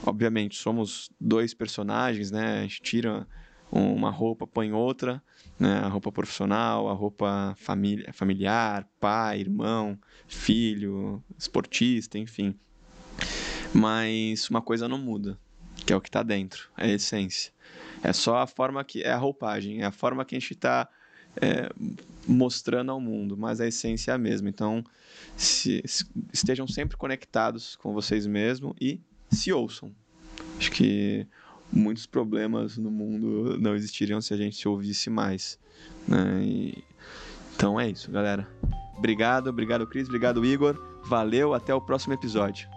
obviamente, 0.04 0.56
somos 0.56 1.10
dois 1.20 1.54
personagens, 1.54 2.30
né? 2.30 2.58
A 2.58 2.62
gente 2.62 2.82
tira 2.82 3.26
uma 3.70 4.10
roupa, 4.10 4.46
põe 4.46 4.72
outra, 4.72 5.22
né? 5.58 5.78
A 5.78 5.88
roupa 5.88 6.12
profissional, 6.12 6.88
a 6.88 6.92
roupa 6.92 7.54
família, 7.56 8.12
familiar, 8.12 8.88
pai, 9.00 9.40
irmão, 9.40 9.98
filho, 10.28 11.22
esportista, 11.38 12.18
enfim. 12.18 12.54
Mas 13.72 14.48
uma 14.48 14.62
coisa 14.62 14.86
não 14.88 14.98
muda, 14.98 15.38
que 15.84 15.92
é 15.92 15.96
o 15.96 16.00
que 16.00 16.08
está 16.08 16.22
dentro, 16.22 16.68
é 16.76 16.86
a 16.86 16.94
essência. 16.94 17.52
É 18.02 18.12
só 18.12 18.38
a 18.38 18.46
forma 18.46 18.84
que. 18.84 19.02
É 19.02 19.10
a 19.10 19.16
roupagem, 19.16 19.82
é 19.82 19.86
a 19.86 19.90
forma 19.90 20.24
que 20.24 20.36
a 20.36 20.38
gente 20.38 20.52
está 20.52 20.88
é, 21.40 21.68
mostrando 22.26 22.92
ao 22.92 23.00
mundo, 23.00 23.36
mas 23.36 23.60
a 23.60 23.66
essência 23.66 24.12
é 24.12 24.14
a 24.14 24.18
mesma. 24.18 24.48
Então, 24.48 24.84
se, 25.36 25.82
se, 25.84 26.06
estejam 26.32 26.66
sempre 26.66 26.96
conectados 26.96 27.76
com 27.76 27.92
vocês 27.92 28.26
mesmos 28.26 28.74
e 28.80 29.00
se 29.30 29.52
ouçam. 29.52 29.92
Acho 30.58 30.70
que 30.70 31.26
muitos 31.72 32.06
problemas 32.06 32.76
no 32.76 32.90
mundo 32.90 33.58
não 33.58 33.74
existiriam 33.74 34.20
se 34.20 34.32
a 34.32 34.36
gente 34.36 34.56
se 34.56 34.68
ouvisse 34.68 35.10
mais. 35.10 35.58
Né? 36.06 36.42
E, 36.42 36.84
então 37.56 37.78
é 37.78 37.88
isso, 37.88 38.10
galera. 38.10 38.48
Obrigado, 38.96 39.48
obrigado, 39.48 39.86
Cris, 39.86 40.06
obrigado, 40.06 40.44
Igor. 40.44 40.80
Valeu, 41.04 41.52
até 41.52 41.74
o 41.74 41.80
próximo 41.80 42.14
episódio. 42.14 42.73